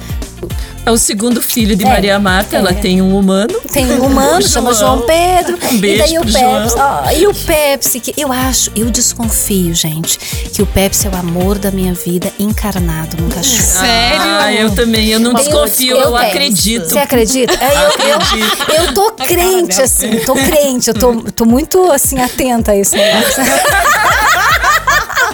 É 0.87 0.90
o 0.90 0.96
segundo 0.96 1.42
filho 1.42 1.76
de 1.76 1.85
É, 1.85 1.88
Maria 1.88 2.18
Marta. 2.18 2.57
Ela 2.57 2.70
é. 2.70 2.74
tem 2.74 3.00
um 3.03 3.16
humano. 3.16 3.61
Tem 3.72 3.87
um 3.92 4.07
humano, 4.07 4.42
chama 4.48 4.72
João 4.74 5.03
Pedro. 5.03 5.59
Um 5.70 5.79
beijo 5.79 6.03
e 6.03 6.07
daí 6.07 6.18
o 6.18 6.22
Pepsi. 6.22 6.74
Ó, 6.79 7.11
e 7.12 7.26
o 7.26 7.35
Pepsi, 7.35 8.00
que 8.00 8.14
eu 8.20 8.33
acho, 8.33 8.70
eu 8.74 8.90
desconfio, 8.90 9.74
gente, 9.74 10.18
que 10.18 10.62
o 10.62 10.66
Pepsi 10.66 11.07
é 11.07 11.11
o 11.11 11.16
amor 11.16 11.59
da 11.59 11.70
minha 11.70 11.92
vida 11.94 12.33
encarnado 12.38 13.16
num 13.20 13.29
cachorro. 13.29 13.61
Sério? 13.62 14.20
Ah, 14.22 14.53
eu 14.53 14.70
também. 14.74 15.09
Eu 15.09 15.20
não 15.20 15.33
Eu- 15.33 15.37
desconfio, 15.37 15.96
eu, 15.96 16.00
eu 16.03 16.12
penso. 16.12 16.24
acredito. 16.26 16.88
Você 16.88 16.98
acredita? 16.98 17.53
É, 17.55 17.74
eu, 17.74 18.09
eu, 18.09 18.16
Acredito. 18.16 18.70
eu 18.72 18.94
tô 18.94 19.12
crente, 19.12 19.81
assim, 19.83 20.18
tô 20.24 20.35
crente, 20.35 20.88
eu 20.88 20.94
tô, 20.94 21.14
tô 21.33 21.44
muito, 21.44 21.90
assim, 21.92 22.18
atenta 22.20 22.72
a 22.72 22.76
isso. 22.76 22.94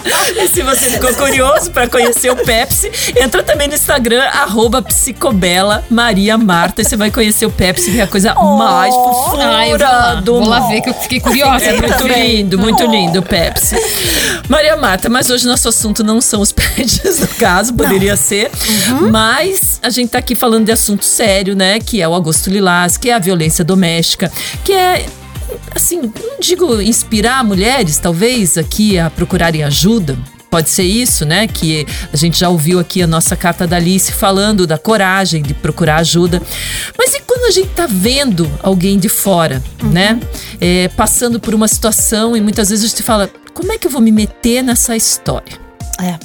E 0.37 0.47
se 0.47 0.61
você 0.61 0.91
ficou 0.91 1.13
curioso 1.13 1.71
pra 1.71 1.87
conhecer 1.87 2.29
o 2.29 2.35
Pepsi, 2.35 2.91
entra 3.15 3.41
também 3.41 3.67
no 3.67 3.73
Instagram, 3.73 4.23
arroba 4.23 4.81
psicobela 4.81 5.83
Maria 5.89 6.37
Marta. 6.37 6.81
E 6.81 6.85
você 6.85 6.95
vai 6.95 7.09
conhecer 7.09 7.45
o 7.45 7.51
Pepsi, 7.51 7.91
que 7.91 7.99
é 7.99 8.03
a 8.03 8.07
coisa 8.07 8.33
mais 8.35 8.93
fofura 8.93 9.47
Ai, 9.47 9.73
eu 9.73 9.77
vou 9.77 9.87
lá. 9.87 10.13
do 10.15 10.39
Vou 10.39 10.47
lá 10.47 10.59
ver 10.67 10.81
que 10.81 10.89
eu 10.89 10.93
fiquei 10.93 11.19
curiosa. 11.19 11.65
É 11.65 11.81
muito 11.81 12.03
ver. 12.03 12.27
lindo, 12.27 12.59
muito 12.59 12.85
lindo 12.85 13.19
o 13.19 13.23
Pepsi. 13.23 13.75
Maria 14.47 14.75
Marta, 14.77 15.09
mas 15.09 15.29
hoje 15.29 15.47
nosso 15.47 15.67
assunto 15.69 16.03
não 16.03 16.21
são 16.21 16.41
os 16.41 16.51
pets 16.53 17.19
do 17.19 17.27
caso, 17.35 17.73
poderia 17.73 18.15
ser. 18.15 18.51
Uhum. 18.89 19.09
Mas 19.09 19.79
a 19.81 19.89
gente 19.89 20.09
tá 20.09 20.19
aqui 20.19 20.35
falando 20.35 20.65
de 20.65 20.71
assunto 20.71 21.05
sério, 21.05 21.55
né? 21.55 21.79
Que 21.79 22.01
é 22.01 22.07
o 22.07 22.13
Agosto 22.13 22.49
Lilás, 22.49 22.97
que 22.97 23.09
é 23.09 23.13
a 23.13 23.19
violência 23.19 23.63
doméstica, 23.63 24.31
que 24.63 24.73
é. 24.73 25.05
Assim, 25.75 26.01
não 26.01 26.39
digo 26.39 26.81
inspirar 26.81 27.43
mulheres, 27.43 27.97
talvez, 27.97 28.57
aqui 28.57 28.97
a 28.97 29.09
procurarem 29.09 29.63
ajuda. 29.63 30.17
Pode 30.49 30.69
ser 30.69 30.83
isso, 30.83 31.25
né? 31.25 31.47
Que 31.47 31.85
a 32.11 32.15
gente 32.15 32.39
já 32.39 32.49
ouviu 32.49 32.79
aqui 32.79 33.01
a 33.01 33.07
nossa 33.07 33.35
carta 33.35 33.67
da 33.67 33.75
Alice 33.75 34.11
falando 34.11 34.65
da 34.65 34.77
coragem 34.77 35.41
de 35.41 35.53
procurar 35.53 35.97
ajuda. 35.97 36.41
Mas 36.97 37.13
e 37.13 37.21
quando 37.21 37.45
a 37.45 37.51
gente 37.51 37.69
tá 37.69 37.85
vendo 37.85 38.49
alguém 38.63 38.97
de 38.97 39.09
fora, 39.09 39.61
né? 39.91 40.19
É, 40.59 40.87
passando 40.89 41.39
por 41.39 41.53
uma 41.53 41.67
situação 41.67 42.35
e 42.35 42.41
muitas 42.41 42.69
vezes 42.69 42.85
a 42.85 42.87
gente 42.87 43.03
fala: 43.03 43.29
como 43.53 43.71
é 43.71 43.77
que 43.77 43.87
eu 43.87 43.91
vou 43.91 44.01
me 44.01 44.11
meter 44.11 44.63
nessa 44.63 44.95
história? 44.95 45.59
É. 45.99 46.17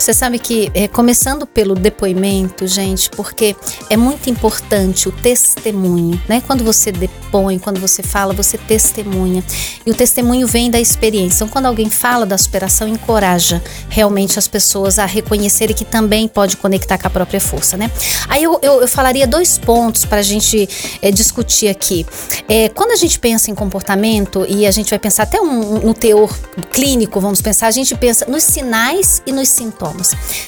Você 0.00 0.14
sabe 0.14 0.38
que, 0.38 0.72
é, 0.72 0.88
começando 0.88 1.46
pelo 1.46 1.74
depoimento, 1.74 2.66
gente, 2.66 3.10
porque 3.10 3.54
é 3.90 3.98
muito 3.98 4.30
importante 4.30 5.10
o 5.10 5.12
testemunho, 5.12 6.18
né? 6.26 6.42
Quando 6.46 6.64
você 6.64 6.90
depõe, 6.90 7.58
quando 7.58 7.78
você 7.78 8.02
fala, 8.02 8.32
você 8.32 8.56
testemunha. 8.56 9.44
E 9.84 9.90
o 9.90 9.94
testemunho 9.94 10.46
vem 10.46 10.70
da 10.70 10.80
experiência. 10.80 11.36
Então, 11.36 11.48
quando 11.48 11.66
alguém 11.66 11.90
fala 11.90 12.24
da 12.24 12.38
superação, 12.38 12.88
encoraja 12.88 13.62
realmente 13.90 14.38
as 14.38 14.48
pessoas 14.48 14.98
a 14.98 15.04
reconhecerem 15.04 15.76
que 15.76 15.84
também 15.84 16.26
pode 16.26 16.56
conectar 16.56 16.96
com 16.96 17.06
a 17.06 17.10
própria 17.10 17.40
força, 17.40 17.76
né? 17.76 17.90
Aí 18.26 18.42
eu, 18.42 18.58
eu, 18.62 18.80
eu 18.80 18.88
falaria 18.88 19.26
dois 19.26 19.58
pontos 19.58 20.06
para 20.06 20.20
a 20.20 20.22
gente 20.22 20.66
é, 21.02 21.10
discutir 21.10 21.68
aqui. 21.68 22.06
É, 22.48 22.70
quando 22.70 22.92
a 22.92 22.96
gente 22.96 23.18
pensa 23.18 23.50
em 23.50 23.54
comportamento, 23.54 24.46
e 24.48 24.66
a 24.66 24.70
gente 24.70 24.88
vai 24.88 24.98
pensar 24.98 25.24
até 25.24 25.38
um, 25.38 25.80
no 25.80 25.92
teor 25.92 26.34
clínico, 26.72 27.20
vamos 27.20 27.42
pensar, 27.42 27.66
a 27.66 27.70
gente 27.70 27.94
pensa 27.94 28.24
nos 28.24 28.44
sinais 28.44 29.20
e 29.26 29.32
nos 29.32 29.50
sintomas. 29.50 29.89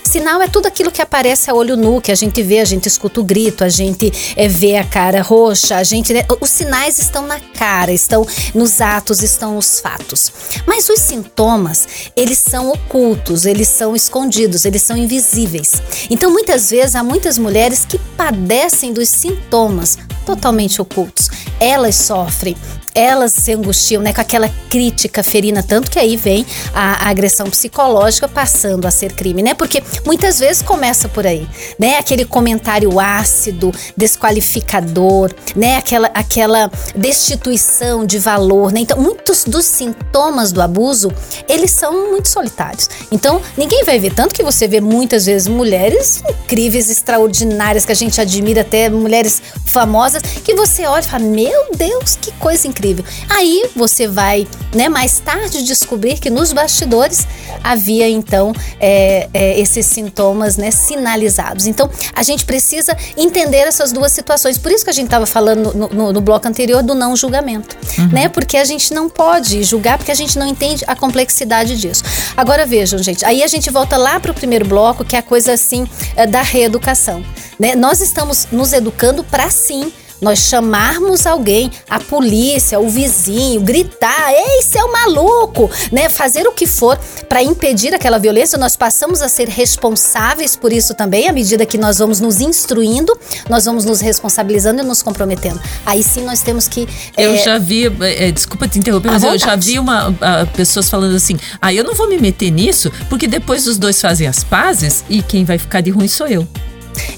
Sinal 0.05 0.43
é 0.43 0.49
tudo 0.49 0.67
aquilo 0.67 0.91
que 0.91 1.03
aparece 1.03 1.51
a 1.51 1.55
olho 1.55 1.77
nu, 1.77 2.01
que 2.01 2.13
a 2.13 2.15
gente 2.15 2.43
vê, 2.43 2.61
a 2.61 2.65
gente 2.65 2.87
escuta 2.87 3.21
o 3.21 3.25
grito, 3.25 3.65
a 3.65 3.69
gente 3.69 4.13
é, 4.37 4.49
vê 4.49 4.77
a 4.77 4.85
cara 4.85 5.23
roxa, 5.23 5.77
a 5.77 5.83
gente. 5.83 6.13
né, 6.13 6.25
os 6.41 6.51
sinais 6.51 6.99
estão 6.99 7.27
na 7.27 7.41
cara, 7.41 7.93
estão 7.93 8.27
nos 8.55 8.81
atos, 8.81 9.23
estão 9.23 9.55
nos 9.55 9.81
fatos. 9.81 10.33
Mas 10.67 10.89
os 10.89 11.01
sintomas, 11.01 11.87
eles 12.17 12.39
são 12.39 12.71
ocultos, 12.71 13.47
eles 13.47 13.69
são 13.69 13.95
escondidos, 13.97 14.65
eles 14.65 14.83
são 14.83 14.97
invisíveis. 14.97 15.73
Então, 16.11 16.31
muitas 16.31 16.71
vezes, 16.71 16.95
há 16.95 17.03
muitas 17.03 17.39
mulheres 17.39 17.85
que 17.85 17.99
padecem 18.17 18.93
dos 18.93 19.09
sintomas 19.09 19.99
totalmente 20.25 20.81
ocultos. 20.81 21.29
elas 21.59 21.97
sofrem 21.97 22.57
elas 22.95 23.33
se 23.33 23.53
angustiam, 23.53 24.03
né, 24.03 24.13
com 24.13 24.21
aquela 24.21 24.51
crítica 24.69 25.23
ferina, 25.23 25.63
tanto 25.63 25.91
que 25.91 25.99
aí 25.99 26.17
vem 26.17 26.45
a, 26.75 27.07
a, 27.07 27.09
agressão 27.09 27.49
psicológica 27.49 28.29
passando 28.29 28.87
a 28.87 28.91
ser 28.91 29.13
crime, 29.15 29.32
né? 29.41 29.55
Porque 29.55 29.83
muitas 30.05 30.39
vezes 30.39 30.61
começa 30.61 31.09
por 31.09 31.27
aí, 31.27 31.49
né? 31.79 31.97
Aquele 31.97 32.25
comentário 32.25 33.01
ácido, 33.01 33.73
desqualificador, 33.97 35.33
né? 35.57 35.77
Aquela, 35.77 36.11
aquela 36.13 36.71
destituição 36.95 38.05
de 38.05 38.19
valor, 38.19 38.73
né? 38.73 38.81
Então, 38.81 39.01
muitos 39.01 39.45
dos 39.45 39.65
sintomas 39.65 40.53
do 40.53 40.61
abuso, 40.61 41.11
eles 41.49 41.71
são 41.71 42.11
muito 42.11 42.29
solitários. 42.29 42.91
Então, 43.11 43.41
ninguém 43.57 43.85
vai 43.85 43.99
ver, 43.99 44.13
tanto 44.13 44.35
que 44.35 44.43
você 44.43 44.69
vê 44.69 44.81
muitas 44.81 45.25
vezes 45.25 45.49
mulheres 45.49 46.23
incríveis, 46.29 46.91
extraordinárias, 46.91 47.87
que 47.87 47.93
a 47.93 47.97
gente 47.97 48.21
admira, 48.21 48.61
até 48.61 48.91
mulheres 48.91 49.41
famosas, 49.65 50.23
que 50.23 50.55
você 50.55 50.85
olha 50.85 51.01
e 51.01 51.07
fala, 51.07 51.25
meu 51.25 51.71
Deus, 51.75 52.19
que 52.21 52.31
coisa 52.33 52.69
incrível 52.69 52.83
incrível. 52.83 53.05
Aí 53.29 53.71
você 53.77 54.09
vai, 54.09 54.47
né, 54.75 54.89
mais 54.89 55.21
tarde 55.21 55.63
descobrir 55.63 56.19
que 56.19 56.29
nos 56.29 56.53
bastidores 56.53 57.27
havia 57.63 58.09
então 58.09 58.53
é, 58.81 59.22
é, 59.33 59.59
esses 59.59 59.87
sintomas, 59.87 60.57
né, 60.57 60.71
sinalizados. 60.71 61.67
Então 61.67 61.91
a 62.15 62.23
gente 62.23 62.45
precisa 62.45 62.97
entender 63.17 63.59
essas 63.59 63.93
duas 63.93 64.13
situações. 64.13 64.59
Por 64.59 64.71
isso 64.71 64.85
que 64.85 64.91
a 64.91 64.95
gente 64.95 65.07
estava 65.07 65.27
falando 65.27 65.73
no, 65.75 65.89
no, 65.89 66.13
no, 66.13 66.21
bloco 66.21 66.47
anterior 66.47 66.83
do 66.83 66.95
não 66.95 67.17
julgamento, 67.17 67.77
uhum. 67.99 68.09
né? 68.09 68.29
Porque 68.29 68.57
a 68.57 68.65
gente 68.65 68.95
não 68.95 69.09
pode 69.09 69.63
julgar 69.65 69.99
porque 69.99 70.13
a 70.13 70.15
gente 70.15 70.39
não 70.39 70.47
entende 70.47 70.85
a 70.87 70.95
complexidade 70.95 71.77
disso. 71.77 72.03
Agora 72.37 72.65
vejam, 72.65 73.03
gente. 73.03 73.25
Aí 73.25 73.43
a 73.43 73.47
gente 73.47 73.71
volta 73.71 73.97
lá 73.97 74.19
para 74.21 74.31
o 74.31 74.35
primeiro 74.35 74.65
bloco, 74.65 75.05
que 75.05 75.17
é 75.17 75.19
a 75.19 75.23
coisa 75.23 75.53
assim 75.53 75.87
é, 76.17 76.27
da 76.27 76.43
reeducação. 76.43 77.25
Né? 77.59 77.75
Nós 77.75 78.01
estamos 78.01 78.49
nos 78.51 78.73
educando 78.73 79.23
para 79.25 79.51
sim 79.51 79.93
nós 80.23 80.39
chamarmos 80.39 81.27
alguém, 81.27 81.71
a 81.91 81.99
polícia, 81.99 82.79
o 82.79 82.89
vizinho, 82.89 83.61
gritar, 83.61 84.33
ei, 84.33 84.63
seu 84.63 84.91
maluco, 84.93 85.69
né? 85.91 86.09
Fazer 86.09 86.47
o 86.47 86.53
que 86.53 86.67
for 86.67 86.97
para 87.29 87.43
impedir 87.43 87.93
aquela 87.93 88.19
violência, 88.19 88.57
nós 88.57 88.77
passamos 88.77 89.21
a 89.21 89.29
ser 89.29 89.49
responsáveis 89.49 90.55
por 90.55 90.73
isso 90.73 90.95
também, 90.95 91.29
à 91.29 91.33
medida 91.33 91.67
que 91.67 91.77
nós 91.77 91.99
vamos 91.99 92.21
nos 92.21 92.41
instruindo, 92.41 93.13
nós 93.51 93.65
vamos 93.65 93.85
nos 93.85 94.01
responsabilizando 94.01 94.81
e 94.81 94.85
nos 94.85 95.03
comprometendo. 95.03 95.61
Aí 95.85 96.03
sim 96.03 96.25
nós 96.25 96.41
temos 96.41 96.69
que. 96.69 96.89
Eu 97.17 97.33
é... 97.33 97.39
já 97.39 97.59
vi, 97.59 97.87
é, 98.01 98.31
desculpa 98.31 98.69
te 98.69 98.79
interromper, 98.79 99.11
mas 99.11 99.25
eu 99.25 99.37
já 99.37 99.57
vi 99.57 99.79
uma, 99.79 100.11
uh, 100.11 100.15
pessoas 100.55 100.89
falando 100.89 101.17
assim: 101.17 101.37
ah, 101.61 101.75
eu 101.75 101.83
não 101.83 101.95
vou 101.95 102.09
me 102.09 102.19
meter 102.19 102.51
nisso, 102.51 102.93
porque 103.09 103.27
depois 103.27 103.67
os 103.67 103.77
dois 103.77 104.01
fazem 104.01 104.29
as 104.29 104.45
pazes 104.45 105.05
e 105.09 105.21
quem 105.21 105.45
vai 105.45 105.59
ficar 105.59 105.81
de 105.81 105.91
ruim 105.91 106.07
sou 106.07 106.29
eu. 106.29 106.47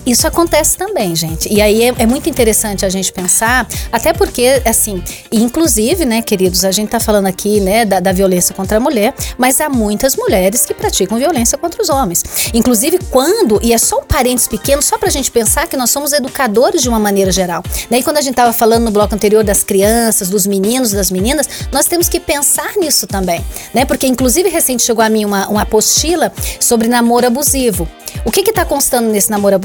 Isso 0.06 0.26
acontece 0.26 0.76
também, 0.76 1.14
gente. 1.16 1.52
E 1.52 1.60
aí 1.60 1.84
é, 1.84 1.94
é, 1.98 2.06
muito 2.06 2.28
interessante 2.28 2.84
a 2.84 2.88
gente 2.88 3.12
pensar, 3.12 3.66
até 3.90 4.12
porque, 4.12 4.62
assim, 4.64 5.02
inclusive, 5.32 6.04
né, 6.04 6.22
queridos, 6.22 6.64
a 6.64 6.70
gente 6.70 6.90
tá 6.90 7.00
falando 7.00 7.26
aqui, 7.26 7.60
né, 7.60 7.84
da, 7.84 8.00
da, 8.00 8.12
violência 8.12 8.54
contra 8.54 8.76
a 8.76 8.80
mulher, 8.80 9.14
mas 9.38 9.60
há 9.60 9.68
muitas 9.68 10.16
mulheres 10.16 10.64
que 10.66 10.74
praticam 10.74 11.18
violência 11.18 11.56
contra 11.58 11.82
os 11.82 11.88
homens. 11.88 12.22
Inclusive, 12.52 12.98
quando, 13.10 13.58
e 13.62 13.72
é 13.72 13.78
só 13.78 13.98
um 14.00 14.04
parênteses 14.04 14.48
pequeno, 14.48 14.82
só 14.82 14.98
pra 14.98 15.10
gente 15.10 15.30
pensar 15.30 15.66
que 15.66 15.76
nós 15.76 15.90
somos 15.90 16.12
educadores 16.12 16.82
de 16.82 16.88
uma 16.88 16.98
maneira 16.98 17.32
geral. 17.32 17.62
Né? 17.90 17.98
E 17.98 18.02
quando 18.02 18.18
a 18.18 18.20
gente 18.20 18.34
tava 18.34 18.52
falando 18.52 18.84
no 18.84 18.90
bloco 18.90 19.14
anterior 19.14 19.42
das 19.42 19.62
crianças, 19.62 20.28
dos 20.28 20.46
meninos, 20.46 20.92
das 20.92 21.10
meninas, 21.10 21.48
nós 21.72 21.86
temos 21.86 22.08
que 22.08 22.20
pensar 22.20 22.72
nisso 22.76 23.06
também, 23.06 23.44
né? 23.72 23.84
Porque, 23.84 24.06
inclusive, 24.06 24.48
recente 24.48 24.82
chegou 24.82 25.04
a 25.04 25.08
mim 25.08 25.24
uma, 25.24 25.48
uma 25.48 25.62
apostila 25.62 26.32
sobre 26.60 26.88
namoro 26.88 27.26
abusivo. 27.26 27.88
O 28.24 28.30
que 28.30 28.40
está 28.48 28.64
constando 28.64 29.08
nesse 29.08 29.30
namoro 29.30 29.56
abusivo? 29.56 29.63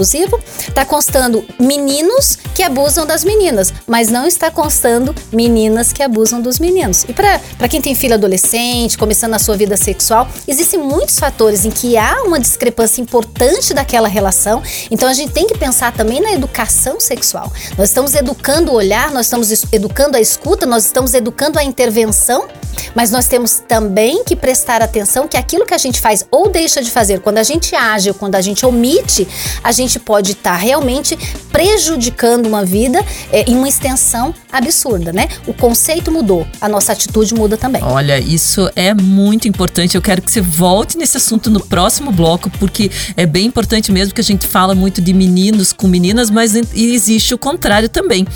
Está 0.67 0.85
constando 0.85 1.45
meninos 1.59 2.37
que 2.53 2.63
abusam 2.63 3.05
das 3.05 3.23
meninas, 3.23 3.73
mas 3.87 4.09
não 4.09 4.25
está 4.25 4.51
constando 4.51 5.13
meninas 5.31 5.93
que 5.93 6.03
abusam 6.03 6.41
dos 6.41 6.59
meninos. 6.59 7.05
E 7.07 7.13
para 7.13 7.67
quem 7.69 7.81
tem 7.81 7.95
filho 7.95 8.15
adolescente, 8.15 8.97
começando 8.97 9.33
a 9.33 9.39
sua 9.39 9.55
vida 9.55 9.77
sexual, 9.77 10.27
existem 10.47 10.79
muitos 10.79 11.19
fatores 11.19 11.65
em 11.65 11.71
que 11.71 11.97
há 11.97 12.23
uma 12.23 12.39
discrepância 12.39 13.01
importante 13.01 13.73
daquela 13.73 14.07
relação. 14.07 14.61
Então 14.91 15.07
a 15.07 15.13
gente 15.13 15.31
tem 15.31 15.47
que 15.47 15.57
pensar 15.57 15.93
também 15.93 16.19
na 16.21 16.31
educação 16.31 16.99
sexual. 16.99 17.51
Nós 17.77 17.89
estamos 17.89 18.15
educando 18.15 18.71
o 18.71 18.75
olhar, 18.75 19.11
nós 19.11 19.25
estamos 19.25 19.51
educando 19.71 20.17
a 20.17 20.21
escuta, 20.21 20.65
nós 20.65 20.85
estamos 20.85 21.13
educando 21.13 21.57
a 21.59 21.63
intervenção 21.63 22.47
mas 22.95 23.11
nós 23.11 23.27
temos 23.27 23.61
também 23.67 24.23
que 24.23 24.35
prestar 24.35 24.81
atenção 24.81 25.27
que 25.27 25.37
aquilo 25.37 25.65
que 25.65 25.73
a 25.73 25.77
gente 25.77 25.99
faz 25.99 26.25
ou 26.31 26.49
deixa 26.49 26.81
de 26.81 26.89
fazer, 26.89 27.19
quando 27.19 27.37
a 27.37 27.43
gente 27.43 27.75
age 27.75 28.09
ou 28.09 28.15
quando 28.15 28.35
a 28.35 28.41
gente 28.41 28.65
omite, 28.65 29.27
a 29.63 29.71
gente 29.71 29.88
pode 29.97 30.33
estar 30.33 30.51
tá 30.51 30.57
realmente 30.57 31.17
prejudicando 31.51 32.47
uma 32.47 32.65
vida 32.65 32.99
é, 33.31 33.49
em 33.49 33.55
uma 33.55 33.69
extensão 33.69 34.35
absurda, 34.51 35.13
né? 35.13 35.27
O 35.45 35.53
conceito 35.53 36.11
mudou, 36.11 36.47
a 36.59 36.67
nossa 36.67 36.91
atitude 36.91 37.33
muda 37.33 37.55
também. 37.55 37.81
Olha, 37.83 38.19
isso 38.19 38.69
é 38.75 38.93
muito 38.93 39.47
importante. 39.47 39.95
Eu 39.95 40.01
quero 40.01 40.21
que 40.21 40.31
você 40.31 40.41
volte 40.41 40.97
nesse 40.97 41.17
assunto 41.17 41.49
no 41.49 41.59
próximo 41.59 42.11
bloco, 42.11 42.49
porque 42.51 42.91
é 43.15 43.25
bem 43.25 43.45
importante 43.45 43.91
mesmo 43.91 44.13
que 44.13 44.21
a 44.21 44.23
gente 44.23 44.47
fala 44.47 44.73
muito 44.73 45.01
de 45.01 45.13
meninos 45.13 45.71
com 45.71 45.87
meninas, 45.87 46.29
mas 46.29 46.55
existe 46.73 47.33
o 47.33 47.37
contrário 47.37 47.87
também. 47.87 48.27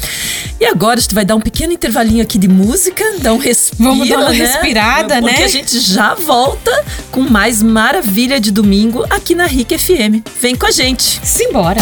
E 0.60 0.65
agora 0.65 0.99
a 0.99 1.02
gente 1.02 1.15
vai 1.15 1.26
dar 1.26 1.36
um 1.36 1.41
pequeno 1.41 1.73
intervalinho 1.73 2.21
aqui 2.21 2.38
de 2.38 2.47
música, 2.47 3.04
dar 3.19 3.34
um 3.34 3.38
respiro. 3.39 3.84
Vamos 3.84 4.08
dar 4.08 4.17
uma 4.19 4.30
né? 4.30 4.38
respirada, 4.38 5.15
Porque 5.15 5.21
né? 5.21 5.32
Porque 5.32 5.43
a 5.43 5.47
gente 5.47 5.80
já 5.80 6.13
volta 6.13 6.71
com 7.12 7.21
mais 7.21 7.62
maravilha 7.63 8.39
de 8.39 8.52
domingo 8.52 9.04
aqui 9.10 9.34
na 9.34 9.45
RIC 9.45 9.78
FM. 9.78 10.23
Vem 10.39 10.56
com 10.56 10.67
a 10.67 10.71
gente. 10.71 11.19
Simbora. 11.23 11.82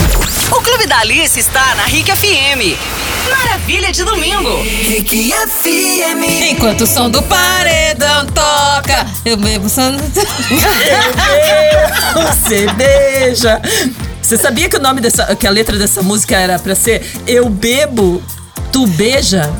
O 0.51 0.61
Clube 0.61 0.87
da 0.87 0.99
Alice 0.99 1.39
está 1.39 1.75
na 1.75 1.83
RIC 1.83 2.07
FM. 2.11 2.77
Maravilha 3.29 3.91
de 3.91 4.03
domingo. 4.03 4.20
FM. 5.51 6.51
Enquanto 6.51 6.81
o 6.81 6.87
som 6.87 7.09
do 7.09 7.23
paredão 7.23 8.27
toca, 8.27 9.05
eu 9.25 9.35
bebo 9.35 9.67
só. 9.67 9.81
Você 12.13 12.67
beija. 12.73 13.59
Você 14.21 14.37
sabia 14.37 14.69
que 14.69 14.77
o 14.77 14.79
nome 14.79 15.01
dessa, 15.01 15.35
que 15.35 15.47
a 15.47 15.49
letra 15.49 15.75
dessa 15.77 16.03
música 16.03 16.37
era 16.37 16.59
para 16.59 16.75
ser 16.75 17.03
Eu 17.25 17.49
bebo, 17.49 18.21
tu 18.71 18.85
beija? 18.85 19.51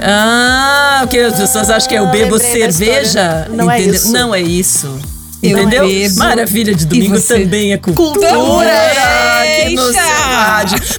Ah, 0.00 1.02
o 1.04 1.08
que 1.08 1.18
as 1.18 1.34
pessoas 1.34 1.68
acham 1.68 1.88
que 1.88 1.96
é 1.96 1.98
eu 1.98 2.06
bebo 2.06 2.38
cerveja? 2.38 3.48
Não 3.50 3.68
é 3.70 3.80
Entendeu? 3.80 3.92
é 3.92 3.96
isso. 3.96 4.12
Não 4.12 4.34
é 4.34 4.40
isso. 4.40 5.00
Entendeu? 5.42 5.88
Maravilha 6.16 6.72
de 6.72 6.86
domingo 6.86 7.20
também 7.20 7.72
é 7.72 7.76
cultura. 7.76 8.28
cultura. 8.28 8.70
Que 9.64 9.74
nos 9.74 9.96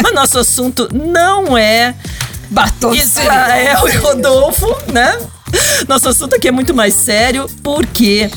Mas 0.04 0.14
nosso 0.14 0.38
assunto 0.38 0.90
não 0.94 1.58
é 1.58 1.96
Batom 2.50 2.94
Israel 2.94 3.88
e 3.88 3.98
Rodolfo, 3.98 4.68
né? 4.92 5.18
Nosso 5.88 6.10
assunto 6.10 6.36
aqui 6.36 6.48
é 6.48 6.52
muito 6.52 6.74
mais 6.74 6.94
sério 6.94 7.48
porque 7.62 8.30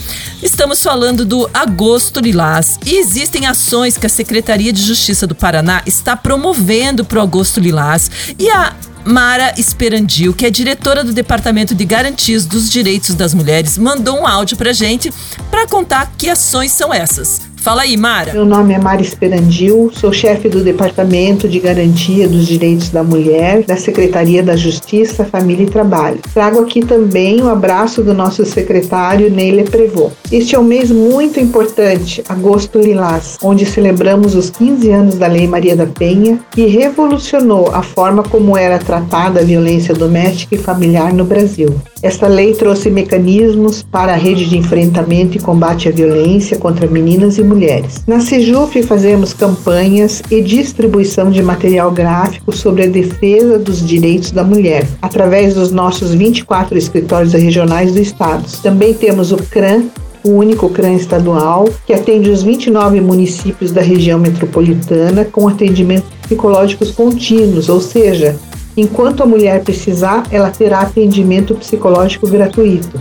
estamos 0.42 0.82
falando 0.82 1.24
do 1.24 1.48
Agosto 1.52 2.20
Lilás 2.20 2.78
e 2.84 2.98
existem 2.98 3.46
ações 3.46 3.96
que 3.96 4.06
a 4.06 4.08
Secretaria 4.08 4.72
de 4.72 4.82
Justiça 4.82 5.26
do 5.26 5.34
Paraná 5.34 5.82
está 5.86 6.14
promovendo 6.14 7.04
para 7.04 7.18
o 7.18 7.22
Agosto 7.22 7.58
Lilás 7.58 8.10
e 8.38 8.50
a 8.50 8.74
Mara 9.04 9.54
Esperandil, 9.56 10.34
que 10.34 10.44
é 10.44 10.50
diretora 10.50 11.04
do 11.04 11.12
Departamento 11.12 11.74
de 11.74 11.84
Garantias 11.84 12.44
dos 12.44 12.68
Direitos 12.68 13.14
das 13.14 13.32
Mulheres, 13.32 13.78
mandou 13.78 14.20
um 14.20 14.26
áudio 14.26 14.56
pra 14.56 14.72
gente 14.72 15.12
para 15.48 15.66
contar 15.66 16.12
que 16.18 16.28
ações 16.28 16.72
são 16.72 16.92
essas. 16.92 17.40
Fala 17.66 17.82
aí, 17.82 17.96
Mara. 17.96 18.32
Meu 18.32 18.44
nome 18.44 18.74
é 18.74 18.78
Mara 18.78 19.02
Esperandil, 19.02 19.90
sou 19.92 20.12
chefe 20.12 20.48
do 20.48 20.62
Departamento 20.62 21.48
de 21.48 21.58
Garantia 21.58 22.28
dos 22.28 22.46
Direitos 22.46 22.90
da 22.90 23.02
Mulher 23.02 23.64
da 23.64 23.76
Secretaria 23.76 24.40
da 24.40 24.54
Justiça, 24.54 25.24
Família 25.24 25.64
e 25.64 25.68
Trabalho. 25.68 26.20
Trago 26.32 26.60
aqui 26.60 26.86
também 26.86 27.42
o 27.42 27.48
abraço 27.48 28.04
do 28.04 28.14
nosso 28.14 28.44
secretário 28.44 29.28
Neile 29.32 29.64
Prevô. 29.64 30.12
Este 30.30 30.54
é 30.54 30.58
um 30.60 30.62
mês 30.62 30.92
muito 30.92 31.40
importante, 31.40 32.22
Agosto 32.28 32.78
Lilás, 32.78 33.36
onde 33.42 33.66
celebramos 33.66 34.36
os 34.36 34.48
15 34.48 34.88
anos 34.92 35.14
da 35.16 35.26
Lei 35.26 35.48
Maria 35.48 35.74
da 35.74 35.86
Penha, 35.86 36.38
que 36.52 36.66
revolucionou 36.66 37.74
a 37.74 37.82
forma 37.82 38.22
como 38.22 38.56
era 38.56 38.78
tratada 38.78 39.40
a 39.40 39.44
violência 39.44 39.92
doméstica 39.92 40.54
e 40.54 40.58
familiar 40.58 41.12
no 41.12 41.24
Brasil. 41.24 41.74
Esta 42.02 42.26
lei 42.26 42.52
trouxe 42.52 42.90
mecanismos 42.90 43.82
para 43.82 44.12
a 44.12 44.16
rede 44.16 44.46
de 44.46 44.58
enfrentamento 44.58 45.36
e 45.36 45.40
combate 45.40 45.88
à 45.88 45.90
violência 45.90 46.58
contra 46.58 46.86
meninas 46.86 47.38
e 47.38 47.42
mulheres. 47.42 48.04
Na 48.06 48.20
Sejuf 48.20 48.82
fazemos 48.82 49.32
campanhas 49.32 50.22
e 50.30 50.42
distribuição 50.42 51.30
de 51.30 51.42
material 51.42 51.90
gráfico 51.90 52.54
sobre 52.54 52.84
a 52.84 52.88
defesa 52.88 53.58
dos 53.58 53.84
direitos 53.84 54.30
da 54.30 54.44
mulher, 54.44 54.86
através 55.00 55.54
dos 55.54 55.70
nossos 55.70 56.12
24 56.14 56.76
escritórios 56.76 57.32
regionais 57.32 57.92
do 57.92 58.00
estado. 58.00 58.44
Também 58.62 58.92
temos 58.92 59.32
o 59.32 59.36
CRAN, 59.36 59.84
o 60.22 60.30
único 60.30 60.68
CRAN 60.68 60.94
estadual, 60.94 61.68
que 61.86 61.94
atende 61.94 62.30
os 62.30 62.42
29 62.42 63.00
municípios 63.00 63.70
da 63.70 63.80
região 63.80 64.18
metropolitana 64.18 65.24
com 65.24 65.48
atendimentos 65.48 66.10
psicológicos 66.22 66.90
contínuos, 66.90 67.68
ou 67.68 67.80
seja, 67.80 68.36
Enquanto 68.76 69.22
a 69.22 69.26
mulher 69.26 69.62
precisar, 69.64 70.24
ela 70.30 70.50
terá 70.50 70.80
atendimento 70.80 71.54
psicológico 71.54 72.28
gratuito 72.28 73.00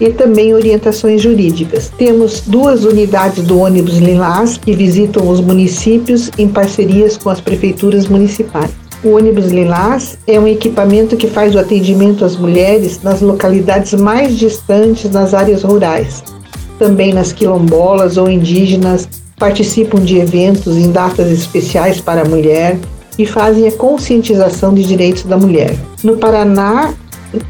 e 0.00 0.10
também 0.10 0.52
orientações 0.52 1.22
jurídicas. 1.22 1.92
Temos 1.96 2.40
duas 2.40 2.84
unidades 2.84 3.44
do 3.44 3.60
ônibus 3.60 3.98
Lilás 3.98 4.56
que 4.58 4.74
visitam 4.74 5.28
os 5.28 5.40
municípios 5.40 6.30
em 6.36 6.48
parcerias 6.48 7.16
com 7.16 7.30
as 7.30 7.40
prefeituras 7.40 8.08
municipais. 8.08 8.70
O 9.04 9.10
ônibus 9.10 9.52
Lilás 9.52 10.18
é 10.26 10.40
um 10.40 10.48
equipamento 10.48 11.16
que 11.16 11.28
faz 11.28 11.54
o 11.54 11.58
atendimento 11.58 12.24
às 12.24 12.36
mulheres 12.36 13.00
nas 13.02 13.20
localidades 13.20 13.94
mais 13.94 14.36
distantes 14.36 15.10
nas 15.10 15.32
áreas 15.32 15.62
rurais. 15.62 16.24
Também 16.78 17.12
nas 17.12 17.32
quilombolas 17.32 18.16
ou 18.16 18.28
indígenas 18.28 19.08
participam 19.38 20.00
de 20.00 20.18
eventos 20.18 20.76
em 20.76 20.90
datas 20.90 21.30
especiais 21.30 22.00
para 22.00 22.22
a 22.22 22.28
mulher 22.28 22.78
e 23.18 23.26
fazem 23.26 23.68
a 23.68 23.72
conscientização 23.72 24.74
de 24.74 24.82
direitos 24.82 25.24
da 25.24 25.36
mulher. 25.36 25.74
No 26.02 26.16
Paraná, 26.16 26.94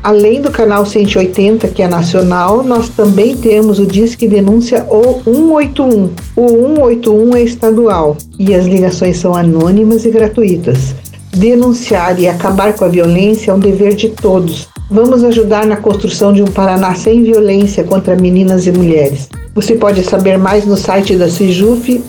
além 0.03 0.41
do 0.41 0.51
canal 0.51 0.87
180, 0.87 1.69
que 1.69 1.83
é 1.83 1.89
nacional, 1.89 2.63
nós 2.63 2.89
também 2.89 3.37
temos 3.37 3.79
o 3.79 3.87
Disque 3.87 4.29
Denúncia 4.29 4.87
ou 4.89 5.23
181. 5.25 6.11
O 6.37 6.49
181 6.49 7.37
é 7.37 7.43
estadual 7.43 8.17
e 8.39 8.55
as 8.55 8.67
ligações 8.67 9.19
são 9.19 9.35
anônimas 9.35 10.05
e 10.05 10.11
gratuitas. 10.11 10.95
Denunciar 11.33 12.19
e 12.21 12.29
acabar 12.29 12.75
com 12.75 12.85
a 12.85 12.89
violência 12.89 13.51
é 13.51 13.55
um 13.55 13.59
dever 13.59 13.95
de 13.95 14.11
todos. 14.11 14.69
Vamos 14.91 15.25
ajudar 15.25 15.67
na 15.67 15.77
construção 15.77 16.33
de 16.33 16.43
um 16.43 16.47
Paraná 16.47 16.95
sem 16.95 17.23
violência 17.25 17.83
contra 17.83 18.15
meninas 18.15 18.67
e 18.67 18.73
mulheres. 18.73 19.29
Você 19.55 19.75
pode 19.75 20.03
saber 20.05 20.39
mais 20.39 20.67
no 20.67 20.77
site 20.77 21.17
da 21.17 21.29
Sijuf, 21.29 22.03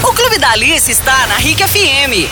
O 0.02 0.12
Clube 0.14 0.38
da 0.38 0.50
Alice 0.50 0.90
está 0.90 1.26
na 1.28 1.36
RIC 1.36 1.62
FM. 1.62 2.28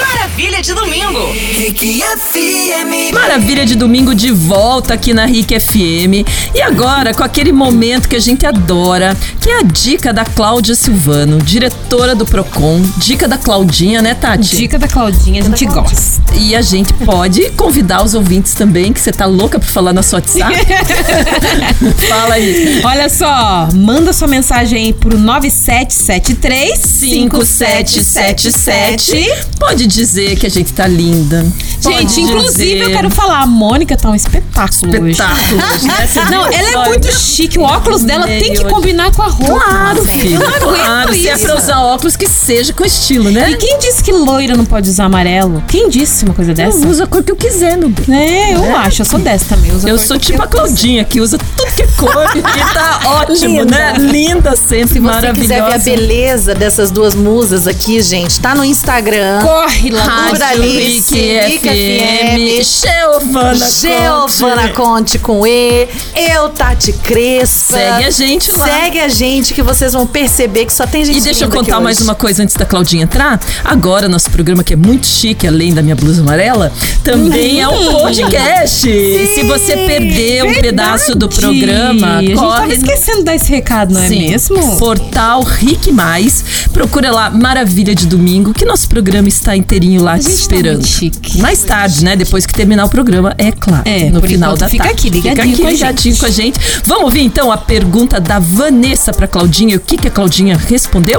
Maravilha 0.00 0.29
de 0.36 0.74
domingo. 0.74 1.32
Rick 1.58 2.02
FM. 2.02 3.14
Maravilha 3.14 3.64
de 3.64 3.74
domingo 3.74 4.14
de 4.14 4.30
volta 4.30 4.92
aqui 4.94 5.12
na 5.14 5.24
RIC 5.24 5.58
FM. 5.58 6.26
E 6.54 6.60
agora, 6.60 7.14
com 7.14 7.24
aquele 7.24 7.50
momento 7.50 8.08
que 8.08 8.16
a 8.16 8.20
gente 8.20 8.44
adora, 8.46 9.16
que 9.40 9.48
é 9.48 9.60
a 9.60 9.62
dica 9.62 10.12
da 10.12 10.24
Cláudia 10.24 10.74
Silvano, 10.74 11.38
diretora 11.38 12.14
do 12.14 12.26
Procon. 12.26 12.82
Dica 12.98 13.26
da 13.26 13.38
Claudinha, 13.38 14.02
né, 14.02 14.14
Tati? 14.14 14.56
Dica 14.56 14.78
da 14.78 14.86
Claudinha, 14.86 15.42
a 15.42 15.44
gente 15.44 15.64
gosta. 15.66 16.20
E 16.36 16.54
a 16.54 16.62
gente 16.62 16.92
pode 16.92 17.50
convidar 17.50 18.04
os 18.04 18.14
ouvintes 18.14 18.54
também, 18.54 18.92
que 18.92 19.00
você 19.00 19.10
tá 19.12 19.26
louca 19.26 19.58
pra 19.58 19.68
falar 19.68 19.92
na 19.92 20.02
sua 20.02 20.18
WhatsApp. 20.18 20.54
Fala 22.08 22.34
aí. 22.34 22.80
Olha 22.84 23.08
só, 23.08 23.68
manda 23.74 24.12
sua 24.12 24.28
mensagem 24.28 24.86
aí 24.86 24.92
pro 24.92 25.18
9773 25.18 26.78
5777. 26.78 29.24
Pode 29.58 29.86
dizer 29.86 30.19
que 30.36 30.46
a 30.46 30.50
gente 30.50 30.72
tá 30.72 30.86
linda. 30.86 31.46
Pode 31.82 31.96
Gente, 31.98 32.20
inclusive 32.20 32.74
dizer- 32.74 32.82
eu 32.82 32.90
quero 32.90 33.10
falar, 33.10 33.40
a 33.42 33.46
Mônica 33.46 33.96
tá 33.96 34.10
um 34.10 34.14
espetáculo, 34.14 34.94
Espetáculo 35.08 35.62
hoje, 35.72 35.86
né? 35.86 36.06
Viu 36.12 36.24
Não, 36.30 36.46
ela 36.46 36.84
é 36.84 36.88
muito 36.88 37.10
chique. 37.12 37.58
O 37.58 37.62
óculos 37.62 38.02
dela 38.02 38.26
tem 38.26 38.52
que 38.52 38.64
Hoje. 38.64 38.64
combinar 38.74 39.10
com 39.14 39.22
a 39.22 39.28
roupa. 39.28 39.64
Claro, 39.64 40.04
filho. 40.04 40.34
Eu 40.34 40.40
não 40.40 40.48
aguento 40.70 40.84
Claro, 40.84 41.12
se 41.14 41.28
é 41.28 41.34
isso. 41.34 41.44
pra 41.46 41.56
usar 41.56 41.80
óculos, 41.80 42.16
que 42.16 42.28
seja 42.28 42.72
com 42.72 42.84
estilo, 42.84 43.30
né? 43.30 43.50
E 43.50 43.56
quem 43.56 43.78
disse 43.78 44.02
que 44.04 44.12
loira 44.12 44.54
não 44.56 44.64
pode 44.66 44.90
usar 44.90 45.04
amarelo? 45.06 45.62
Quem 45.68 45.88
disse 45.88 46.24
uma 46.24 46.34
coisa 46.34 46.52
dessa? 46.52 46.76
Eu 46.78 46.88
uso 46.90 47.02
a 47.02 47.06
cor 47.06 47.22
que 47.22 47.32
eu 47.32 47.36
quiser, 47.36 47.76
no 47.78 47.92
É, 48.12 48.54
eu 48.54 48.76
acho. 48.76 49.00
Eu 49.02 49.06
sou 49.06 49.18
dessa 49.18 49.46
também. 49.56 49.70
Eu 49.72 49.80
cor 49.80 49.98
sou 49.98 50.18
tipo 50.18 50.42
a 50.42 50.46
Claudinha, 50.46 51.02
que 51.04 51.20
usa 51.20 51.38
tudo 51.56 51.69
que 51.86 51.92
cor 51.96 52.30
e 52.36 52.42
tá 52.74 53.00
ótimo, 53.22 53.60
Linda. 53.60 53.76
né? 53.76 53.94
Linda 53.98 54.56
sempre, 54.56 54.94
Se 54.94 55.00
você 55.00 55.32
quiser 55.32 55.46
ver 55.48 55.54
a 55.54 55.62
maravilhosa. 55.62 55.84
beleza 55.90 56.54
dessas 56.54 56.90
duas 56.90 57.14
musas 57.14 57.66
aqui, 57.66 58.00
gente, 58.02 58.40
tá 58.40 58.54
no 58.54 58.64
Instagram. 58.64 59.40
Corre 59.42 59.90
lá. 59.90 60.02
Rádio 60.02 60.44
Alice, 60.44 61.14
Rick 61.14 61.68
FM, 61.68 62.62
Giovana 62.64 63.68
Giovana 63.70 64.68
Conte. 64.68 64.80
Conte 64.90 65.18
com 65.18 65.46
E, 65.46 65.88
eu, 66.16 66.48
Tati 66.50 66.92
Crespa. 66.92 67.76
Segue 67.76 68.04
a 68.04 68.10
gente 68.10 68.52
lá. 68.52 68.64
Segue 68.66 68.98
a 69.00 69.08
gente 69.08 69.54
que 69.54 69.62
vocês 69.62 69.92
vão 69.92 70.06
perceber 70.06 70.66
que 70.66 70.72
só 70.72 70.86
tem 70.86 71.04
gente 71.04 71.18
E 71.18 71.20
deixa 71.20 71.44
eu 71.44 71.50
contar 71.50 71.80
mais 71.80 72.00
uma 72.00 72.14
coisa 72.14 72.42
antes 72.42 72.56
da 72.56 72.64
Claudinha 72.64 73.04
entrar. 73.04 73.40
Agora, 73.64 74.08
nosso 74.08 74.30
programa, 74.30 74.64
que 74.64 74.72
é 74.72 74.76
muito 74.76 75.06
chique, 75.06 75.46
além 75.46 75.72
da 75.72 75.82
minha 75.82 75.94
blusa 75.94 76.22
amarela, 76.22 76.72
também 77.04 77.60
é 77.60 77.68
um 77.68 77.92
podcast. 77.92 78.80
Se 78.80 79.42
você 79.44 79.76
perdeu 79.76 80.46
um 80.46 80.54
pedaço 80.54 81.14
do 81.14 81.28
programa, 81.28 81.69
a 81.70 82.20
gente 82.20 82.34
tava 82.34 82.46
corre 82.46 82.66
no 82.66 82.72
esquecendo 82.72 83.18
de 83.18 83.24
dar 83.24 83.34
esse 83.34 83.50
recado, 83.50 83.94
não 83.94 84.00
é 84.00 84.08
Sim. 84.08 84.30
mesmo? 84.30 84.76
Portal 84.78 85.42
Rick 85.42 85.92
Mais. 85.92 86.44
Procura 86.72 87.10
lá 87.10 87.30
Maravilha 87.30 87.94
de 87.94 88.06
Domingo, 88.06 88.52
que 88.52 88.64
nosso 88.64 88.88
programa 88.88 89.28
está 89.28 89.56
inteirinho 89.56 90.02
lá 90.02 90.18
te 90.18 90.24
gente 90.24 90.34
tá 90.34 90.40
esperando. 90.40 90.86
chique. 90.86 91.38
Mais 91.40 91.62
tarde, 91.62 92.04
né? 92.04 92.16
Depois 92.16 92.46
que 92.46 92.52
terminar 92.52 92.84
o 92.84 92.88
programa, 92.88 93.34
é 93.38 93.52
claro. 93.52 93.82
É, 93.84 94.10
no 94.10 94.20
por 94.20 94.28
final 94.28 94.50
enquanto 94.50 94.60
da 94.60 94.68
fica 94.68 94.84
tarde. 94.84 94.98
aqui, 94.98 95.10
ligadinho 95.10 95.42
fica 95.42 95.52
aqui, 95.52 95.62
com 95.62 95.68
a 95.68 95.70
ligadinho 95.70 96.16
com 96.16 96.26
a 96.26 96.30
gente. 96.30 96.60
Vamos 96.84 97.04
ouvir 97.04 97.22
então 97.22 97.50
a 97.50 97.56
pergunta 97.56 98.20
da 98.20 98.38
Vanessa 98.38 99.12
pra 99.12 99.26
Claudinha. 99.26 99.76
O 99.76 99.80
que, 99.80 99.96
que 99.96 100.08
a 100.08 100.10
Claudinha 100.10 100.56
respondeu? 100.56 101.18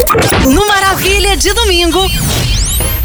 No 0.50 0.68
Maravilha 0.68 1.36
de 1.38 1.54
domingo. 1.54 2.00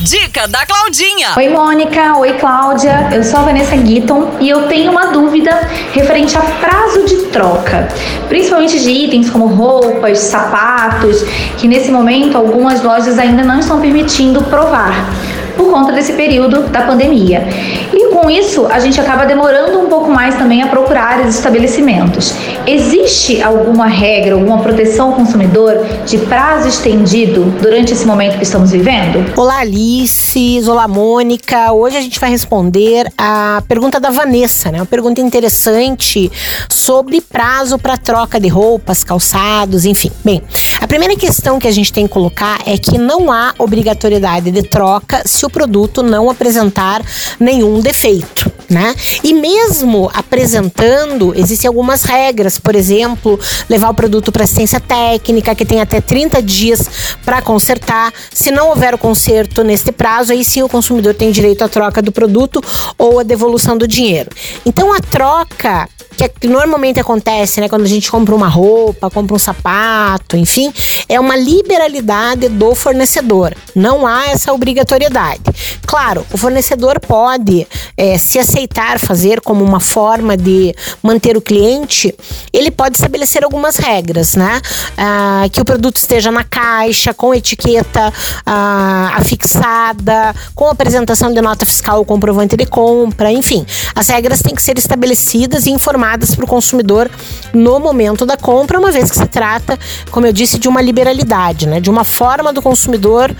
Dica 0.00 0.46
da 0.46 0.64
Claudinha. 0.64 1.30
Oi, 1.36 1.48
Mônica. 1.48 2.16
Oi, 2.18 2.34
Cláudia. 2.34 3.08
Eu 3.12 3.24
sou 3.24 3.40
a 3.40 3.42
Vanessa 3.42 3.76
Guiton 3.76 4.36
e 4.40 4.48
eu 4.48 4.68
tenho 4.68 4.92
uma 4.92 5.06
dúvida 5.06 5.50
referente 5.92 6.36
a 6.36 6.42
prazo 6.42 7.04
de 7.06 7.16
troca, 7.26 7.88
principalmente 8.28 8.78
de 8.78 8.90
itens 8.90 9.30
como 9.30 9.46
roupas, 9.46 10.18
sapatos, 10.18 11.22
que 11.58 11.66
nesse 11.66 11.90
momento 11.90 12.36
algumas 12.36 12.82
lojas 12.82 13.18
ainda 13.18 13.42
não 13.42 13.58
estão 13.58 13.80
permitindo 13.80 14.42
provar. 14.44 15.08
Por 15.57 15.70
conta 15.70 15.92
desse 15.92 16.12
período 16.12 16.64
da 16.68 16.82
pandemia. 16.82 17.46
E 17.92 18.11
com 18.11 18.30
isso, 18.30 18.66
a 18.66 18.78
gente 18.78 19.00
acaba 19.00 19.24
demorando 19.24 19.78
um 19.78 19.88
pouco 19.88 20.11
mais 20.11 20.36
também 20.36 20.62
a 20.62 20.66
procurar 20.66 21.20
os 21.20 21.34
estabelecimentos. 21.34 22.34
Existe 22.66 23.40
alguma 23.42 23.86
regra, 23.86 24.34
alguma 24.34 24.59
proteção 24.59 25.09
ao 25.09 25.12
consumidor 25.14 25.84
de 26.04 26.18
prazo 26.18 26.68
estendido 26.68 27.44
durante 27.61 27.92
esse 27.92 28.04
momento 28.04 28.36
que 28.36 28.42
estamos 28.42 28.70
vivendo? 28.70 29.32
Olá, 29.36 29.61
Alice. 29.61 30.62
Olá, 30.68 30.88
Mônica. 30.88 31.72
Hoje 31.72 31.96
a 31.96 32.00
gente 32.00 32.18
vai 32.18 32.30
responder 32.30 33.07
a 33.16 33.62
pergunta 33.68 33.98
da 34.00 34.11
Vanessa, 34.11 34.70
né? 34.70 34.78
Uma 34.78 34.86
pergunta 34.86 35.20
interessante 35.20 36.30
sobre 36.68 37.20
prazo 37.20 37.78
para 37.78 37.96
troca 37.96 38.38
de 38.40 38.48
roupas, 38.48 39.04
calçados, 39.04 39.84
enfim. 39.84 40.11
Bem, 40.24 40.42
a 40.80 40.86
primeira 40.86 41.16
questão 41.16 41.59
que 41.59 41.68
a 41.68 41.72
gente 41.72 41.92
tem 41.92 42.07
que 42.07 42.12
colocar 42.12 42.59
é 42.66 42.76
que 42.76 42.98
não 42.98 43.30
há 43.32 43.54
obrigatoriedade 43.59 44.50
de 44.50 44.62
troca 44.62 45.22
se 45.24 45.45
o 45.47 45.51
produto 45.51 46.03
não 46.03 46.28
apresentar 46.28 47.03
nenhum 47.38 47.80
defeito, 47.80 48.51
né? 48.68 48.94
E 49.22 49.32
mesmo 49.32 50.11
apresentando, 50.12 51.32
existem 51.36 51.68
algumas 51.68 52.03
regras, 52.03 52.59
por 52.59 52.74
exemplo, 52.74 53.38
levar 53.68 53.90
o 53.90 53.94
produto 53.94 54.30
para 54.32 54.44
assistência 54.44 54.80
técnica, 54.80 55.55
que 55.55 55.64
tem 55.64 55.80
até 55.80 56.01
30 56.01 56.42
dias 56.42 57.16
para 57.24 57.40
consertar. 57.42 58.12
Se 58.32 58.51
não 58.51 58.68
houver 58.68 58.94
o 58.94 58.99
conserto 58.99 59.62
neste 59.62 59.92
prazo, 59.92 60.32
aí 60.32 60.44
sim 60.44 60.62
o 60.62 60.68
consumidor 60.68 61.14
tem 61.14 61.30
direito 61.30 61.62
à 61.62 61.68
troca 61.68 62.03
do 62.03 62.12
produto 62.12 62.62
ou 62.99 63.20
à 63.20 63.22
devolução 63.22 63.76
do 63.76 63.86
dinheiro. 63.86 64.30
Então 64.64 64.92
a 64.92 65.01
troca 65.01 65.88
que 66.16 66.24
é- 66.24 66.28
que 66.28 66.48
normalmente 66.48 66.98
acontece, 66.98 67.60
né, 67.60 67.68
quando 67.68 67.82
a 67.82 67.88
gente 67.88 68.10
compra 68.10 68.34
uma 68.34 68.48
roupa, 68.48 69.10
compra 69.10 69.34
um 69.34 69.38
sapato, 69.38 70.36
enfim, 70.36 70.72
é 71.08 71.20
uma 71.20 71.36
liberalidade 71.36 72.48
do 72.48 72.74
fornecedor. 72.74 73.54
Não 73.74 74.06
há 74.06 74.28
essa 74.28 74.52
obrigatoriedade. 74.52 75.42
Claro, 75.86 76.26
o 76.32 76.38
fornecedor 76.38 76.98
pode 77.00 77.66
eh, 77.96 78.18
se 78.18 78.38
aceitar 78.38 78.98
fazer 78.98 79.40
como 79.40 79.64
uma 79.64 79.80
forma 79.80 80.36
de 80.36 80.74
manter 81.02 81.36
o 81.36 81.40
cliente, 81.40 82.14
ele 82.52 82.70
pode 82.70 82.96
estabelecer 82.96 83.44
algumas 83.44 83.76
regras, 83.76 84.34
né? 84.34 84.60
Ah, 84.96 85.44
que 85.52 85.60
o 85.60 85.64
produto 85.64 85.96
esteja 85.96 86.30
na 86.30 86.44
caixa, 86.44 87.12
com 87.12 87.34
etiqueta 87.34 88.12
ah, 88.44 89.12
afixada, 89.16 90.34
com 90.54 90.68
apresentação 90.68 91.32
de 91.32 91.40
nota 91.40 91.66
fiscal 91.66 91.98
ou 91.98 92.04
comprovante 92.04 92.56
de 92.56 92.66
compra, 92.66 93.30
enfim. 93.30 93.66
As 93.94 94.08
regras 94.08 94.40
têm 94.40 94.54
que 94.54 94.62
ser 94.62 94.78
estabelecidas 94.78 95.66
e 95.66 95.70
informadas 95.70 96.05
para 96.36 96.44
o 96.44 96.48
consumidor 96.48 97.11
no 97.52 97.80
momento 97.80 98.24
da 98.24 98.36
compra, 98.36 98.78
uma 98.78 98.90
vez 98.92 99.11
que 99.11 99.16
se 99.16 99.26
trata, 99.26 99.78
como 100.11 100.26
eu 100.26 100.32
disse, 100.32 100.59
de 100.59 100.68
uma 100.68 100.80
liberalidade, 100.80 101.66
né? 101.66 101.80
De 101.80 101.90
uma 101.90 102.04
forma 102.04 102.52
do 102.52 102.62
consumidor, 102.62 103.34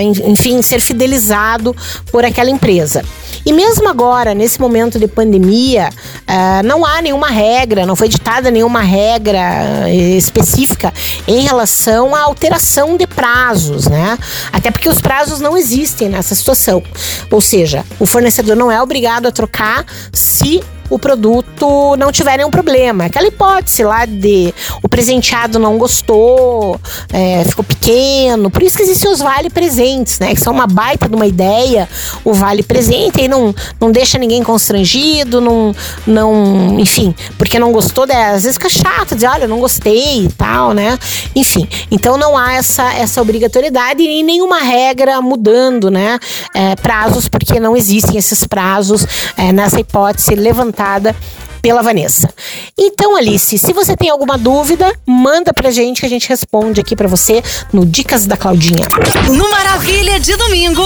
en- 0.00 0.30
enfim, 0.30 0.62
ser 0.62 0.80
fidelizado 0.80 1.74
por 2.10 2.24
aquela 2.24 2.50
empresa. 2.50 3.02
E 3.44 3.52
mesmo 3.52 3.88
agora, 3.88 4.34
nesse 4.34 4.60
momento 4.60 4.98
de 4.98 5.08
pandemia, 5.08 5.90
eh, 6.26 6.62
não 6.62 6.84
há 6.84 7.02
nenhuma 7.02 7.28
regra, 7.28 7.84
não 7.86 7.96
foi 7.96 8.08
ditada 8.08 8.50
nenhuma 8.50 8.80
regra 8.80 9.88
eh, 9.88 10.16
específica 10.16 10.92
em 11.26 11.40
relação 11.40 12.14
à 12.14 12.20
alteração 12.20 12.96
de 12.96 13.06
prazos, 13.06 13.86
né? 13.88 14.18
Até 14.52 14.70
porque 14.70 14.88
os 14.88 15.00
prazos 15.00 15.40
não 15.40 15.56
existem 15.56 16.08
nessa 16.08 16.34
situação. 16.34 16.82
Ou 17.30 17.40
seja, 17.40 17.84
o 17.98 18.06
fornecedor 18.06 18.56
não 18.56 18.70
é 18.70 18.80
obrigado 18.80 19.26
a 19.26 19.32
trocar 19.32 19.84
se 20.12 20.62
o 20.92 20.98
produto 20.98 21.96
não 21.96 22.12
tiver 22.12 22.36
nenhum 22.36 22.50
problema. 22.50 23.06
Aquela 23.06 23.26
hipótese 23.26 23.82
lá 23.82 24.04
de 24.04 24.52
o 24.82 24.88
presenteado 24.88 25.58
não 25.58 25.78
gostou, 25.78 26.78
é, 27.10 27.42
ficou 27.44 27.64
pequeno. 27.64 28.50
Por 28.50 28.62
isso 28.62 28.76
que 28.76 28.82
existem 28.82 29.10
os 29.10 29.20
vale 29.20 29.48
presentes, 29.48 30.18
né? 30.18 30.34
Que 30.34 30.40
são 30.40 30.52
uma 30.52 30.66
baita 30.66 31.08
de 31.08 31.14
uma 31.14 31.26
ideia, 31.26 31.88
o 32.22 32.34
vale 32.34 32.62
presente, 32.62 33.21
não, 33.28 33.54
não 33.80 33.90
deixa 33.90 34.18
ninguém 34.18 34.42
constrangido, 34.42 35.40
não, 35.40 35.74
não, 36.06 36.78
enfim, 36.78 37.14
porque 37.38 37.58
não 37.58 37.72
gostou, 37.72 38.06
né? 38.06 38.30
às 38.30 38.44
vezes 38.44 38.56
fica 38.56 38.68
chato 38.68 39.14
dizer, 39.14 39.28
olha, 39.28 39.48
não 39.48 39.58
gostei 39.58 40.24
e 40.24 40.28
tal, 40.32 40.72
né? 40.72 40.98
Enfim, 41.34 41.68
então 41.90 42.16
não 42.16 42.36
há 42.36 42.54
essa, 42.54 42.92
essa 42.94 43.20
obrigatoriedade 43.20 44.02
e 44.02 44.22
nenhuma 44.22 44.58
regra 44.58 45.20
mudando, 45.20 45.90
né? 45.90 46.18
É, 46.54 46.74
prazos, 46.76 47.28
porque 47.28 47.60
não 47.60 47.76
existem 47.76 48.16
esses 48.16 48.44
prazos 48.44 49.06
é, 49.36 49.52
nessa 49.52 49.80
hipótese 49.80 50.34
levantada 50.34 51.14
pela 51.62 51.80
Vanessa. 51.80 52.28
Então, 52.76 53.16
Alice, 53.16 53.56
se 53.56 53.72
você 53.72 53.96
tem 53.96 54.10
alguma 54.10 54.36
dúvida, 54.36 54.92
manda 55.06 55.54
pra 55.54 55.70
gente 55.70 56.00
que 56.00 56.06
a 56.06 56.10
gente 56.10 56.28
responde 56.28 56.80
aqui 56.80 56.96
pra 56.96 57.06
você 57.06 57.40
no 57.72 57.86
Dicas 57.86 58.26
da 58.26 58.36
Claudinha. 58.36 58.88
No 59.28 59.48
Maravilha 59.48 60.18
de 60.18 60.36
domingo. 60.36 60.82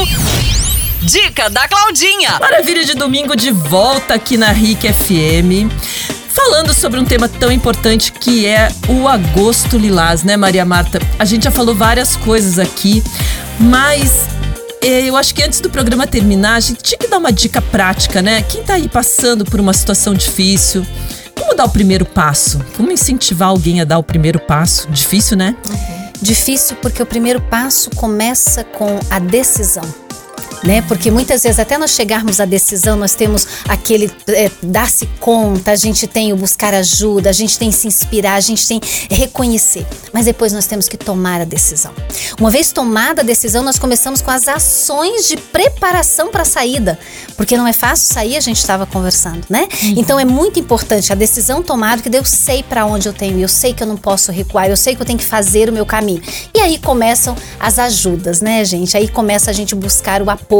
Dica 1.06 1.48
da 1.48 1.68
Claudinha. 1.68 2.36
Maravilha 2.40 2.84
de 2.84 2.92
domingo 2.92 3.36
de 3.36 3.52
volta 3.52 4.14
aqui 4.14 4.36
na 4.36 4.50
RIC 4.50 4.92
FM. 4.92 5.70
Falando 6.28 6.74
sobre 6.74 6.98
um 6.98 7.04
tema 7.04 7.28
tão 7.28 7.52
importante 7.52 8.10
que 8.10 8.44
é 8.44 8.68
o 8.88 9.06
agosto 9.06 9.78
lilás, 9.78 10.24
né, 10.24 10.36
Maria 10.36 10.64
Marta? 10.64 10.98
A 11.16 11.24
gente 11.24 11.44
já 11.44 11.52
falou 11.52 11.76
várias 11.76 12.16
coisas 12.16 12.58
aqui, 12.58 13.04
mas 13.60 14.26
é, 14.82 15.02
eu 15.02 15.16
acho 15.16 15.32
que 15.32 15.44
antes 15.44 15.60
do 15.60 15.70
programa 15.70 16.08
terminar, 16.08 16.56
a 16.56 16.60
gente 16.60 16.82
tinha 16.82 16.98
que 16.98 17.06
dar 17.06 17.18
uma 17.18 17.30
dica 17.30 17.62
prática, 17.62 18.20
né? 18.20 18.42
Quem 18.42 18.64
tá 18.64 18.74
aí 18.74 18.88
passando 18.88 19.44
por 19.44 19.60
uma 19.60 19.72
situação 19.72 20.12
difícil, 20.12 20.84
como 21.38 21.54
dar 21.54 21.66
o 21.66 21.70
primeiro 21.70 22.04
passo? 22.04 22.60
Como 22.76 22.90
incentivar 22.90 23.50
alguém 23.50 23.80
a 23.80 23.84
dar 23.84 23.98
o 23.98 24.02
primeiro 24.02 24.40
passo? 24.40 24.90
Difícil, 24.90 25.36
né? 25.36 25.54
Difícil 26.20 26.76
porque 26.82 27.00
o 27.00 27.06
primeiro 27.06 27.40
passo 27.40 27.90
começa 27.90 28.64
com 28.64 28.98
a 29.08 29.20
decisão. 29.20 30.05
Né? 30.66 30.82
Porque 30.82 31.10
muitas 31.10 31.44
vezes, 31.44 31.60
até 31.60 31.78
nós 31.78 31.92
chegarmos 31.92 32.40
à 32.40 32.44
decisão, 32.44 32.96
nós 32.96 33.14
temos 33.14 33.46
aquele 33.68 34.10
é, 34.26 34.50
dar-se 34.62 35.06
conta, 35.20 35.70
a 35.70 35.76
gente 35.76 36.06
tem 36.08 36.32
o 36.32 36.36
buscar 36.36 36.74
ajuda, 36.74 37.30
a 37.30 37.32
gente 37.32 37.56
tem 37.56 37.70
se 37.70 37.86
inspirar, 37.86 38.34
a 38.34 38.40
gente 38.40 38.66
tem 38.66 38.80
reconhecer. 39.08 39.86
Mas 40.12 40.26
depois 40.26 40.52
nós 40.52 40.66
temos 40.66 40.88
que 40.88 40.96
tomar 40.96 41.40
a 41.40 41.44
decisão. 41.44 41.92
Uma 42.40 42.50
vez 42.50 42.72
tomada 42.72 43.22
a 43.22 43.24
decisão, 43.24 43.62
nós 43.62 43.78
começamos 43.78 44.20
com 44.20 44.30
as 44.30 44.48
ações 44.48 45.28
de 45.28 45.36
preparação 45.36 46.30
para 46.32 46.42
a 46.42 46.44
saída. 46.44 46.98
Porque 47.36 47.56
não 47.56 47.66
é 47.66 47.72
fácil 47.72 48.12
sair, 48.12 48.36
a 48.36 48.40
gente 48.40 48.58
estava 48.58 48.86
conversando, 48.86 49.44
né? 49.48 49.68
Então 49.96 50.18
é 50.18 50.24
muito 50.24 50.58
importante 50.58 51.12
a 51.12 51.14
decisão 51.14 51.62
tomada, 51.62 52.02
que 52.02 52.16
eu 52.16 52.24
sei 52.24 52.62
para 52.62 52.86
onde 52.86 53.08
eu 53.08 53.12
tenho, 53.12 53.38
eu 53.38 53.48
sei 53.48 53.72
que 53.72 53.82
eu 53.82 53.86
não 53.86 53.96
posso 53.96 54.32
recuar, 54.32 54.68
eu 54.68 54.76
sei 54.76 54.96
que 54.96 55.02
eu 55.02 55.06
tenho 55.06 55.18
que 55.18 55.24
fazer 55.24 55.68
o 55.68 55.72
meu 55.72 55.86
caminho. 55.86 56.22
E 56.54 56.60
aí 56.60 56.78
começam 56.78 57.36
as 57.60 57.78
ajudas, 57.78 58.40
né, 58.40 58.64
gente? 58.64 58.96
Aí 58.96 59.06
começa 59.06 59.50
a 59.50 59.52
gente 59.52 59.74
buscar 59.74 60.22
o 60.22 60.30
apoio, 60.30 60.55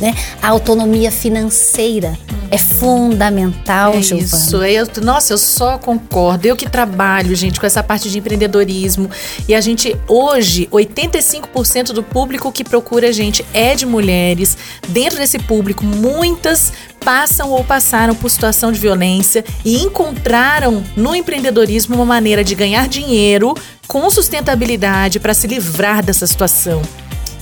né? 0.00 0.14
A 0.42 0.48
autonomia 0.48 1.10
financeira 1.10 2.18
é 2.50 2.58
fundamental, 2.58 3.94
É 3.94 4.02
Giovana. 4.02 4.26
isso. 4.26 4.56
Eu, 4.64 4.86
nossa, 5.02 5.32
eu 5.32 5.38
só 5.38 5.78
concordo. 5.78 6.46
Eu 6.46 6.56
que 6.56 6.68
trabalho, 6.68 7.34
gente, 7.34 7.60
com 7.60 7.66
essa 7.66 7.82
parte 7.82 8.10
de 8.10 8.18
empreendedorismo. 8.18 9.10
E 9.46 9.54
a 9.54 9.60
gente, 9.60 9.96
hoje, 10.06 10.68
85% 10.72 11.92
do 11.92 12.02
público 12.02 12.50
que 12.52 12.64
procura 12.64 13.08
a 13.08 13.12
gente 13.12 13.44
é 13.52 13.74
de 13.74 13.84
mulheres. 13.86 14.56
Dentro 14.88 15.18
desse 15.18 15.38
público, 15.38 15.84
muitas 15.84 16.72
passam 17.04 17.50
ou 17.50 17.64
passaram 17.64 18.14
por 18.14 18.28
situação 18.30 18.72
de 18.72 18.78
violência 18.78 19.44
e 19.64 19.82
encontraram 19.82 20.82
no 20.96 21.14
empreendedorismo 21.14 21.94
uma 21.94 22.04
maneira 22.04 22.42
de 22.42 22.54
ganhar 22.54 22.88
dinheiro 22.88 23.54
com 23.86 24.10
sustentabilidade 24.10 25.18
para 25.20 25.32
se 25.32 25.46
livrar 25.46 26.04
dessa 26.04 26.26
situação. 26.26 26.82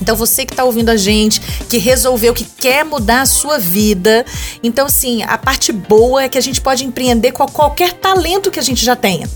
Então 0.01 0.15
você 0.15 0.45
que 0.45 0.53
está 0.53 0.63
ouvindo 0.63 0.89
a 0.89 0.97
gente, 0.97 1.41
que 1.69 1.77
resolveu, 1.77 2.33
que 2.33 2.43
quer 2.43 2.83
mudar 2.83 3.21
a 3.21 3.25
sua 3.25 3.57
vida. 3.57 4.25
Então, 4.63 4.87
assim, 4.87 5.23
a 5.23 5.37
parte 5.37 5.71
boa 5.71 6.23
é 6.23 6.29
que 6.29 6.37
a 6.37 6.41
gente 6.41 6.61
pode 6.61 6.83
empreender 6.83 7.31
com 7.31 7.45
qualquer 7.47 7.93
talento 7.93 8.51
que 8.51 8.59
a 8.59 8.63
gente 8.63 8.83
já 8.83 8.95
tenha. 8.95 9.27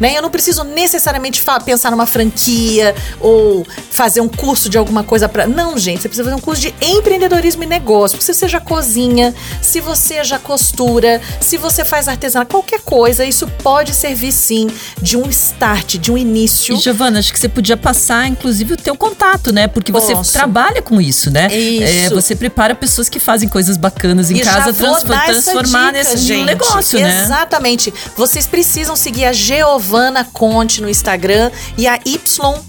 Né? 0.00 0.16
Eu 0.16 0.22
não 0.22 0.30
preciso 0.30 0.64
necessariamente 0.64 1.42
pensar 1.64 1.90
numa 1.90 2.06
franquia 2.06 2.94
ou 3.20 3.66
fazer 3.94 4.20
um 4.20 4.28
curso 4.28 4.68
de 4.68 4.76
alguma 4.76 5.04
coisa 5.04 5.28
para. 5.28 5.46
Não, 5.46 5.78
gente, 5.78 6.02
você 6.02 6.08
precisa 6.08 6.24
fazer 6.24 6.36
um 6.36 6.40
curso 6.40 6.60
de 6.60 6.74
empreendedorismo 6.82 7.62
e 7.62 7.66
negócio. 7.66 8.20
Se 8.20 8.34
você 8.34 8.48
já 8.48 8.58
cozinha, 8.60 9.32
se 9.62 9.80
você 9.80 10.24
já 10.24 10.36
costura, 10.36 11.20
se 11.40 11.56
você 11.56 11.84
faz 11.84 12.08
artesanato, 12.08 12.50
qualquer 12.50 12.80
coisa, 12.80 13.24
isso 13.24 13.46
pode 13.62 13.94
servir 13.94 14.32
sim 14.32 14.66
de 15.00 15.16
um 15.16 15.30
start, 15.30 15.94
de 15.96 16.10
um 16.10 16.18
início. 16.18 16.74
E 16.74 16.78
Giovana, 16.80 17.20
acho 17.20 17.32
que 17.32 17.38
você 17.38 17.48
podia 17.48 17.76
passar, 17.76 18.26
inclusive, 18.26 18.74
o 18.74 18.76
teu 18.76 18.96
contato, 18.96 19.52
né? 19.52 19.68
Porque 19.68 19.92
você 19.92 20.12
Posso. 20.12 20.32
trabalha 20.32 20.82
com 20.82 21.00
isso, 21.00 21.30
né? 21.30 21.46
Isso. 21.56 21.84
É, 21.84 22.10
você 22.10 22.34
prepara 22.34 22.74
pessoas 22.74 23.08
que 23.08 23.20
fazem 23.20 23.48
coisas 23.48 23.76
bacanas 23.76 24.28
em 24.28 24.38
E 24.38 24.40
casa, 24.40 24.72
transfor- 24.72 25.16
transformar 25.24 25.92
dica, 25.92 25.92
nesse 25.92 26.16
gente. 26.16 26.44
negócio, 26.46 26.98
né? 26.98 27.22
Exatamente. 27.22 27.94
Vocês 28.16 28.44
precisam 28.44 28.96
seguir 28.96 29.26
a 29.26 29.32
Giovana 29.32 30.24
Conte 30.32 30.82
no 30.82 30.88
Instagram 30.90 31.52
e 31.78 31.86
a 31.86 32.00
Y 32.04 32.18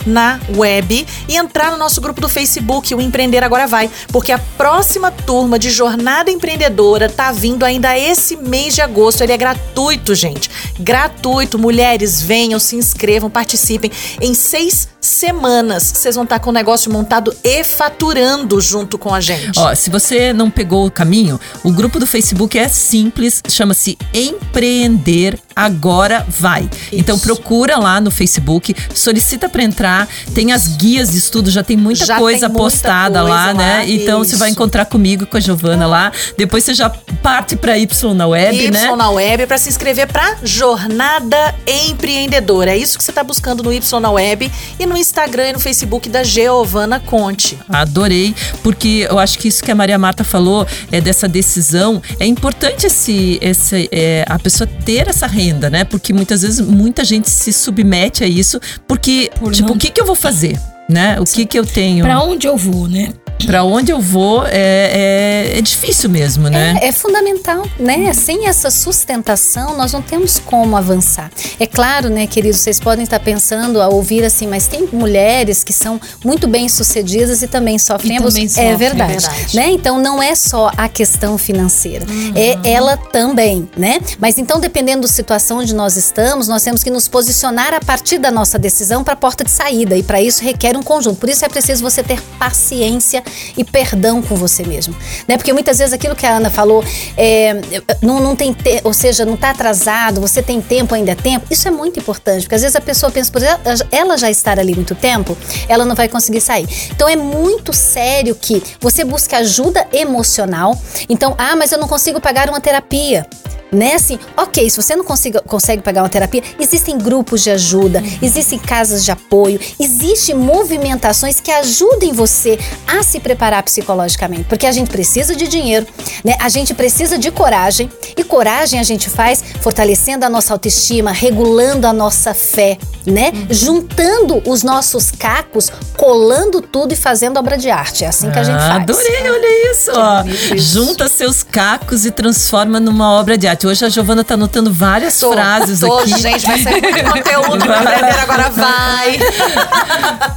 na 0.05 0.39
web 0.55 1.07
e 1.27 1.37
entrar 1.37 1.71
no 1.71 1.77
nosso 1.77 2.01
grupo 2.01 2.21
do 2.21 2.29
Facebook, 2.29 2.93
o 2.93 3.01
Empreender 3.01 3.43
Agora 3.43 3.67
Vai, 3.67 3.89
porque 4.11 4.31
a 4.31 4.39
próxima 4.57 5.11
turma 5.11 5.57
de 5.57 5.69
Jornada 5.69 6.31
Empreendedora 6.31 7.09
tá 7.09 7.31
vindo 7.31 7.63
ainda 7.63 7.97
esse 7.97 8.35
mês 8.35 8.75
de 8.75 8.81
agosto. 8.81 9.21
Ele 9.21 9.33
é 9.33 9.37
gratuito, 9.37 10.13
gente. 10.15 10.49
Gratuito. 10.79 11.59
Mulheres, 11.59 12.21
venham, 12.21 12.59
se 12.59 12.75
inscrevam, 12.75 13.29
participem. 13.29 13.91
Em 14.21 14.33
seis 14.33 14.87
semanas, 15.05 15.83
vocês 15.83 16.15
vão 16.15 16.23
estar 16.23 16.39
com 16.39 16.49
o 16.49 16.53
negócio 16.53 16.91
montado 16.91 17.35
e 17.43 17.63
faturando 17.63 18.59
junto 18.59 18.97
com 18.97 19.13
a 19.13 19.21
gente. 19.21 19.59
Ó, 19.59 19.73
se 19.75 19.89
você 19.89 20.33
não 20.33 20.49
pegou 20.49 20.85
o 20.85 20.91
caminho, 20.91 21.39
o 21.63 21.71
grupo 21.71 21.99
do 21.99 22.07
Facebook 22.07 22.57
é 22.57 22.67
simples, 22.67 23.41
chama-se 23.49 23.97
Empreender 24.13 25.39
Agora 25.55 26.25
Vai. 26.27 26.69
Então 26.91 27.17
procura 27.17 27.77
lá 27.77 28.01
no 28.01 28.11
Facebook, 28.11 28.75
solicita 28.93 29.47
para 29.47 29.63
entrar, 29.63 30.07
tem 30.33 30.51
as 30.51 30.67
guias 30.67 31.11
de 31.11 31.17
estudo, 31.17 31.49
já 31.49 31.63
tem 31.63 31.77
muita 31.77 32.05
Já 32.05 32.17
coisa 32.17 32.41
tem 32.41 32.49
muita 32.49 32.63
postada 32.63 33.19
coisa 33.19 33.33
lá, 33.33 33.45
lá, 33.47 33.53
né? 33.53 33.85
Então 33.87 34.19
você 34.19 34.35
vai 34.35 34.49
isso. 34.49 34.55
encontrar 34.57 34.85
comigo, 34.85 35.25
com 35.25 35.37
a 35.37 35.39
Giovana 35.39 35.87
lá. 35.87 36.11
Depois 36.37 36.63
você 36.63 36.73
já 36.73 36.89
parte 36.89 37.55
para 37.55 37.77
Y 37.77 38.13
na 38.13 38.27
web, 38.27 38.65
y 38.65 38.71
né? 38.71 38.95
na 38.95 39.09
web 39.09 39.47
para 39.47 39.57
se 39.57 39.69
inscrever 39.69 40.07
para 40.07 40.37
Jornada 40.43 41.55
Empreendedora. 41.65 42.71
É 42.71 42.77
isso 42.77 42.97
que 42.97 43.03
você 43.03 43.11
está 43.11 43.23
buscando 43.23 43.63
no 43.63 43.71
Y 43.71 43.99
na 43.99 44.11
web 44.11 44.51
e 44.79 44.85
no 44.85 44.94
Instagram 44.97 45.49
e 45.49 45.53
no 45.53 45.59
Facebook 45.59 46.09
da 46.09 46.23
Giovana 46.23 46.99
Conte. 46.99 47.57
Adorei, 47.69 48.35
porque 48.63 49.07
eu 49.09 49.19
acho 49.19 49.37
que 49.37 49.47
isso 49.47 49.63
que 49.63 49.71
a 49.71 49.75
Maria 49.75 49.97
Marta 49.97 50.23
falou 50.23 50.65
é 50.91 50.99
dessa 51.01 51.27
decisão. 51.27 52.01
É 52.19 52.25
importante 52.25 52.87
esse, 52.87 53.37
esse, 53.41 53.89
é, 53.91 54.25
a 54.27 54.39
pessoa 54.39 54.67
ter 54.85 55.07
essa 55.07 55.27
renda, 55.27 55.69
né? 55.69 55.83
Porque 55.83 56.13
muitas 56.13 56.41
vezes 56.41 56.59
muita 56.59 57.03
gente 57.03 57.29
se 57.29 57.51
submete 57.51 58.23
a 58.23 58.27
isso, 58.27 58.59
porque, 58.87 59.31
tipo, 59.51 59.73
o 59.73 59.77
que, 59.77 59.89
que 59.89 59.99
eu 59.99 60.05
vou 60.05 60.15
fazer? 60.15 60.59
Né? 60.87 61.19
O 61.19 61.23
que, 61.23 61.45
que 61.45 61.57
eu 61.57 61.65
tenho? 61.65 62.05
Pra 62.05 62.21
onde 62.21 62.47
eu 62.47 62.55
vou, 62.55 62.87
né? 62.87 63.09
Pra 63.45 63.63
onde 63.63 63.91
eu 63.91 63.99
vou 63.99 64.45
é, 64.45 65.51
é, 65.53 65.57
é 65.57 65.61
difícil 65.61 66.09
mesmo, 66.09 66.49
né? 66.49 66.79
É, 66.81 66.87
é 66.87 66.91
fundamental, 66.91 67.67
né? 67.79 68.11
Sem 68.13 68.47
essa 68.47 68.71
sustentação, 68.71 69.77
nós 69.77 69.93
não 69.93 70.01
temos 70.01 70.39
como 70.39 70.75
avançar. 70.75 71.29
É 71.59 71.67
claro, 71.67 72.09
né, 72.09 72.27
queridos, 72.27 72.59
vocês 72.59 72.79
podem 72.79 73.03
estar 73.03 73.19
pensando 73.19 73.81
a 73.81 73.87
ouvir 73.87 74.23
assim, 74.23 74.47
mas 74.47 74.67
tem 74.67 74.87
mulheres 74.91 75.63
que 75.63 75.73
são 75.73 75.99
muito 76.23 76.47
bem 76.47 76.67
sucedidas 76.69 77.41
e 77.41 77.47
também 77.47 77.77
sofrem 77.77 78.17
abuso. 78.17 78.37
é 78.37 78.75
verdade, 78.75 79.13
é 79.13 79.19
verdade. 79.19 79.55
né? 79.55 79.69
Então 79.69 79.99
não 79.99 80.21
é 80.21 80.33
só 80.33 80.71
a 80.75 80.87
questão 80.87 81.37
financeira, 81.37 82.05
é 82.35 82.57
ela 82.69 82.97
também, 82.97 83.69
né? 83.77 83.99
Mas 84.19 84.37
então 84.37 84.59
dependendo 84.59 85.01
da 85.01 85.07
situação 85.07 85.59
onde 85.59 85.75
nós 85.75 85.97
estamos, 85.97 86.47
nós 86.47 86.63
temos 86.63 86.83
que 86.83 86.89
nos 86.89 87.07
posicionar 87.07 87.73
a 87.73 87.79
partir 87.79 88.17
da 88.17 88.31
nossa 88.31 88.57
decisão 88.57 89.03
para 89.03 89.13
a 89.13 89.17
porta 89.17 89.43
de 89.43 89.51
saída 89.51 89.95
e 89.95 90.03
para 90.03 90.21
isso 90.21 90.43
requer 90.43 90.75
um 90.75 90.83
conjunto. 90.83 91.19
Por 91.19 91.29
isso 91.29 91.45
é 91.45 91.49
preciso 91.49 91.83
você 91.83 92.01
ter 92.01 92.21
paciência 92.39 93.23
e 93.57 93.63
perdão 93.63 94.21
com 94.21 94.35
você 94.35 94.63
mesmo, 94.63 94.95
né? 95.27 95.37
Porque 95.37 95.53
muitas 95.53 95.77
vezes 95.77 95.93
aquilo 95.93 96.15
que 96.15 96.25
a 96.25 96.37
Ana 96.37 96.49
falou, 96.49 96.83
é, 97.17 97.53
não, 98.01 98.19
não 98.19 98.35
tem, 98.35 98.53
te- 98.53 98.81
ou 98.83 98.93
seja, 98.93 99.25
não 99.25 99.35
está 99.35 99.51
atrasado, 99.51 100.21
você 100.21 100.41
tem 100.41 100.61
tempo, 100.61 100.95
ainda 100.95 101.11
é 101.11 101.15
tempo. 101.15 101.45
Isso 101.49 101.67
é 101.67 101.71
muito 101.71 101.99
importante, 101.99 102.41
porque 102.43 102.55
às 102.55 102.61
vezes 102.61 102.75
a 102.75 102.81
pessoa 102.81 103.11
pensa, 103.11 103.31
por 103.31 103.41
exemplo, 103.41 103.61
ela 103.91 104.17
já 104.17 104.29
estar 104.29 104.59
ali 104.59 104.75
muito 104.75 104.95
tempo, 104.95 105.37
ela 105.67 105.85
não 105.85 105.95
vai 105.95 106.07
conseguir 106.07 106.41
sair. 106.41 106.67
Então 106.91 107.07
é 107.07 107.15
muito 107.15 107.73
sério 107.73 108.35
que 108.35 108.61
você 108.79 109.03
busque 109.03 109.35
ajuda 109.35 109.85
emocional. 109.91 110.77
Então, 111.09 111.35
ah, 111.37 111.55
mas 111.55 111.71
eu 111.71 111.77
não 111.77 111.87
consigo 111.87 112.19
pagar 112.19 112.49
uma 112.49 112.59
terapia 112.61 113.25
né? 113.71 113.95
Assim, 113.95 114.17
ok, 114.37 114.69
se 114.69 114.77
você 114.77 114.95
não 114.95 115.03
consiga, 115.03 115.41
consegue 115.41 115.81
pagar 115.81 116.03
uma 116.03 116.07
terapia, 116.09 116.41
existem 116.59 116.97
grupos 116.97 117.43
de 117.43 117.49
ajuda, 117.51 118.01
existem 118.21 118.57
casas 118.57 119.03
de 119.03 119.11
apoio, 119.11 119.59
existem 119.77 120.33
movimentações 120.35 121.41
que 121.41 121.51
ajudem 121.51 122.13
você 122.13 122.57
a 122.87 123.03
se 123.03 123.14
preparar 123.19 123.63
psicologicamente, 123.63 124.43
porque 124.45 124.65
a 124.65 124.71
gente 124.71 124.89
precisa 124.89 125.35
de 125.35 125.47
dinheiro, 125.47 125.85
né? 126.23 126.35
A 126.39 126.49
gente 126.49 126.73
precisa 126.73 127.17
de 127.17 127.31
coragem 127.31 127.89
e 128.17 128.23
coragem 128.23 128.79
a 128.79 128.83
gente 128.83 129.09
faz 129.09 129.43
fortalecendo 129.61 130.25
a 130.25 130.29
nossa 130.29 130.53
autoestima, 130.53 131.11
regulando 131.11 131.87
a 131.87 131.93
nossa 131.93 132.33
fé, 132.33 132.77
né? 133.05 133.31
Juntando 133.49 134.41
os 134.45 134.63
nossos 134.63 135.11
cacos, 135.11 135.71
colando 135.97 136.61
tudo 136.61 136.93
e 136.93 136.95
fazendo 136.95 137.37
obra 137.37 137.57
de 137.57 137.69
arte. 137.69 138.03
É 138.03 138.07
assim 138.07 138.29
que 138.31 138.39
a 138.39 138.43
gente 138.43 138.55
Ah, 138.57 138.67
faz. 138.69 138.81
Adorei, 138.83 139.29
olha 139.31 139.71
isso, 139.71 139.91
ó. 139.93 140.23
Junta 140.57 141.07
seus 141.07 141.43
cacos 141.43 142.05
e 142.05 142.11
transforma 142.11 142.79
numa 142.79 143.11
obra 143.13 143.37
de 143.37 143.47
arte. 143.47 143.67
Hoje 143.67 143.85
a 143.85 143.89
Giovana 143.89 144.23
tá 144.23 144.33
anotando 144.35 144.73
várias 144.73 145.17
Tô, 145.19 145.31
frases 145.31 145.79
tô, 145.79 145.97
aqui. 145.99 146.17
gente, 146.19 146.45
vai 146.45 146.59
sair 146.59 146.81
conteúdo 147.03 147.65
pra 147.65 147.79
aprender 147.81 148.19
agora 148.19 148.49
vai. 148.49 149.19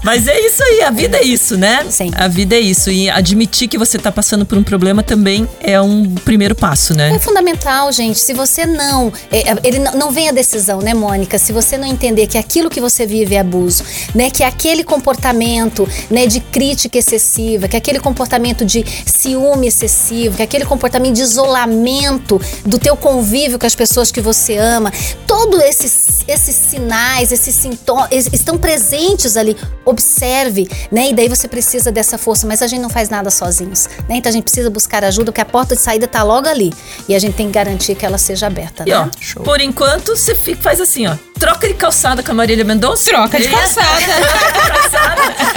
Mas 0.04 0.26
é 0.26 0.40
isso 0.40 0.62
aí, 0.62 0.82
a 0.82 0.90
vida 0.90 1.16
é 1.18 1.24
isso, 1.24 1.56
né? 1.56 1.84
Sim. 1.90 2.10
A 2.16 2.28
vida 2.28 2.54
é 2.56 2.60
isso. 2.60 2.67
E 2.90 3.08
admitir 3.08 3.68
que 3.68 3.78
você 3.78 3.98
tá 3.98 4.10
passando 4.10 4.44
por 4.44 4.58
um 4.58 4.62
problema 4.62 5.02
também 5.02 5.48
é 5.60 5.80
um 5.80 6.14
primeiro 6.14 6.54
passo, 6.54 6.94
né? 6.94 7.14
É 7.14 7.18
fundamental, 7.18 7.92
gente. 7.92 8.18
Se 8.18 8.32
você 8.32 8.66
não. 8.66 9.12
é, 9.30 9.50
é, 9.50 9.56
ele 9.64 9.78
não 9.78 10.10
vem 10.10 10.28
a 10.28 10.32
decisão, 10.32 10.80
né, 10.80 10.94
Mônica? 10.94 11.38
Se 11.38 11.52
você 11.52 11.76
não 11.76 11.86
entender 11.86 12.26
que 12.26 12.38
aquilo 12.38 12.70
que 12.70 12.80
você 12.80 13.06
vive 13.06 13.34
é 13.34 13.40
abuso, 13.40 13.84
né? 14.14 14.30
Que 14.30 14.42
aquele 14.42 14.84
comportamento 14.84 15.88
né, 16.10 16.26
de 16.26 16.40
crítica 16.40 16.98
excessiva, 16.98 17.68
que 17.68 17.76
aquele 17.76 18.00
comportamento 18.00 18.64
de 18.64 18.84
ciúme 19.06 19.68
excessivo, 19.68 20.36
que 20.36 20.42
aquele 20.42 20.64
comportamento 20.64 21.14
de 21.14 21.22
isolamento 21.22 22.40
do 22.64 22.78
teu 22.78 22.96
convívio 22.96 23.58
com 23.58 23.66
as 23.66 23.74
pessoas 23.74 24.10
que 24.10 24.20
você 24.20 24.56
ama, 24.56 24.92
todos 25.26 25.60
esses, 25.60 26.24
esses 26.26 26.54
sinais, 26.54 27.32
esses 27.32 27.54
sintomas 27.54 28.08
estão 28.32 28.58
presentes 28.58 29.36
ali. 29.36 29.56
Observe, 29.84 30.68
né? 30.90 31.10
E 31.10 31.14
daí 31.14 31.28
você 31.28 31.48
precisa 31.48 31.90
dessa 31.90 32.18
força, 32.18 32.46
mas 32.46 32.57
a 32.62 32.66
gente 32.68 32.80
não 32.80 32.90
faz 32.90 33.08
nada 33.08 33.30
sozinhos, 33.30 33.88
né? 34.08 34.16
Então 34.16 34.30
a 34.30 34.32
gente 34.32 34.44
precisa 34.44 34.70
buscar 34.70 35.04
ajuda, 35.04 35.26
porque 35.32 35.40
a 35.40 35.44
porta 35.44 35.74
de 35.74 35.80
saída 35.82 36.06
tá 36.08 36.22
logo 36.22 36.48
ali. 36.48 36.72
E 37.08 37.14
a 37.14 37.18
gente 37.18 37.34
tem 37.34 37.46
que 37.46 37.52
garantir 37.52 37.94
que 37.94 38.04
ela 38.06 38.18
seja 38.18 38.46
aberta, 38.46 38.84
E 38.86 38.90
né? 38.90 39.10
ó, 39.36 39.40
por 39.42 39.60
enquanto, 39.60 40.16
você 40.16 40.34
fica- 40.34 40.62
faz 40.62 40.80
assim, 40.80 41.06
ó. 41.06 41.14
Troca 41.38 41.68
de 41.68 41.74
calçada 41.74 42.22
com 42.22 42.32
a 42.32 42.34
Marília 42.34 42.64
Mendonça. 42.64 43.04
Troca 43.10 43.38
de 43.40 43.48
calçada. 43.48 43.88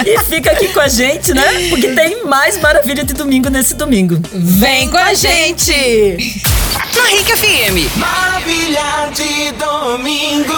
e 0.06 0.18
fica 0.18 0.52
aqui 0.52 0.68
com 0.68 0.80
a 0.80 0.88
gente, 0.88 1.32
né? 1.34 1.68
Porque 1.70 1.88
tem 1.88 2.24
mais 2.24 2.60
maravilha 2.60 3.04
de 3.04 3.12
domingo 3.14 3.48
nesse 3.48 3.74
domingo. 3.74 4.16
Vem 4.32 4.88
com 4.88 4.96
a 4.98 5.12
gente! 5.14 6.42
Na 6.94 7.06
Rica 7.08 7.36
FM, 7.36 7.96
Maravilha 7.96 9.10
de 9.14 9.52
domingo. 9.52 10.54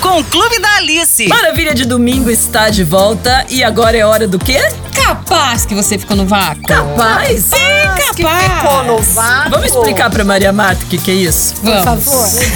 com 0.00 0.18
o 0.20 0.24
Clube 0.24 0.58
da 0.60 0.76
Alice. 0.76 1.26
Maravilha 1.28 1.74
de 1.74 1.84
domingo 1.84 2.30
está 2.30 2.68
de 2.70 2.82
volta 2.84 3.44
e 3.48 3.62
agora 3.64 3.96
é 3.96 4.04
hora 4.04 4.26
do 4.28 4.38
quê? 4.38 4.58
Capaz 4.94 5.64
que 5.70 5.74
você 5.76 5.96
ficou 5.96 6.16
no 6.16 6.26
vácuo. 6.26 6.64
Capaz! 6.66 7.44
Sim, 7.44 8.22
capaz. 8.24 9.14
Vamos 9.50 9.66
explicar 9.66 10.10
pra 10.10 10.24
Maria 10.24 10.52
Marta 10.52 10.82
o 10.84 10.88
que, 10.88 10.98
que 10.98 11.12
é 11.12 11.14
isso? 11.14 11.54
Vamos. 11.62 12.04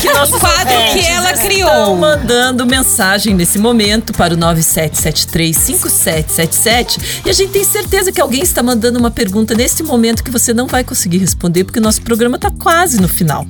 Que 0.02 0.12
nossos 0.12 0.34
Um 0.34 0.38
quadro 0.40 0.66
que 0.92 0.98
ela 1.06 1.30
Estão 1.30 1.46
criou. 1.46 1.96
mandando 1.96 2.66
mensagem 2.66 3.32
nesse 3.32 3.56
momento 3.56 4.12
para 4.12 4.34
o 4.34 4.36
97735777 4.36 6.98
e 7.24 7.30
a 7.30 7.32
gente 7.32 7.52
tem 7.52 7.62
certeza 7.62 8.10
que 8.10 8.20
alguém 8.20 8.42
está 8.42 8.64
mandando 8.64 8.98
uma 8.98 9.12
pergunta 9.12 9.54
nesse 9.54 9.84
momento 9.84 10.24
que 10.24 10.30
você 10.32 10.52
não 10.52 10.66
vai 10.66 10.82
conseguir 10.82 11.18
responder 11.18 11.62
porque 11.62 11.78
o 11.78 11.82
nosso 11.82 12.02
programa 12.02 12.34
está 12.34 12.50
quase 12.50 13.00
no 13.00 13.06
final. 13.08 13.46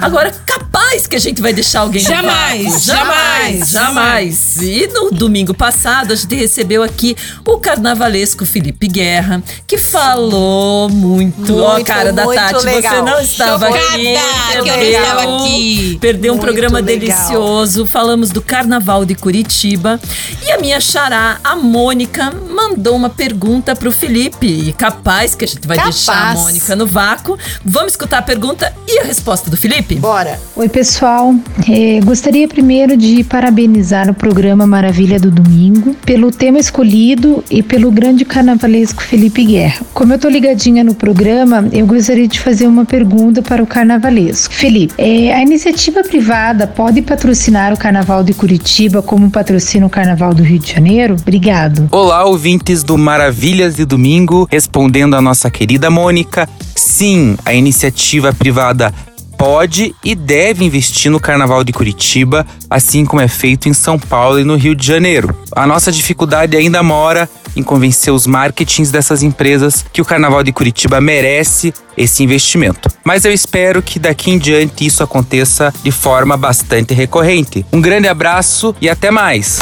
Agora, 0.00 0.32
capaz 0.46 1.06
que 1.06 1.14
a 1.16 1.20
gente 1.20 1.42
vai 1.42 1.52
deixar 1.52 1.80
alguém 1.80 2.02
no 2.02 2.08
Jamais, 2.08 2.64
vácuo. 2.64 2.80
jamais, 2.80 3.68
jamais. 3.70 4.56
E 4.62 4.86
no 4.92 5.10
domingo 5.10 5.52
passado 5.52 6.12
a 6.12 6.16
gente 6.16 6.34
recebeu 6.34 6.82
aqui 6.82 7.14
o 7.46 7.58
carnavalesco 7.58 8.46
Felipe 8.46 8.93
Guerra, 8.98 9.42
que 9.66 9.76
falou 9.76 10.88
muito. 10.88 11.56
Ó, 11.58 11.72
Muito, 11.74 11.86
cara 11.86 12.12
da 12.12 12.24
Tati, 12.24 12.64
legal. 12.64 12.94
você 12.94 13.02
não 13.10 13.20
estava 13.20 13.66
Chocada 13.66 13.86
aqui. 13.88 14.02
que 14.04 14.56
eu 14.58 14.64
não 14.64 14.64
perdeu- 14.74 15.00
estava 15.02 15.20
aqui. 15.44 15.98
Perdeu 16.00 16.32
um 16.32 16.36
Muito 16.36 16.44
programa 16.46 16.78
legal. 16.78 17.00
delicioso. 17.00 17.84
Falamos 17.86 18.30
do 18.30 18.40
Carnaval 18.40 19.04
de 19.04 19.16
Curitiba. 19.16 19.98
E 20.46 20.52
a 20.52 20.58
minha 20.60 20.80
xará, 20.80 21.38
a 21.42 21.56
Mônica, 21.56 22.32
mandou 22.48 22.94
uma 22.94 23.10
pergunta 23.10 23.74
pro 23.74 23.90
Felipe. 23.90 24.46
E 24.46 24.72
capaz 24.72 25.34
que 25.34 25.44
a 25.44 25.48
gente 25.48 25.66
vai 25.66 25.76
Capaz. 25.76 25.96
deixar 25.96 26.30
a 26.30 26.34
Mônica 26.34 26.76
no 26.76 26.86
vácuo. 26.86 27.36
Vamos 27.64 27.94
escutar 27.94 28.18
a 28.18 28.22
pergunta 28.22 28.72
e 28.86 29.00
a 29.00 29.02
resposta 29.04 29.50
do 29.50 29.56
Felipe? 29.56 29.96
Bora. 29.96 30.38
Oi, 30.54 30.68
pessoal. 30.68 31.34
Eh, 31.68 31.98
gostaria 32.04 32.46
primeiro 32.46 32.96
de 32.96 33.24
parabenizar 33.24 34.08
o 34.08 34.14
programa 34.14 34.66
Maravilha 34.68 35.18
do 35.18 35.32
Domingo 35.32 35.94
pelo 36.06 36.30
tema 36.30 36.60
escolhido 36.60 37.42
e 37.50 37.60
pelo 37.60 37.90
grande 37.90 38.24
carnavalesco 38.24 38.83
Felipe 38.92 39.44
Guerra. 39.44 39.84
Como 39.94 40.12
eu 40.12 40.18
tô 40.18 40.28
ligadinha 40.28 40.84
no 40.84 40.94
programa, 40.94 41.68
eu 41.72 41.86
gostaria 41.86 42.28
de 42.28 42.40
fazer 42.40 42.66
uma 42.66 42.84
pergunta 42.84 43.40
para 43.42 43.62
o 43.62 43.66
carnavalesco. 43.66 44.52
Felipe, 44.52 44.94
eh, 44.98 45.32
a 45.32 45.40
iniciativa 45.40 46.02
privada 46.02 46.66
pode 46.66 47.00
patrocinar 47.00 47.72
o 47.72 47.76
Carnaval 47.76 48.22
de 48.22 48.34
Curitiba 48.34 49.00
como 49.02 49.30
patrocina 49.30 49.86
o 49.86 49.90
Carnaval 49.90 50.34
do 50.34 50.42
Rio 50.42 50.58
de 50.58 50.72
Janeiro? 50.72 51.16
Obrigado. 51.20 51.88
Olá, 51.90 52.24
ouvintes 52.24 52.82
do 52.82 52.98
Maravilhas 52.98 53.76
de 53.76 53.84
Domingo, 53.84 54.48
respondendo 54.50 55.14
a 55.14 55.22
nossa 55.22 55.50
querida 55.50 55.90
Mônica. 55.90 56.48
Sim, 56.74 57.36
a 57.44 57.54
iniciativa 57.54 58.32
privada 58.32 58.92
pode 59.36 59.94
e 60.04 60.14
deve 60.14 60.64
investir 60.64 61.10
no 61.10 61.20
Carnaval 61.20 61.62
de 61.64 61.72
Curitiba, 61.72 62.46
assim 62.68 63.04
como 63.04 63.22
é 63.22 63.28
feito 63.28 63.68
em 63.68 63.74
São 63.74 63.98
Paulo 63.98 64.40
e 64.40 64.44
no 64.44 64.56
Rio 64.56 64.74
de 64.74 64.86
Janeiro. 64.86 65.36
A 65.52 65.66
nossa 65.66 65.92
dificuldade 65.92 66.56
ainda 66.56 66.82
mora 66.82 67.28
em 67.56 67.62
convencer 67.62 68.12
os 68.12 68.26
marketings 68.26 68.90
dessas 68.90 69.22
empresas 69.22 69.84
que 69.92 70.00
o 70.00 70.04
Carnaval 70.04 70.42
de 70.42 70.52
Curitiba 70.52 71.00
merece 71.00 71.72
esse 71.96 72.22
investimento. 72.22 72.88
Mas 73.04 73.24
eu 73.24 73.32
espero 73.32 73.82
que 73.82 73.98
daqui 73.98 74.30
em 74.30 74.38
diante 74.38 74.84
isso 74.84 75.02
aconteça 75.02 75.72
de 75.82 75.90
forma 75.90 76.36
bastante 76.36 76.94
recorrente. 76.94 77.64
Um 77.72 77.80
grande 77.80 78.08
abraço 78.08 78.74
e 78.80 78.88
até 78.88 79.10
mais! 79.10 79.60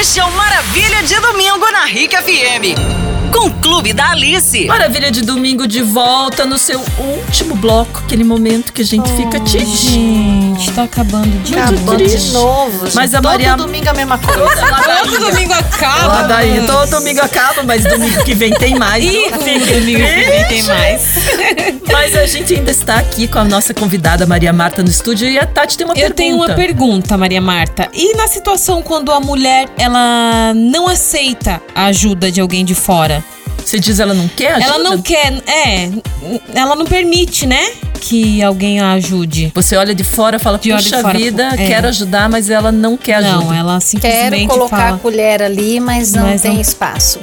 Este 0.00 0.20
é 0.20 0.24
o 0.24 0.32
Maravilha 0.32 1.02
de 1.02 1.18
Domingo 1.20 1.70
na 1.72 1.84
Rica 1.84 2.22
FM, 2.22 3.15
com 3.32 3.46
o 3.48 3.50
Clube 3.54 3.92
da 3.92 4.10
Alice. 4.10 4.64
Maravilha 4.66 5.10
de 5.10 5.22
domingo 5.22 5.66
de 5.66 5.82
volta 5.82 6.44
no 6.46 6.58
seu 6.58 6.80
último 6.98 7.54
bloco, 7.56 8.00
aquele 8.04 8.24
momento 8.24 8.72
que 8.72 8.82
a 8.82 8.84
gente 8.84 9.10
fica 9.12 9.40
triste. 9.40 9.88
Gente, 9.90 10.70
tá 10.72 10.84
acabando 10.84 11.30
de 11.42 11.54
Acabando 11.58 12.06
de 12.06 12.32
novo. 12.32 12.86
Mas 12.94 13.10
gente. 13.10 13.16
a 13.16 13.22
Maria- 13.22 13.50
Todo 13.56 13.66
domingo 13.66 13.88
a 13.88 13.94
mesma 13.94 14.18
coisa. 14.18 14.66
Todo 15.04 15.30
domingo 15.30 15.52
acaba. 15.52 16.28
Todo 16.66 16.90
domingo 16.90 17.20
acaba, 17.20 17.62
mas 17.62 17.84
domingo 17.84 18.24
que 18.24 18.34
vem 18.34 18.52
tem 18.54 18.74
mais. 18.76 19.04
Ih, 19.04 19.30
domingo 19.30 19.64
que 19.66 20.24
vem 20.24 20.44
tem 20.48 20.62
mais. 20.64 21.02
Mas 21.92 22.16
a 22.16 22.26
gente 22.26 22.54
ainda 22.54 22.70
está 22.70 22.96
aqui 22.98 23.26
com 23.28 23.38
a 23.38 23.44
nossa 23.44 23.72
convidada 23.74 24.26
Maria 24.26 24.52
Marta 24.52 24.82
no 24.82 24.88
estúdio 24.88 25.28
e 25.28 25.38
a 25.38 25.46
Tati 25.46 25.76
tem 25.76 25.86
uma 25.86 25.92
Eu 25.94 25.96
pergunta. 25.96 26.14
tenho 26.16 26.36
uma 26.36 26.54
pergunta, 26.54 27.16
Maria 27.16 27.40
Marta. 27.40 27.88
E 27.92 28.14
na 28.16 28.26
situação 28.28 28.82
quando 28.82 29.10
a 29.12 29.20
mulher 29.20 29.68
ela 29.78 30.52
não 30.54 30.88
aceita 30.88 31.60
a 31.74 31.86
ajuda 31.86 32.30
de 32.30 32.40
alguém 32.40 32.64
de 32.64 32.74
fora? 32.74 33.15
Você 33.64 33.80
diz 33.80 33.98
ela 33.98 34.14
não 34.14 34.28
quer 34.28 34.52
ajuda? 34.54 34.64
Ela 34.74 34.78
não 34.78 35.02
quer, 35.02 35.32
é, 35.48 35.90
ela 36.54 36.76
não 36.76 36.84
permite, 36.86 37.46
né? 37.48 37.72
Que 38.00 38.40
alguém 38.40 38.78
a 38.78 38.92
ajude. 38.92 39.50
Você 39.56 39.74
olha 39.76 39.92
de 39.92 40.04
fora 40.04 40.36
e 40.36 40.38
fala, 40.38 40.56
De 40.56 40.70
puxa 40.70 40.96
de 40.96 41.02
fora, 41.02 41.18
vida, 41.18 41.48
é. 41.58 41.66
quero 41.66 41.88
ajudar, 41.88 42.28
mas 42.28 42.48
ela 42.48 42.70
não 42.70 42.96
quer 42.96 43.14
ajuda. 43.14 43.44
Não, 43.44 43.52
ela 43.52 43.72
Quero 43.72 43.80
simplesmente 43.80 44.46
colocar 44.48 44.76
fala. 44.76 44.96
a 44.96 44.98
colher 45.00 45.42
ali, 45.42 45.80
mas 45.80 46.12
não 46.12 46.22
Mas 46.28 46.42
tem 46.42 46.54
não- 46.54 46.60
espaço. 46.60 47.18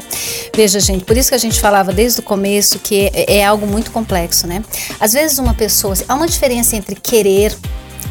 Veja, 0.54 0.82
gente, 0.82 1.06
por 1.06 1.16
isso 1.16 1.30
que 1.30 1.36
a 1.36 1.40
gente 1.40 1.62
falava 1.62 1.94
desde 1.94 2.20
o 2.20 2.24
começo 2.24 2.78
que 2.80 3.10
é, 3.14 3.38
é 3.38 3.46
algo 3.46 3.66
muito 3.66 3.90
complexo, 3.92 4.46
né? 4.46 4.62
Às 5.00 5.14
vezes 5.14 5.38
uma 5.40 5.54
pessoa, 5.54 5.96
há 6.10 6.14
uma 6.14 6.28
diferença 6.28 6.76
entre 6.76 6.96
querer, 6.96 7.56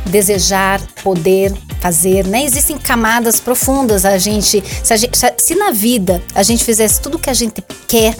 desejar, 0.07 0.81
poder, 1.03 1.53
fazer, 1.83 2.25
né? 2.27 2.45
Existem 2.45 2.79
camadas 2.79 3.41
profundas. 3.41 4.05
A 4.05 4.17
gente, 4.17 4.63
se, 4.85 4.93
a 4.93 4.97
gente, 4.97 5.19
se- 5.19 5.55
na 5.57 5.73
vida 5.73 6.23
a 6.35 6.43
gente 6.45 6.65
fizesse 6.65 7.01
tudo 7.01 7.19
que 7.19 7.29
a 7.29 7.35
gente 7.35 7.63
quer, 7.89 8.15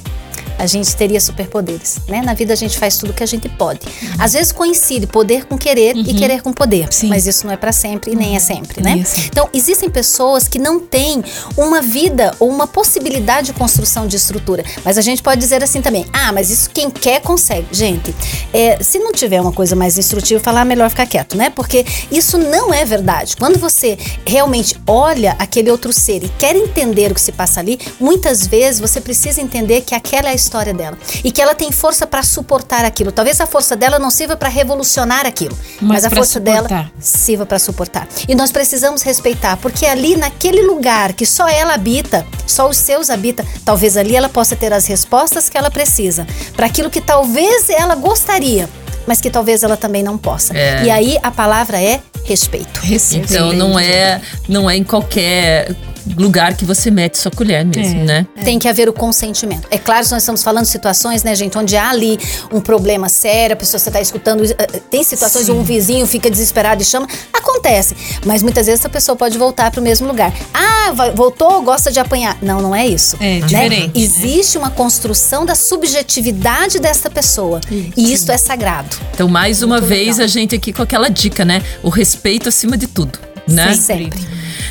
a 0.59 0.67
gente 0.67 0.95
teria 0.97 1.21
superpoderes, 1.21 1.99
né? 2.09 2.23
Na 2.23 2.35
vida 2.35 2.53
a 2.53 2.57
gente 2.57 2.79
faz 2.79 2.97
tudo 2.97 3.13
que 3.13 3.23
a 3.23 3.27
gente 3.27 3.49
pode. 3.49 3.81
Às 4.19 4.33
vezes 4.33 4.53
coincide 4.53 5.07
poder 5.07 5.45
com 5.47 5.57
querer 5.57 5.97
e 5.97 6.15
querer 6.15 6.43
com 6.43 6.53
poder, 6.53 6.89
mas 7.05 7.27
isso 7.27 7.47
não 7.47 7.53
é 7.53 7.57
pra 7.57 7.73
sempre 7.73 8.13
e 8.13 8.17
nem 8.17 8.37
é 8.37 8.39
sempre, 8.39 8.83
né? 8.83 8.95
Nem 8.95 9.03
é. 9.03 9.07
Então, 9.27 9.49
existem 9.53 9.89
pessoas 9.89 10.49
que 10.49 10.59
não 10.59 10.81
têm 10.81 11.23
uma 11.57 11.81
vida 11.81 12.35
ou 12.39 12.49
uma 12.49 12.67
possibilidade 12.67 13.49
de 13.49 13.53
construção 13.53 14.07
de 14.07 14.17
estrutura. 14.17 14.65
Mas 14.85 14.99
a 14.99 15.01
gente 15.01 15.23
pode 15.23 15.41
dizer 15.41 15.63
assim 15.63 15.81
também: 15.81 16.07
ah, 16.13 16.33
mas 16.33 16.51
isso 16.51 16.71
quem 16.71 16.91
quer 16.91 17.21
consegue. 17.21 17.67
Gente, 17.73 18.15
é, 18.53 18.83
se 18.83 18.99
não 18.99 19.13
tiver 19.13 19.41
uma 19.41 19.53
coisa 19.53 19.75
mais 19.75 19.99
instrutiva, 19.99 20.41
falar 20.41 20.65
melhor 20.65 20.89
ficar 20.91 21.07
quieto, 21.07 21.37
né? 21.37 21.51
Porque 21.51 21.85
isso 22.11 22.39
não 22.39 22.73
é 22.73 22.85
verdade. 22.85 23.37
Quando 23.37 23.59
você 23.59 23.99
realmente 24.27 24.77
olha 24.87 25.37
aquele 25.39 25.71
outro 25.71 25.93
ser 25.93 26.25
e 26.25 26.29
quer 26.39 26.57
entender 26.57 27.11
o 27.11 27.15
que 27.15 27.21
se 27.21 27.33
passa 27.33 27.61
ali, 27.61 27.79
muitas 27.99 28.47
vezes 28.47 28.81
você 28.81 29.01
precisa 29.01 29.41
entender 29.41 29.83
que 29.83 29.95
aquela 29.95 30.29
é 30.29 30.33
a 30.33 30.35
história 30.43 30.75
dela 30.75 30.99
e 31.25 31.31
que 31.31 31.41
ela 31.41 31.55
tem 31.55 31.71
força 31.73 32.07
para 32.07 32.23
suportar 32.23 32.85
aquilo. 32.85 33.11
Talvez 33.13 33.41
a 33.41 33.47
força 33.47 33.75
dela 33.77 33.99
não 33.99 34.11
sirva 34.11 34.37
para 34.37 34.49
revolucionar 34.49 35.27
aquilo, 35.27 35.57
Mas 35.81 36.03
mas, 36.03 36.05
a 36.05 36.11
força 36.11 36.41
dela 36.41 36.69
suportar. 36.69 36.93
sirva 37.01 37.47
para 37.47 37.59
suportar. 37.59 38.09
E 38.29 38.35
nós 38.35 38.51
precisamos 38.51 39.03
respeitar, 39.03 39.57
porque 39.57 39.87
ali 39.87 40.17
naquele 40.17 40.63
lugar 40.63 41.13
que 41.13 41.25
só 41.25 41.49
ela 41.49 41.75
habita, 41.75 42.27
só 42.47 42.69
os 42.69 42.77
seus 42.77 43.09
habita, 43.11 43.45
talvez 43.65 43.97
ali 43.97 44.17
ela 44.17 44.29
possa 44.29 44.57
ter 44.57 44.73
as 44.73 44.87
respostas 44.87 45.49
que 45.49 45.57
ela 45.57 45.71
precisa 45.71 46.27
para 46.57 46.67
aquilo 46.67 46.91
que 46.91 47.01
talvez 47.01 47.71
ela 47.71 47.95
gostaria, 47.95 48.69
mas 49.07 49.21
que 49.21 49.31
talvez 49.31 49.63
ela 49.63 49.77
também 49.77 50.03
não 50.03 50.19
possa. 50.19 50.57
É. 50.57 50.85
E 50.85 50.91
aí 50.91 51.19
a 51.23 51.31
palavra 51.31 51.81
é 51.81 52.01
respeito. 52.25 52.81
Então 53.13 53.53
não 53.53 53.79
é, 53.79 54.21
não 54.49 54.69
é 54.71 54.77
em 54.77 54.85
qualquer 54.85 55.75
lugar 56.17 56.57
que 56.57 56.65
você 56.65 56.91
mete 56.91 57.17
sua 57.19 57.31
colher 57.31 57.65
mesmo, 57.65 58.01
É. 58.01 58.05
né? 58.05 58.27
Tem 58.45 58.59
que 58.59 58.69
haver 58.69 58.89
o 58.89 58.93
consentimento. 58.93 59.67
É 59.71 59.79
claro 59.79 60.05
que 60.05 60.11
nós 60.13 60.23
estamos 60.23 60.43
falando 60.43 60.65
de 60.65 60.71
situações, 60.71 61.23
né, 61.23 61.35
gente, 61.35 61.57
onde 61.59 61.77
há 61.77 61.91
ali 61.91 62.19
um 62.53 62.61
problema 62.61 63.09
sério, 63.09 63.55
a 63.55 63.57
pessoa 63.57 63.79
você 63.79 63.89
está 63.89 64.01
escutando. 64.01 64.45
eh, 64.45 64.81
Tem 64.91 65.03
situações 65.03 65.49
onde 65.49 65.59
um 65.61 65.63
vizinho 65.65 66.07
fica 66.07 66.31
desesperado 66.31 66.83
e 66.83 66.85
chama. 66.85 67.07
Acontece. 67.33 67.97
Mas 68.27 68.43
muitas 68.43 68.67
vezes 68.67 68.85
a 68.85 68.89
pessoa 68.89 69.17
pode 69.17 69.39
voltar 69.39 69.71
para 69.71 69.81
o 69.81 69.83
mesmo 69.83 70.07
lugar. 70.07 70.33
Ah, 70.53 70.93
vai- 70.93 71.11
voltou, 71.13 71.63
gosta 71.63 71.91
de 71.91 71.99
apanhar. 72.01 72.37
Não, 72.43 72.61
não 72.61 72.75
é 72.75 72.87
isso. 72.87 73.17
É 73.21 73.39
né? 73.41 73.47
diferente, 73.47 73.87
né? 73.87 73.91
Existe 73.95 74.59
uma 74.59 74.71
construção 74.71 75.45
da 75.47 75.55
subjetividade 75.55 76.79
desta 76.79 77.09
pessoa. 77.11 77.61
E 77.71 78.13
isso 78.13 78.31
é 78.33 78.37
sagrado. 78.37 78.97
Então, 79.15 79.29
mais 79.29 79.63
uma 79.63 79.77
Muito 79.77 79.89
vez, 79.89 80.17
legal. 80.17 80.25
a 80.25 80.27
gente 80.27 80.55
aqui 80.55 80.73
com 80.73 80.83
aquela 80.83 81.09
dica, 81.09 81.45
né? 81.45 81.63
O 81.83 81.89
respeito 81.89 82.49
acima 82.49 82.77
de 82.77 82.87
tudo, 82.87 83.19
né? 83.47 83.75
Sempre. 83.75 84.21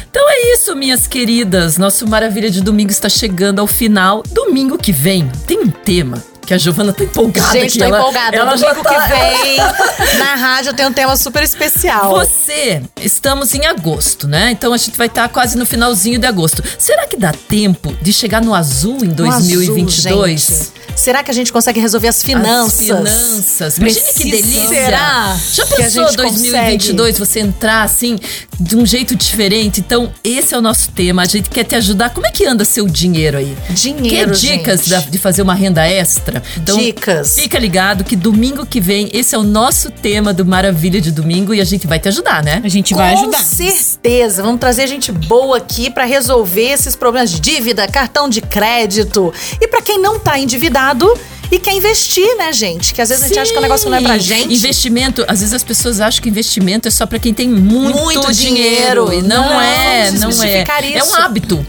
Então 0.09 0.23
é 0.29 0.53
isso, 0.53 0.75
minhas 0.75 1.07
queridas. 1.07 1.77
Nosso 1.77 2.07
Maravilha 2.07 2.49
de 2.49 2.61
Domingo 2.61 2.91
está 2.91 3.09
chegando 3.09 3.59
ao 3.59 3.67
final. 3.67 4.23
Domingo 4.31 4.77
que 4.77 4.91
vem 4.91 5.29
tem 5.47 5.59
um 5.59 5.69
tema 5.69 6.30
que 6.51 6.51
que 6.51 6.53
a 6.55 6.57
Giovana 6.57 6.91
tá 6.91 7.03
empolgada 7.03 7.51
Gente, 7.53 7.65
aqui. 7.69 7.77
tô 7.79 7.85
ela, 7.85 7.99
empolgada. 7.99 8.35
Ela 8.35 8.57
já 8.57 8.75
tá- 8.75 9.07
que 9.07 9.43
vem, 9.43 9.57
na 10.19 10.35
rádio, 10.35 10.73
tem 10.73 10.85
um 10.85 10.91
tema 10.91 11.15
super 11.15 11.43
especial. 11.43 12.09
Você, 12.11 12.81
estamos 13.01 13.53
em 13.55 13.65
agosto, 13.65 14.27
né? 14.27 14.51
Então 14.51 14.73
a 14.73 14.77
gente 14.77 14.97
vai 14.97 15.07
estar 15.07 15.29
quase 15.29 15.57
no 15.57 15.65
finalzinho 15.65 16.19
de 16.19 16.27
agosto. 16.27 16.61
Será 16.77 17.07
que 17.07 17.15
dá 17.15 17.31
tempo 17.31 17.95
de 18.01 18.11
chegar 18.11 18.41
no 18.41 18.53
azul 18.53 18.97
em 19.03 19.07
No 19.07 19.13
2022? 19.15 20.51
azul. 20.51 20.67
Será 20.93 21.23
que 21.23 21.31
a 21.31 21.33
gente 21.33 21.53
consegue 21.53 21.79
resolver 21.79 22.09
as 22.09 22.21
finanças? 22.21 22.73
As 22.81 22.85
finanças. 22.85 23.77
Imagina 23.77 24.05
que 24.07 24.13
Precisamos. 24.29 24.41
delícia. 24.51 24.67
Será 24.85 25.39
Já 25.53 25.65
que 25.65 25.75
pensou 25.75 26.03
gente 26.07 26.17
2022 26.17 27.17
você 27.17 27.39
entrar 27.39 27.83
assim 27.83 28.19
de 28.59 28.75
um 28.75 28.85
jeito 28.85 29.15
diferente? 29.15 29.79
Então, 29.79 30.11
esse 30.21 30.53
é 30.53 30.57
o 30.57 30.61
nosso 30.61 30.91
tema. 30.91 31.21
A 31.21 31.25
gente 31.25 31.49
quer 31.49 31.63
te 31.63 31.75
ajudar. 31.75 32.09
Como 32.09 32.27
é 32.27 32.31
que 32.31 32.45
anda 32.45 32.65
seu 32.65 32.87
dinheiro 32.87 33.37
aí? 33.37 33.57
Dinheiro, 33.69 34.31
Quer 34.31 34.37
dicas 34.37 34.87
da- 34.87 34.99
de 34.99 35.17
fazer 35.17 35.41
uma 35.41 35.55
renda 35.55 35.87
extra? 35.87 36.40
Então, 36.57 36.77
Dicas. 36.77 37.35
Fica 37.35 37.57
ligado 37.59 38.03
que 38.03 38.15
domingo 38.15 38.65
que 38.65 38.79
vem 38.79 39.09
esse 39.13 39.33
é 39.35 39.37
o 39.37 39.43
nosso 39.43 39.89
tema 39.91 40.33
do 40.33 40.45
Maravilha 40.45 40.99
de 41.01 41.11
Domingo 41.11 41.53
e 41.53 41.61
a 41.61 41.65
gente 41.65 41.87
vai 41.87 41.99
te 41.99 42.07
ajudar, 42.07 42.43
né? 42.43 42.61
A 42.63 42.67
gente 42.69 42.93
Com 42.93 42.99
certeza. 43.43 44.43
Vamos 44.43 44.59
trazer 44.59 44.87
gente 44.87 45.11
boa 45.11 45.57
aqui 45.57 45.89
pra 45.89 46.05
resolver 46.05 46.69
esses 46.71 46.95
problemas 46.95 47.31
de 47.31 47.39
dívida, 47.39 47.87
cartão 47.87 48.27
de 48.29 48.41
crédito. 48.41 49.33
E 49.59 49.67
pra 49.67 49.81
quem 49.81 49.99
não 49.99 50.19
tá 50.19 50.37
endividado 50.39 51.11
e 51.51 51.59
quer 51.59 51.73
investir, 51.73 52.37
né, 52.37 52.53
gente? 52.53 52.93
Que 52.93 53.01
às 53.01 53.09
vezes 53.09 53.23
a 53.25 53.27
gente 53.27 53.39
acha 53.39 53.51
que 53.51 53.57
o 53.57 53.61
negócio 53.61 53.89
não 53.89 53.97
é 53.97 54.01
pra 54.01 54.13
Sim. 54.13 54.19
gente. 54.21 54.53
Investimento, 54.53 55.25
às 55.27 55.39
vezes 55.39 55.53
as 55.53 55.63
pessoas 55.63 55.99
acham 55.99 56.21
que 56.23 56.29
investimento 56.29 56.87
é 56.87 56.91
só 56.91 57.05
pra 57.05 57.19
quem 57.19 57.33
tem 57.33 57.49
muito, 57.49 57.97
Muito 57.99 58.31
dinheiro. 58.33 59.05
dinheiro. 59.07 59.13
E 59.13 59.21
não, 59.27 59.43
Não, 59.45 59.61
é, 59.61 59.75
não 59.77 59.91
é. 59.91 60.11
desmistificar 60.11 60.83
É 60.83 61.03
um 61.03 61.05
isso. 61.05 61.15
hábito. 61.17 61.65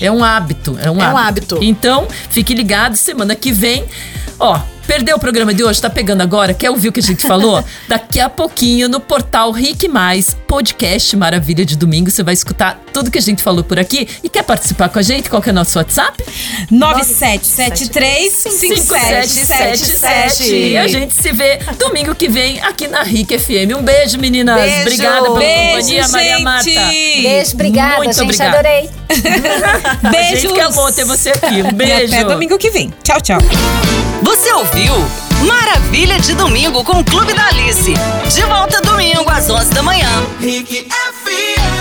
É 0.00 0.10
um 0.10 0.22
hábito, 0.22 0.76
é 0.80 0.90
um 0.90 1.00
É 1.00 1.08
um 1.08 1.16
hábito. 1.16 1.54
hábito. 1.56 1.58
Então, 1.62 2.06
fique 2.30 2.54
ligado, 2.54 2.96
semana 2.96 3.34
que 3.34 3.52
vem, 3.52 3.84
ó, 4.38 4.60
perdeu 4.86 5.16
o 5.16 5.20
programa 5.20 5.52
de 5.52 5.64
hoje, 5.64 5.80
tá 5.80 5.90
pegando 5.90 6.22
agora, 6.22 6.54
quer 6.54 6.70
ouvir 6.70 6.88
o 6.88 6.92
que 6.92 7.00
a 7.00 7.02
gente 7.02 7.26
falou? 7.26 7.62
Daqui 7.88 8.20
a 8.20 8.28
pouquinho 8.28 8.88
no 8.88 9.00
portal 9.00 9.50
Rick 9.50 9.88
Mais, 9.88 10.36
podcast 10.46 11.16
Maravilha 11.16 11.64
de 11.64 11.76
Domingo, 11.76 12.10
você 12.10 12.22
vai 12.22 12.34
escutar 12.34 12.80
tudo 12.92 13.10
que 13.10 13.18
a 13.18 13.22
gente 13.22 13.42
falou 13.42 13.64
por 13.64 13.78
aqui 13.78 14.08
e 14.22 14.28
quer 14.28 14.42
participar 14.42 14.88
com 14.88 14.98
a 14.98 15.02
gente? 15.02 15.28
Qual 15.28 15.42
que 15.42 15.48
é 15.48 15.52
o 15.52 15.54
nosso 15.54 15.78
WhatsApp? 15.78 16.22
9773 16.70 18.32
5777. 18.32 20.54
E 20.54 20.76
a 20.76 20.86
gente 20.88 21.14
se 21.14 21.32
vê 21.32 21.58
domingo 21.78 22.14
que 22.14 22.28
vem 22.28 22.60
aqui 22.62 22.86
na 22.88 23.02
RIC 23.02 23.38
FM. 23.38 23.76
Um 23.78 23.82
beijo, 23.82 24.18
meninas. 24.18 24.60
Beijo. 24.60 24.80
Obrigada 24.82 25.22
pela 25.22 25.38
Beijo, 25.38 25.76
companhia, 25.76 26.08
Maria 26.08 26.32
gente. 26.34 26.42
Marta. 26.44 26.70
Beijo, 26.70 27.54
obrigada, 27.54 27.96
Muito 27.96 28.12
gente. 28.14 28.22
obrigada. 28.24 28.58
Adorei. 28.58 28.90
A 30.02 30.10
Beijos. 30.10 30.40
gente 30.40 30.52
que 30.54 30.60
amou 30.60 30.90
ter 30.92 31.04
você 31.04 31.30
aqui. 31.30 31.62
Um 31.62 31.68
E 31.68 31.72
beijo. 31.72 32.14
até 32.14 32.24
domingo 32.24 32.58
que 32.58 32.70
vem. 32.70 32.92
Tchau, 33.02 33.20
tchau. 33.20 33.38
Você 34.22 34.52
ouviu? 34.52 34.75
Maravilha 35.46 36.20
de 36.20 36.34
domingo 36.34 36.84
com 36.84 37.00
o 37.00 37.04
Clube 37.04 37.32
da 37.32 37.46
Alice. 37.46 37.94
De 38.34 38.42
volta 38.42 38.82
domingo 38.82 39.28
às 39.30 39.48
11 39.48 39.72
da 39.72 39.82
manhã. 39.82 40.08
Rick 40.38 40.86
FM. 40.90 41.75